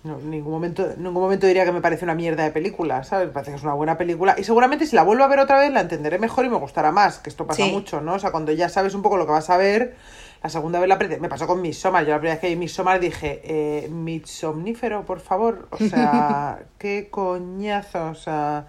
No, 0.04 0.18
en 0.18 0.30
ningún 0.30 0.52
momento, 0.52 0.90
en 0.90 1.02
ningún 1.02 1.22
momento 1.22 1.46
diría 1.46 1.64
que 1.64 1.72
me 1.72 1.80
parece 1.80 2.04
una 2.04 2.14
mierda 2.14 2.44
de 2.44 2.50
película, 2.50 3.02
¿sabes? 3.04 3.28
Me 3.28 3.32
parece 3.32 3.52
que 3.52 3.56
es 3.56 3.62
una 3.62 3.72
buena 3.72 3.96
película. 3.96 4.34
Y 4.38 4.44
seguramente 4.44 4.84
si 4.86 4.94
la 4.94 5.02
vuelvo 5.02 5.24
a 5.24 5.28
ver 5.28 5.38
otra 5.40 5.58
vez 5.58 5.72
la 5.72 5.80
entenderé 5.80 6.18
mejor 6.18 6.44
y 6.44 6.50
me 6.50 6.58
gustará 6.58 6.92
más, 6.92 7.18
que 7.18 7.30
esto 7.30 7.46
pasa 7.46 7.64
Sí. 7.64 7.72
mucho, 7.72 8.02
¿no? 8.02 8.12
O 8.14 8.18
sea, 8.18 8.30
cuando 8.30 8.52
ya 8.52 8.68
sabes 8.68 8.94
un 8.94 9.00
poco 9.00 9.16
lo 9.16 9.24
que 9.24 9.32
vas 9.32 9.48
a 9.48 9.56
ver, 9.56 9.96
la 10.42 10.50
segunda 10.50 10.78
vez 10.78 10.88
la 10.90 10.96
aprecias. 10.96 11.20
Me 11.20 11.30
pasó 11.30 11.46
con 11.46 11.62
Midsommar. 11.62 12.04
Yo 12.04 12.10
la 12.10 12.18
primera 12.18 12.34
vez 12.34 12.40
que 12.42 12.48
vi 12.48 12.56
Midsommar 12.56 13.00
dije, 13.00 13.40
eh, 13.44 13.88
Midsomnífero, 13.88 15.06
por 15.06 15.20
favor. 15.20 15.68
O 15.70 15.78
sea, 15.78 16.58
qué 16.78 17.08
coñazo, 17.10 18.08
o 18.08 18.14
sea... 18.14 18.66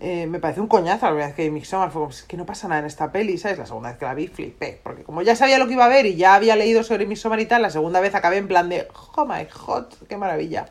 eh, 0.00 0.26
me 0.26 0.38
parece 0.38 0.60
un 0.60 0.66
coñazo 0.68 1.06
la 1.06 1.12
vez 1.12 1.34
que 1.34 1.50
Midsommar. 1.50 1.90
Fue 1.90 2.00
como, 2.02 2.10
"Es 2.10 2.22
que 2.22 2.36
no 2.36 2.44
pasa 2.46 2.68
nada 2.68 2.80
en 2.80 2.86
esta 2.86 3.10
peli, 3.12 3.38
¿sabes? 3.38 3.58
La 3.58 3.66
segunda 3.66 3.88
vez 3.90 3.98
que 3.98 4.04
la 4.04 4.14
vi 4.14 4.28
flipé. 4.28 4.80
Porque 4.82 5.02
como 5.02 5.22
ya 5.22 5.34
sabía 5.36 5.58
lo 5.58 5.66
que 5.66 5.72
iba 5.74 5.84
a 5.84 5.88
ver 5.88 6.06
y 6.06 6.16
ya 6.16 6.34
había 6.34 6.54
leído 6.56 6.82
sobre 6.82 7.06
Midsommar 7.06 7.40
y 7.40 7.46
tal, 7.46 7.62
la 7.62 7.70
segunda 7.70 8.00
vez 8.00 8.14
acabé 8.14 8.36
en 8.38 8.48
plan 8.48 8.68
de, 8.68 8.88
oh 9.16 9.24
my 9.26 9.46
god, 9.66 9.84
qué 10.08 10.16
maravilla. 10.16 10.66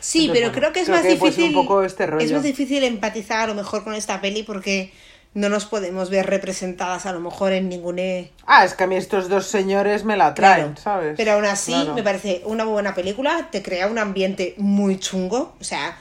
sí, 0.00 0.26
Entonces, 0.26 0.32
pero 0.32 0.46
bueno, 0.52 0.52
creo 0.60 0.72
que 0.72 0.80
es 0.80 0.86
creo 0.86 0.96
más 0.98 1.06
que 1.06 1.12
difícil. 1.14 1.56
un 1.56 1.66
poco 1.66 1.82
este 1.82 2.06
rollo. 2.06 2.24
Es 2.24 2.32
más 2.32 2.42
difícil 2.42 2.84
empatizar 2.84 3.40
a 3.40 3.46
lo 3.46 3.54
mejor 3.54 3.84
con 3.84 3.94
esta 3.94 4.20
peli 4.20 4.42
porque 4.42 4.92
no 5.34 5.48
nos 5.50 5.66
podemos 5.66 6.08
ver 6.10 6.26
representadas 6.26 7.04
a 7.06 7.12
lo 7.12 7.20
mejor 7.20 7.52
en 7.52 7.68
ningún. 7.68 7.98
e- 7.98 8.32
Ah, 8.46 8.64
es 8.64 8.74
que 8.74 8.84
a 8.84 8.86
mí 8.86 8.96
estos 8.96 9.28
dos 9.28 9.46
señores 9.46 10.04
me 10.04 10.16
la 10.16 10.34
traen, 10.34 10.72
Claro. 10.74 10.80
¿sabes? 10.80 11.14
Pero 11.16 11.32
aún 11.32 11.44
así, 11.44 11.72
Claro. 11.72 11.94
me 11.94 12.02
parece 12.02 12.42
una 12.46 12.64
buena 12.64 12.94
película, 12.94 13.48
te 13.52 13.62
crea 13.62 13.86
un 13.88 13.98
ambiente 13.98 14.54
muy 14.56 14.98
chungo. 14.98 15.54
O 15.60 15.64
sea, 15.64 15.96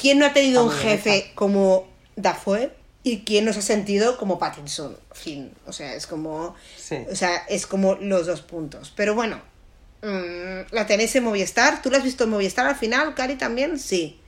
¿quién 0.00 0.18
no 0.18 0.26
ha 0.26 0.32
tenido 0.32 0.64
un 0.64 0.70
jefe 0.70 1.32
como 1.34 1.89
Dafoe? 2.16 2.72
¿Y 3.02 3.20
quién 3.20 3.46
nos 3.46 3.56
ha 3.56 3.62
sentido 3.62 4.18
como 4.18 4.38
Pattinson? 4.38 4.96
Fin. 5.12 5.52
O 5.66 5.72
sea, 5.72 5.94
es 5.94 6.06
como. 6.06 6.54
Sí. 6.76 6.98
O 7.10 7.14
sea, 7.16 7.36
es 7.48 7.66
como 7.66 7.94
los 7.94 8.26
dos 8.26 8.42
puntos. 8.42 8.92
Pero 8.94 9.14
bueno, 9.14 9.40
mm, 10.02 10.72
la 10.72 10.86
tenéis 10.86 11.14
en 11.16 11.24
Movistar. 11.24 11.80
¿Tú 11.82 11.90
la 11.90 11.98
has 11.98 12.04
visto 12.04 12.24
en 12.24 12.30
Movistar 12.30 12.66
al 12.66 12.76
final, 12.76 13.14
Cari, 13.14 13.36
también? 13.36 13.78
Sí. 13.78 14.18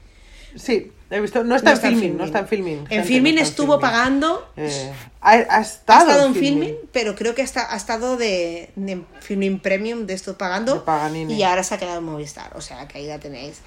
Sí, 0.56 0.92
he 1.10 1.20
visto. 1.20 1.44
No 1.44 1.56
está, 1.56 1.74
No 1.74 1.76
en 1.80 1.82
filming, 1.82 2.16
no 2.18 2.24
está 2.24 2.40
en 2.40 2.48
filming. 2.48 2.78
En 2.80 2.86
gente, 2.86 3.04
filming 3.08 3.34
no 3.36 3.40
está 3.40 3.50
estuvo 3.50 3.72
filming. 3.78 3.80
pagando. 3.90 4.52
Eh, 4.56 4.92
ha, 5.22 5.30
ha 5.32 5.56
Ha 5.56 5.60
estado, 5.62 6.26
en 6.26 6.34
filming. 6.34 6.60
filming, 6.62 6.76
pero 6.92 7.14
creo 7.14 7.34
que 7.34 7.40
hasta, 7.42 7.72
ha 7.72 7.76
estado 7.76 8.16
de, 8.18 8.70
de 8.76 9.02
filming 9.20 9.60
premium 9.60 10.06
de 10.06 10.12
esto 10.14 10.36
pagando. 10.36 10.84
De. 11.10 11.32
Y 11.34 11.42
ahora 11.42 11.62
se 11.62 11.74
ha 11.74 11.78
quedado 11.78 11.98
en 11.98 12.04
Movistar. 12.04 12.54
O 12.56 12.60
sea, 12.60 12.86
que 12.88 12.98
ahí 12.98 13.06
la 13.06 13.18
tenéis. 13.18 13.58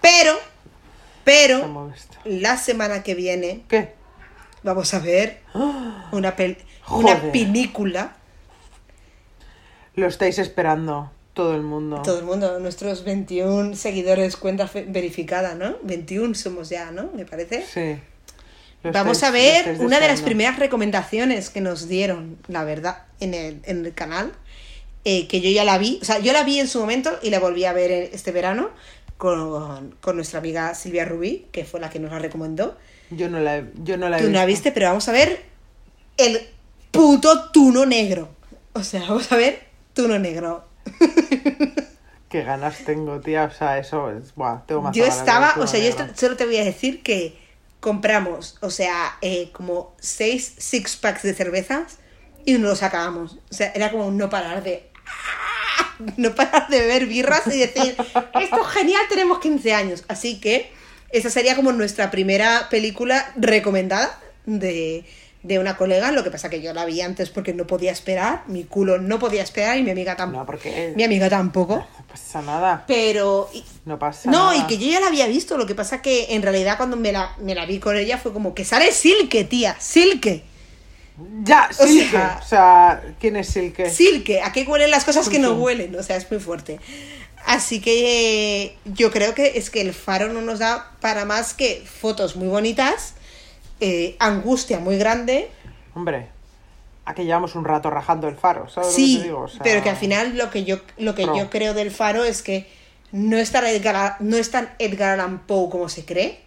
Pero, 0.00 0.38
pero, 1.26 1.92
la 2.24 2.56
semana 2.56 3.02
que 3.02 3.14
viene 3.14 3.62
¿Qué? 3.68 3.92
vamos 4.62 4.94
a 4.94 5.00
ver 5.00 5.40
una, 6.12 6.36
pel- 6.36 6.56
una 6.88 7.20
película. 7.32 8.16
Lo 9.94 10.06
estáis 10.06 10.38
esperando, 10.38 11.10
todo 11.34 11.54
el 11.54 11.62
mundo. 11.62 12.02
Todo 12.04 12.18
el 12.20 12.24
mundo, 12.24 12.58
nuestros 12.60 13.02
21 13.04 13.74
seguidores, 13.76 14.36
cuenta 14.36 14.70
verificada, 14.88 15.54
¿no? 15.54 15.76
21 15.82 16.34
somos 16.34 16.68
ya, 16.68 16.90
¿no? 16.90 17.10
Me 17.14 17.24
parece. 17.24 17.64
Sí. 17.66 18.00
Vamos 18.92 19.22
a 19.24 19.30
ver 19.32 19.78
una 19.80 19.98
de 19.98 20.06
las 20.06 20.20
primeras 20.22 20.58
recomendaciones 20.60 21.50
que 21.50 21.60
nos 21.60 21.88
dieron, 21.88 22.38
la 22.46 22.62
verdad, 22.62 23.04
en 23.18 23.34
el, 23.34 23.60
en 23.64 23.84
el 23.84 23.94
canal, 23.94 24.32
eh, 25.04 25.26
que 25.26 25.40
yo 25.40 25.50
ya 25.50 25.64
la 25.64 25.76
vi, 25.78 25.98
o 26.02 26.04
sea, 26.04 26.18
yo 26.20 26.32
la 26.32 26.44
vi 26.44 26.60
en 26.60 26.68
su 26.68 26.78
momento 26.78 27.18
y 27.22 27.30
la 27.30 27.40
volví 27.40 27.64
a 27.64 27.72
ver 27.72 27.90
en- 27.90 28.10
este 28.12 28.30
verano 28.32 28.70
con, 29.16 29.94
con 30.00 30.16
nuestra 30.16 30.38
amiga 30.40 30.74
Silvia 30.74 31.04
Rubí, 31.04 31.46
que 31.52 31.64
fue 31.64 31.80
la 31.80 31.90
que 31.90 31.98
nos 31.98 32.10
la 32.12 32.18
recomendó. 32.18 32.76
Yo 33.10 33.28
no 33.28 33.38
la 33.40 33.58
he, 33.58 33.64
yo 33.82 33.96
no 33.96 34.08
la 34.08 34.18
he 34.18 34.22
Tú 34.22 34.26
no 34.26 34.32
la 34.34 34.44
visto. 34.44 34.64
viste, 34.64 34.72
pero 34.72 34.88
vamos 34.88 35.08
a 35.08 35.12
ver 35.12 35.44
el 36.16 36.40
puto 36.90 37.50
tuno 37.50 37.86
negro. 37.86 38.28
O 38.72 38.82
sea, 38.82 39.00
vamos 39.00 39.30
a 39.32 39.36
ver 39.36 39.60
tuno 39.94 40.18
negro. 40.18 40.64
Qué 42.28 42.42
ganas 42.42 42.78
tengo, 42.84 43.20
tía. 43.20 43.44
O 43.44 43.50
sea, 43.50 43.78
eso 43.78 44.10
es. 44.10 44.34
Buah, 44.34 44.66
tengo 44.66 44.82
más 44.82 44.94
Yo 44.96 45.04
estaba, 45.04 45.54
o 45.58 45.66
sea, 45.66 45.80
yo 45.80 45.96
solo 46.14 46.36
te 46.36 46.44
voy 46.44 46.56
a 46.58 46.64
decir 46.64 47.02
que 47.02 47.38
compramos, 47.80 48.58
o 48.62 48.70
sea, 48.70 49.16
eh, 49.22 49.50
como 49.52 49.94
seis 50.00 50.54
six 50.58 50.96
packs 50.96 51.22
de 51.22 51.34
cervezas 51.34 51.98
y 52.44 52.54
no 52.54 52.68
los 52.68 52.82
acabamos. 52.82 53.38
O 53.50 53.54
sea, 53.54 53.70
era 53.74 53.90
como 53.90 54.06
un 54.06 54.16
no 54.16 54.28
parar 54.28 54.62
de. 54.62 54.90
No 56.16 56.34
parar 56.34 56.68
de 56.68 56.80
beber 56.80 57.06
birras 57.06 57.46
y 57.46 57.58
decir, 57.58 57.96
esto 58.40 58.60
es 58.62 58.66
genial, 58.74 59.02
tenemos 59.08 59.38
15 59.40 59.72
años. 59.74 60.04
Así 60.08 60.40
que 60.40 60.70
esa 61.10 61.30
sería 61.30 61.56
como 61.56 61.72
nuestra 61.72 62.10
primera 62.10 62.68
película 62.70 63.32
recomendada 63.36 64.18
de, 64.44 65.04
de 65.42 65.58
una 65.58 65.76
colega. 65.78 66.10
Lo 66.12 66.22
que 66.22 66.30
pasa 66.30 66.50
que 66.50 66.60
yo 66.60 66.74
la 66.74 66.84
vi 66.84 67.00
antes 67.00 67.30
porque 67.30 67.54
no 67.54 67.66
podía 67.66 67.92
esperar, 67.92 68.42
mi 68.46 68.64
culo 68.64 68.98
no 68.98 69.18
podía 69.18 69.42
esperar 69.42 69.78
y 69.78 69.82
mi 69.82 69.90
amiga 69.90 70.16
tampoco. 70.16 70.40
No, 70.40 70.46
porque- 70.46 70.92
Mi 70.96 71.04
amiga 71.04 71.28
tampoco. 71.30 71.86
No 71.98 72.06
pasa 72.22 72.40
nada. 72.42 72.84
Pero 72.86 73.50
y- 73.52 73.64
No 73.84 73.98
pasa 73.98 74.30
no, 74.30 74.52
nada. 74.52 74.56
y 74.56 74.66
que 74.66 74.78
yo 74.78 74.90
ya 74.90 75.00
la 75.00 75.08
había 75.08 75.26
visto, 75.26 75.56
lo 75.58 75.66
que 75.66 75.74
pasa 75.74 76.00
que 76.02 76.34
en 76.34 76.42
realidad 76.42 76.76
cuando 76.78 76.96
me 76.96 77.12
la, 77.12 77.34
me 77.40 77.54
la 77.54 77.66
vi 77.66 77.78
con 77.78 77.96
ella 77.96 78.16
fue 78.18 78.32
como 78.32 78.54
que 78.54 78.64
sale 78.64 78.90
Silke, 78.92 79.44
tía, 79.44 79.76
Silke, 79.78 80.42
Ya, 81.42 81.68
O 81.70 81.86
Silke. 81.86 82.10
sea- 82.10 82.40
O 82.42 82.46
sea, 82.46 83.02
¿quién 83.20 83.36
es 83.36 83.48
Silke? 83.48 83.88
Silke, 83.90 84.42
¿a 84.42 84.52
qué 84.52 84.64
huelen 84.64 84.90
las 84.90 85.04
cosas 85.04 85.28
que 85.28 85.38
no 85.38 85.52
huelen? 85.54 85.94
O 85.96 86.02
sea, 86.02 86.16
es 86.16 86.30
muy 86.30 86.40
fuerte. 86.40 86.78
Así 87.46 87.80
que 87.80 88.64
eh, 88.64 88.76
yo 88.84 89.10
creo 89.12 89.32
que 89.34 89.56
es 89.56 89.70
que 89.70 89.80
el 89.80 89.94
faro 89.94 90.32
no 90.32 90.42
nos 90.42 90.58
da 90.58 90.90
para 91.00 91.24
más 91.24 91.54
que 91.54 91.82
fotos 91.86 92.34
muy 92.36 92.48
bonitas, 92.48 93.14
eh, 93.80 94.16
angustia 94.18 94.78
muy 94.80 94.98
grande, 94.98 95.48
Hombre, 95.94 96.26
aquí 97.06 97.22
llevamos 97.24 97.54
un 97.54 97.64
rato 97.64 97.88
rajando 97.88 98.28
el 98.28 98.36
faro, 98.36 98.68
¿sabes 98.68 98.90
lo 98.90 98.96
que 98.96 99.02
sí, 99.02 99.16
te 99.18 99.24
digo? 99.24 99.40
O 99.42 99.48
sea, 99.48 99.60
pero 99.62 99.82
que 99.82 99.88
al 99.90 99.96
final 99.96 100.36
lo 100.36 100.50
que 100.50 100.64
yo, 100.64 100.80
lo 100.98 101.14
que 101.14 101.22
Pro. 101.22 101.36
yo 101.36 101.48
creo 101.48 101.72
del 101.72 101.90
faro 101.90 102.24
es 102.24 102.42
que 102.42 102.66
no 103.12 103.38
es, 103.38 103.52
tan 103.52 103.64
Edgar, 103.64 104.16
no 104.20 104.36
es 104.36 104.50
tan 104.50 104.74
Edgar 104.78 105.12
Allan 105.18 105.38
Poe 105.46 105.70
como 105.70 105.88
se 105.88 106.04
cree. 106.04 106.40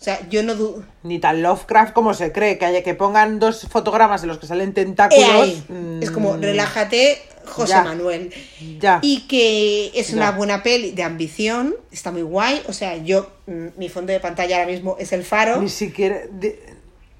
O 0.00 0.02
sea, 0.02 0.26
yo 0.30 0.42
no 0.42 0.54
dudo... 0.54 0.82
Ni 1.02 1.18
tan 1.18 1.42
Lovecraft 1.42 1.92
como 1.92 2.14
se 2.14 2.32
cree, 2.32 2.56
que 2.56 2.64
haya 2.64 2.82
que 2.82 2.94
pongan 2.94 3.38
dos 3.38 3.66
fotogramas 3.68 4.22
de 4.22 4.28
los 4.28 4.38
que 4.38 4.46
salen 4.46 4.72
tentáculos. 4.72 5.64
mm, 5.68 6.02
Es 6.02 6.10
como, 6.10 6.38
relájate, 6.38 7.20
José 7.44 7.72
ya. 7.74 7.84
Manuel. 7.84 8.32
Ya. 8.80 9.00
Y 9.02 9.26
que 9.28 9.92
es 9.94 10.08
Ya. 10.08 10.16
una 10.16 10.30
buena 10.32 10.62
peli 10.62 10.92
de 10.92 11.02
ambición, 11.02 11.74
está 11.92 12.12
muy 12.12 12.22
guay. 12.22 12.62
O 12.66 12.72
sea, 12.72 12.96
yo, 12.96 13.28
mm, 13.46 13.66
mi 13.76 13.90
fondo 13.90 14.10
de 14.14 14.20
pantalla 14.20 14.56
ahora 14.56 14.70
mismo 14.70 14.96
es 14.98 15.12
el 15.12 15.22
faro. 15.22 15.60
Ni 15.60 15.68
siquiera. 15.68 16.20
de- 16.30 16.58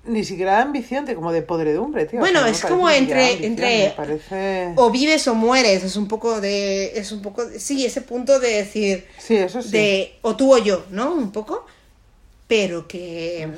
Ni 0.06 0.24
siquiera 0.24 0.56
de 0.56 0.62
ambición, 0.62 1.04
de- 1.04 1.14
como 1.14 1.30
de 1.30 1.42
podredumbre, 1.42 2.06
tío. 2.06 2.20
Bueno, 2.20 2.46
es 2.46 2.62
como 2.62 2.88
entre- 2.88 3.32
ambición, 3.32 3.44
entre- 3.52 3.92
parece... 3.94 4.72
O 4.76 4.90
vives 4.90 5.28
o 5.28 5.34
mueres, 5.34 5.84
es 5.84 5.96
un 5.96 6.08
poco 6.08 6.40
de. 6.40 6.98
Es 6.98 7.12
un 7.12 7.20
poco. 7.20 7.44
de- 7.44 7.60
sí, 7.60 7.84
ese 7.84 8.00
punto 8.00 8.40
de 8.40 8.48
decir. 8.54 9.06
Sí, 9.18 9.36
eso 9.36 9.60
sí. 9.60 9.70
De. 9.70 10.14
O 10.22 10.34
tú 10.34 10.54
o 10.54 10.58
yo, 10.58 10.84
¿no? 10.90 11.12
Un 11.12 11.30
poco. 11.30 11.66
Pero 12.50 12.86
que. 12.86 13.48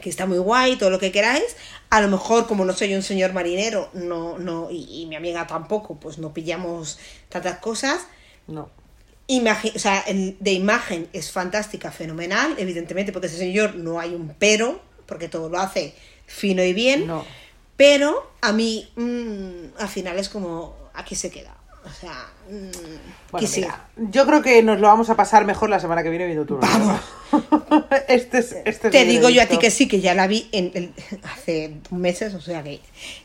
Que 0.00 0.10
está 0.10 0.26
muy 0.26 0.38
guay, 0.38 0.76
todo 0.76 0.90
lo 0.90 0.98
que 0.98 1.10
queráis. 1.10 1.56
A 1.90 2.00
lo 2.02 2.08
mejor, 2.08 2.46
como 2.46 2.64
no 2.64 2.72
soy 2.74 2.94
un 2.94 3.02
señor 3.02 3.32
marinero, 3.32 3.88
no, 3.94 4.38
no, 4.38 4.70
y, 4.70 5.02
y 5.02 5.06
mi 5.06 5.16
amiga 5.16 5.46
tampoco, 5.46 5.98
pues 5.98 6.18
no 6.18 6.32
pillamos 6.34 6.98
tantas 7.30 7.58
cosas. 7.58 8.06
No. 8.46 8.68
Imagi- 9.26 9.74
o 9.74 9.78
sea, 9.78 10.04
de 10.06 10.52
imagen 10.52 11.08
es 11.14 11.32
fantástica, 11.32 11.90
fenomenal, 11.90 12.54
evidentemente, 12.58 13.10
porque 13.10 13.28
ese 13.28 13.38
señor 13.38 13.74
no 13.74 13.98
hay 13.98 14.14
un 14.14 14.34
pero, 14.38 14.80
porque 15.06 15.28
todo 15.28 15.48
lo 15.48 15.58
hace 15.58 15.94
fino 16.26 16.62
y 16.62 16.74
bien. 16.74 17.06
No. 17.06 17.24
Pero 17.78 18.30
a 18.42 18.52
mí, 18.52 18.88
mm, 18.96 19.78
al 19.78 19.88
final 19.88 20.18
es 20.18 20.28
como, 20.28 20.76
aquí 20.92 21.14
se 21.14 21.30
queda. 21.30 21.56
O 21.84 21.90
sea, 21.90 22.28
mm, 22.50 23.15
Bueno, 23.36 23.46
quisiera. 23.48 23.80
mira, 23.96 24.10
yo 24.12 24.26
creo 24.26 24.42
que 24.42 24.62
nos 24.62 24.80
lo 24.80 24.88
vamos 24.88 25.10
a 25.10 25.14
pasar 25.16 25.44
mejor 25.44 25.70
la 25.70 25.80
semana 25.80 26.02
que 26.02 26.10
viene 26.10 26.26
viendo 26.26 26.44
tu 26.44 26.56
Vamos. 26.58 27.00
este 28.08 28.38
es, 28.38 28.52
este 28.64 28.88
es 28.88 28.92
Te 28.92 29.04
digo 29.04 29.28
yo 29.28 29.42
a 29.42 29.46
ti 29.46 29.58
que 29.58 29.70
sí, 29.70 29.88
que 29.88 30.00
ya 30.00 30.14
la 30.14 30.26
vi 30.26 30.48
en 30.52 30.70
el- 30.74 30.92
hace 31.24 31.76
meses, 31.90 32.34
o 32.34 32.40
sea 32.40 32.62
que 32.62 32.80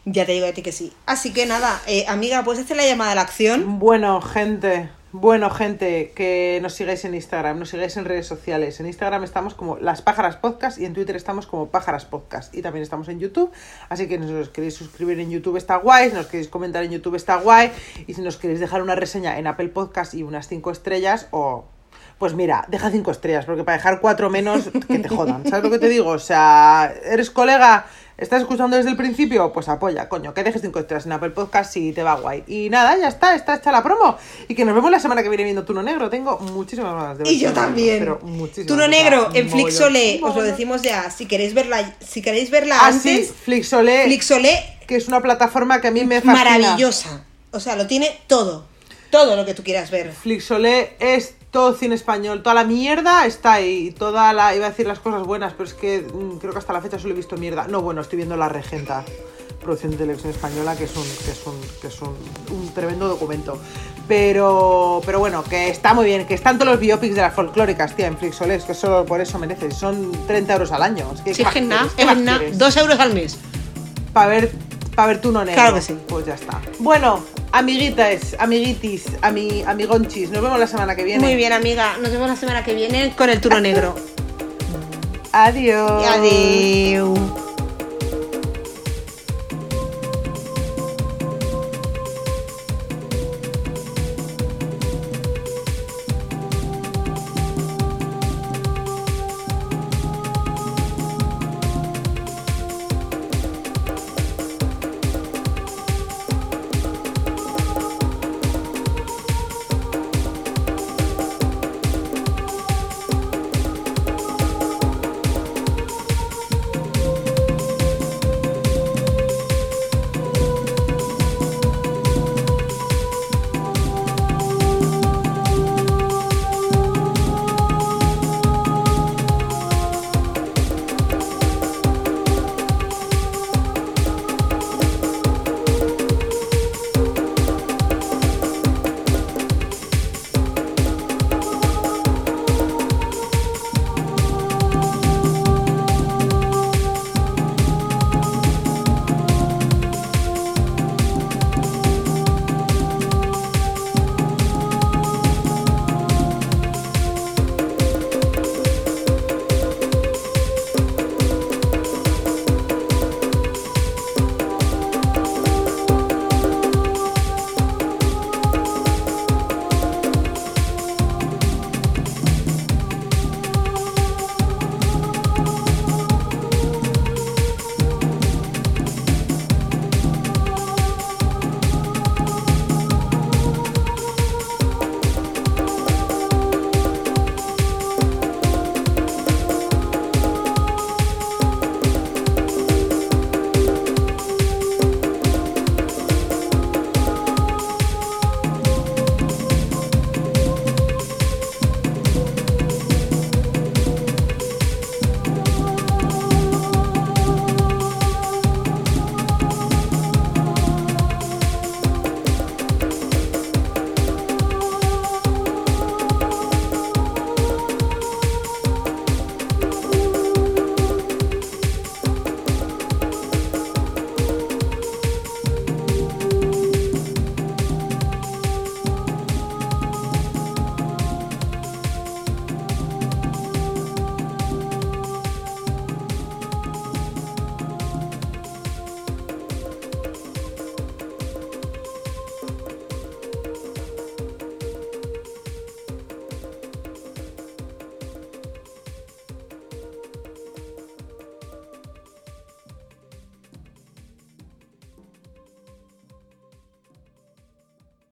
ya 0.06 0.26
te 0.26 0.32
digo 0.34 0.48
a 0.48 0.52
ti 0.52 0.62
que 0.62 0.72
sí. 0.72 0.92
Así 1.06 1.32
que 1.34 1.46
nada, 1.46 1.82
eh, 1.88 2.06
amiga, 2.08 2.44
¿puedes 2.44 2.64
hacer 2.64 2.78
la 2.78 2.86
llamada 2.86 3.12
a 3.12 3.16
la 3.16 3.22
acción? 3.22 3.80
Bueno, 3.80 4.22
gente, 4.22 4.90
bueno, 5.14 5.50
gente, 5.50 6.14
que 6.16 6.60
nos 6.62 6.74
sigáis 6.74 7.04
en 7.04 7.14
Instagram, 7.14 7.60
nos 7.60 7.70
sigáis 7.70 7.98
en 7.98 8.06
redes 8.06 8.28
sociales. 8.28 8.80
En 8.80 8.86
Instagram 8.86 9.24
estamos 9.26 9.54
como 9.54 9.78
Las 9.78 10.02
Pájaras 10.02 10.38
Podcast 10.38 10.80
y 10.80 10.86
en 10.86 10.94
Twitter 10.94 11.18
estamos 11.18 11.48
como 11.48 11.68
Pájaras 11.68 12.06
Podcast. 12.06 12.56
Y 12.56 12.62
también 12.62 12.84
estamos 12.84 13.10
en 13.10 13.20
YouTube, 13.20 13.52
así 13.90 14.08
que 14.08 14.18
si 14.18 14.34
os 14.34 14.50
queréis 14.50 14.74
suscribir 14.74 15.20
en 15.20 15.30
YouTube 15.30 15.58
está 15.58 15.76
guay, 15.76 16.10
si 16.10 16.16
nos 16.16 16.28
queréis 16.28 16.48
comentar 16.48 16.84
en 16.84 16.92
YouTube 16.92 17.16
está 17.16 17.36
guay. 17.36 17.72
Y 18.08 18.14
si 18.14 18.22
nos 18.22 18.38
queréis 18.38 18.62
dejar 18.62 18.82
una 18.82 18.96
reseña 18.96 19.38
en 19.38 19.48
Apple 19.48 19.68
Podcast 19.68 20.14
y 20.14 20.24
unas 20.24 20.48
5 20.48 20.72
estrellas 20.72 21.28
o... 21.32 21.66
Pues 22.22 22.36
mira, 22.36 22.66
deja 22.68 22.92
cinco 22.92 23.10
estrellas, 23.10 23.46
porque 23.46 23.64
para 23.64 23.78
dejar 23.78 24.00
cuatro 24.00 24.30
menos, 24.30 24.66
que 24.88 25.00
te 25.00 25.10
jodan. 25.10 25.44
¿Sabes 25.50 25.64
lo 25.64 25.72
que 25.72 25.80
te 25.80 25.90
digo? 25.90 26.10
O 26.10 26.20
sea, 26.20 26.94
eres 27.04 27.32
colega, 27.32 27.88
estás 28.16 28.42
escuchando 28.42 28.78
desde 28.78 28.92
el 28.92 28.96
principio, 28.96 29.52
pues 29.52 29.68
apoya, 29.68 30.08
coño, 30.08 30.32
que 30.32 30.44
dejes 30.44 30.62
cinco 30.62 30.78
estrellas 30.78 31.08
en 31.08 31.14
Apple 31.14 31.32
Podcast 31.32 31.74
si 31.74 31.94
te 31.94 32.04
va 32.04 32.14
guay. 32.14 32.44
Y 32.46 32.70
nada, 32.70 32.96
ya 32.96 33.08
está, 33.08 33.34
está 33.34 33.56
hecha 33.56 33.72
la 33.72 33.82
promo. 33.82 34.20
Y 34.48 34.54
que 34.54 34.64
nos 34.66 34.76
vemos 34.76 34.92
la 34.92 35.00
semana 35.00 35.24
que 35.24 35.30
viene 35.30 35.46
viendo 35.46 35.66
Tuno 35.66 35.82
Negro. 35.82 36.12
Tengo 36.12 36.38
muchísimas 36.38 36.94
ganas 36.94 37.18
de 37.18 37.24
ver 37.24 37.34
Y 37.34 37.40
yo 37.40 37.50
Tuno 37.50 37.62
Negro, 37.62 37.68
también. 37.68 38.00
Pero 38.00 38.20
muchísimas. 38.22 38.68
Tuno 38.68 38.88
Negro 38.88 39.30
en 39.34 39.50
Flixolé, 39.50 40.20
os 40.22 40.36
lo 40.36 40.44
decimos 40.44 40.84
ya. 40.84 41.10
Si 41.10 41.26
queréis 41.26 41.56
verla, 41.56 41.92
si 42.02 42.22
queréis 42.22 42.52
verla 42.52 42.78
Ah, 42.80 42.94
sí, 42.94 43.10
antes, 43.10 43.34
Flixolé, 43.34 44.04
Flixolé 44.04 44.78
que 44.86 44.96
es 44.96 45.08
una 45.08 45.22
plataforma 45.22 45.82
que 45.82 45.88
a 45.88 45.92
mí 45.92 46.04
me 46.04 46.22
fascina. 46.22 46.34
maravillosa. 46.60 47.24
O 47.50 47.60
sea, 47.60 47.76
lo 47.76 47.88
tiene 47.88 48.16
todo. 48.28 48.70
Todo 49.12 49.36
lo 49.36 49.46
que 49.46 49.54
tú 49.54 49.64
quieras 49.64 49.92
ver. 49.92 50.12
Flixolé 50.14 50.96
es 51.00 51.36
todo 51.52 51.74
cine 51.74 51.96
español, 51.96 52.42
toda 52.42 52.56
la 52.56 52.64
mierda 52.64 53.26
está 53.26 53.54
ahí, 53.54 53.92
toda 53.92 54.32
la, 54.32 54.56
iba 54.56 54.68
a 54.68 54.70
decir 54.70 54.88
las 54.88 55.00
cosas 55.00 55.24
buenas, 55.24 55.52
pero 55.52 55.66
es 55.66 55.74
que 55.74 56.00
mm, 56.02 56.38
creo 56.38 56.54
que 56.54 56.60
hasta 56.60 56.72
la 56.72 56.82
fecha 56.82 56.98
solo 56.98 57.14
he 57.14 57.18
visto 57.18 57.36
mierda. 57.36 57.68
No, 57.68 57.82
bueno, 57.82 58.02
estoy 58.02 58.18
viendo 58.18 58.38
La 58.38 58.48
Regenta, 58.48 59.04
producción 59.60 59.92
de 59.92 59.98
televisión 59.98 60.32
española, 60.32 60.78
que 60.78 60.86
es 60.86 60.96
un, 60.96 61.04
que 61.04 61.32
es 61.32 61.46
un, 61.46 61.62
que 61.82 61.88
es 61.88 62.02
un, 62.02 62.16
un 62.58 62.74
tremendo 62.74 63.08
documento. 63.10 63.60
Pero, 64.08 65.02
pero 65.06 65.20
bueno, 65.20 65.44
que 65.44 65.70
está 65.70 65.94
muy 65.94 66.06
bien, 66.06 66.26
que 66.26 66.34
están 66.34 66.58
todos 66.58 66.72
los 66.72 66.80
biopics 66.80 67.16
de 67.16 67.22
las 67.22 67.34
folclóricas, 67.34 67.96
tía, 67.96 68.08
en 68.08 68.18
Flixolé, 68.18 68.56
es 68.56 68.64
que 68.64 68.74
solo 68.74 69.06
por 69.06 69.20
eso 69.20 69.38
mereces, 69.38 69.76
son 69.76 70.12
30 70.28 70.54
euros 70.54 70.72
al 70.72 70.84
año. 70.84 71.12
Es 71.14 71.22
que, 71.22 71.34
Sí, 71.34 71.44
¿qué 71.44 71.50
es 71.50 71.54
que 71.54 71.62
nada. 71.62 72.42
Dos 72.54 72.78
euros 72.78 73.00
al 73.00 73.14
mes. 73.14 73.38
para 74.14 74.28
ver 74.28 74.52
para 74.96 75.08
ver 75.10 75.22
tu 75.22 75.32
no 75.32 75.40
negro. 75.46 75.62
Claro 75.62 75.76
que 75.76 75.82
sí. 75.82 75.98
Pues 76.08 76.26
ya 76.26 76.36
está. 76.36 76.62
Bueno, 76.80 77.24
amiguitas, 77.52 78.36
amiguitis, 78.40 79.06
ami, 79.22 79.64
amigonchis, 79.66 80.30
nos 80.30 80.42
vemos 80.42 80.60
la 80.60 80.68
semana 80.68 80.96
que 80.96 81.04
viene. 81.04 81.24
Muy 81.24 81.36
bien, 81.36 81.54
amiga. 81.54 81.98
Nos 82.02 82.12
vemos 82.12 82.28
la 82.28 82.36
semana 82.36 82.64
que 82.64 82.74
viene 82.74 83.14
con 83.16 83.30
el 83.30 83.40
turno 83.42 83.60
negro. 83.62 83.96
Adiós. 85.32 86.06
Adiós. 86.08 87.20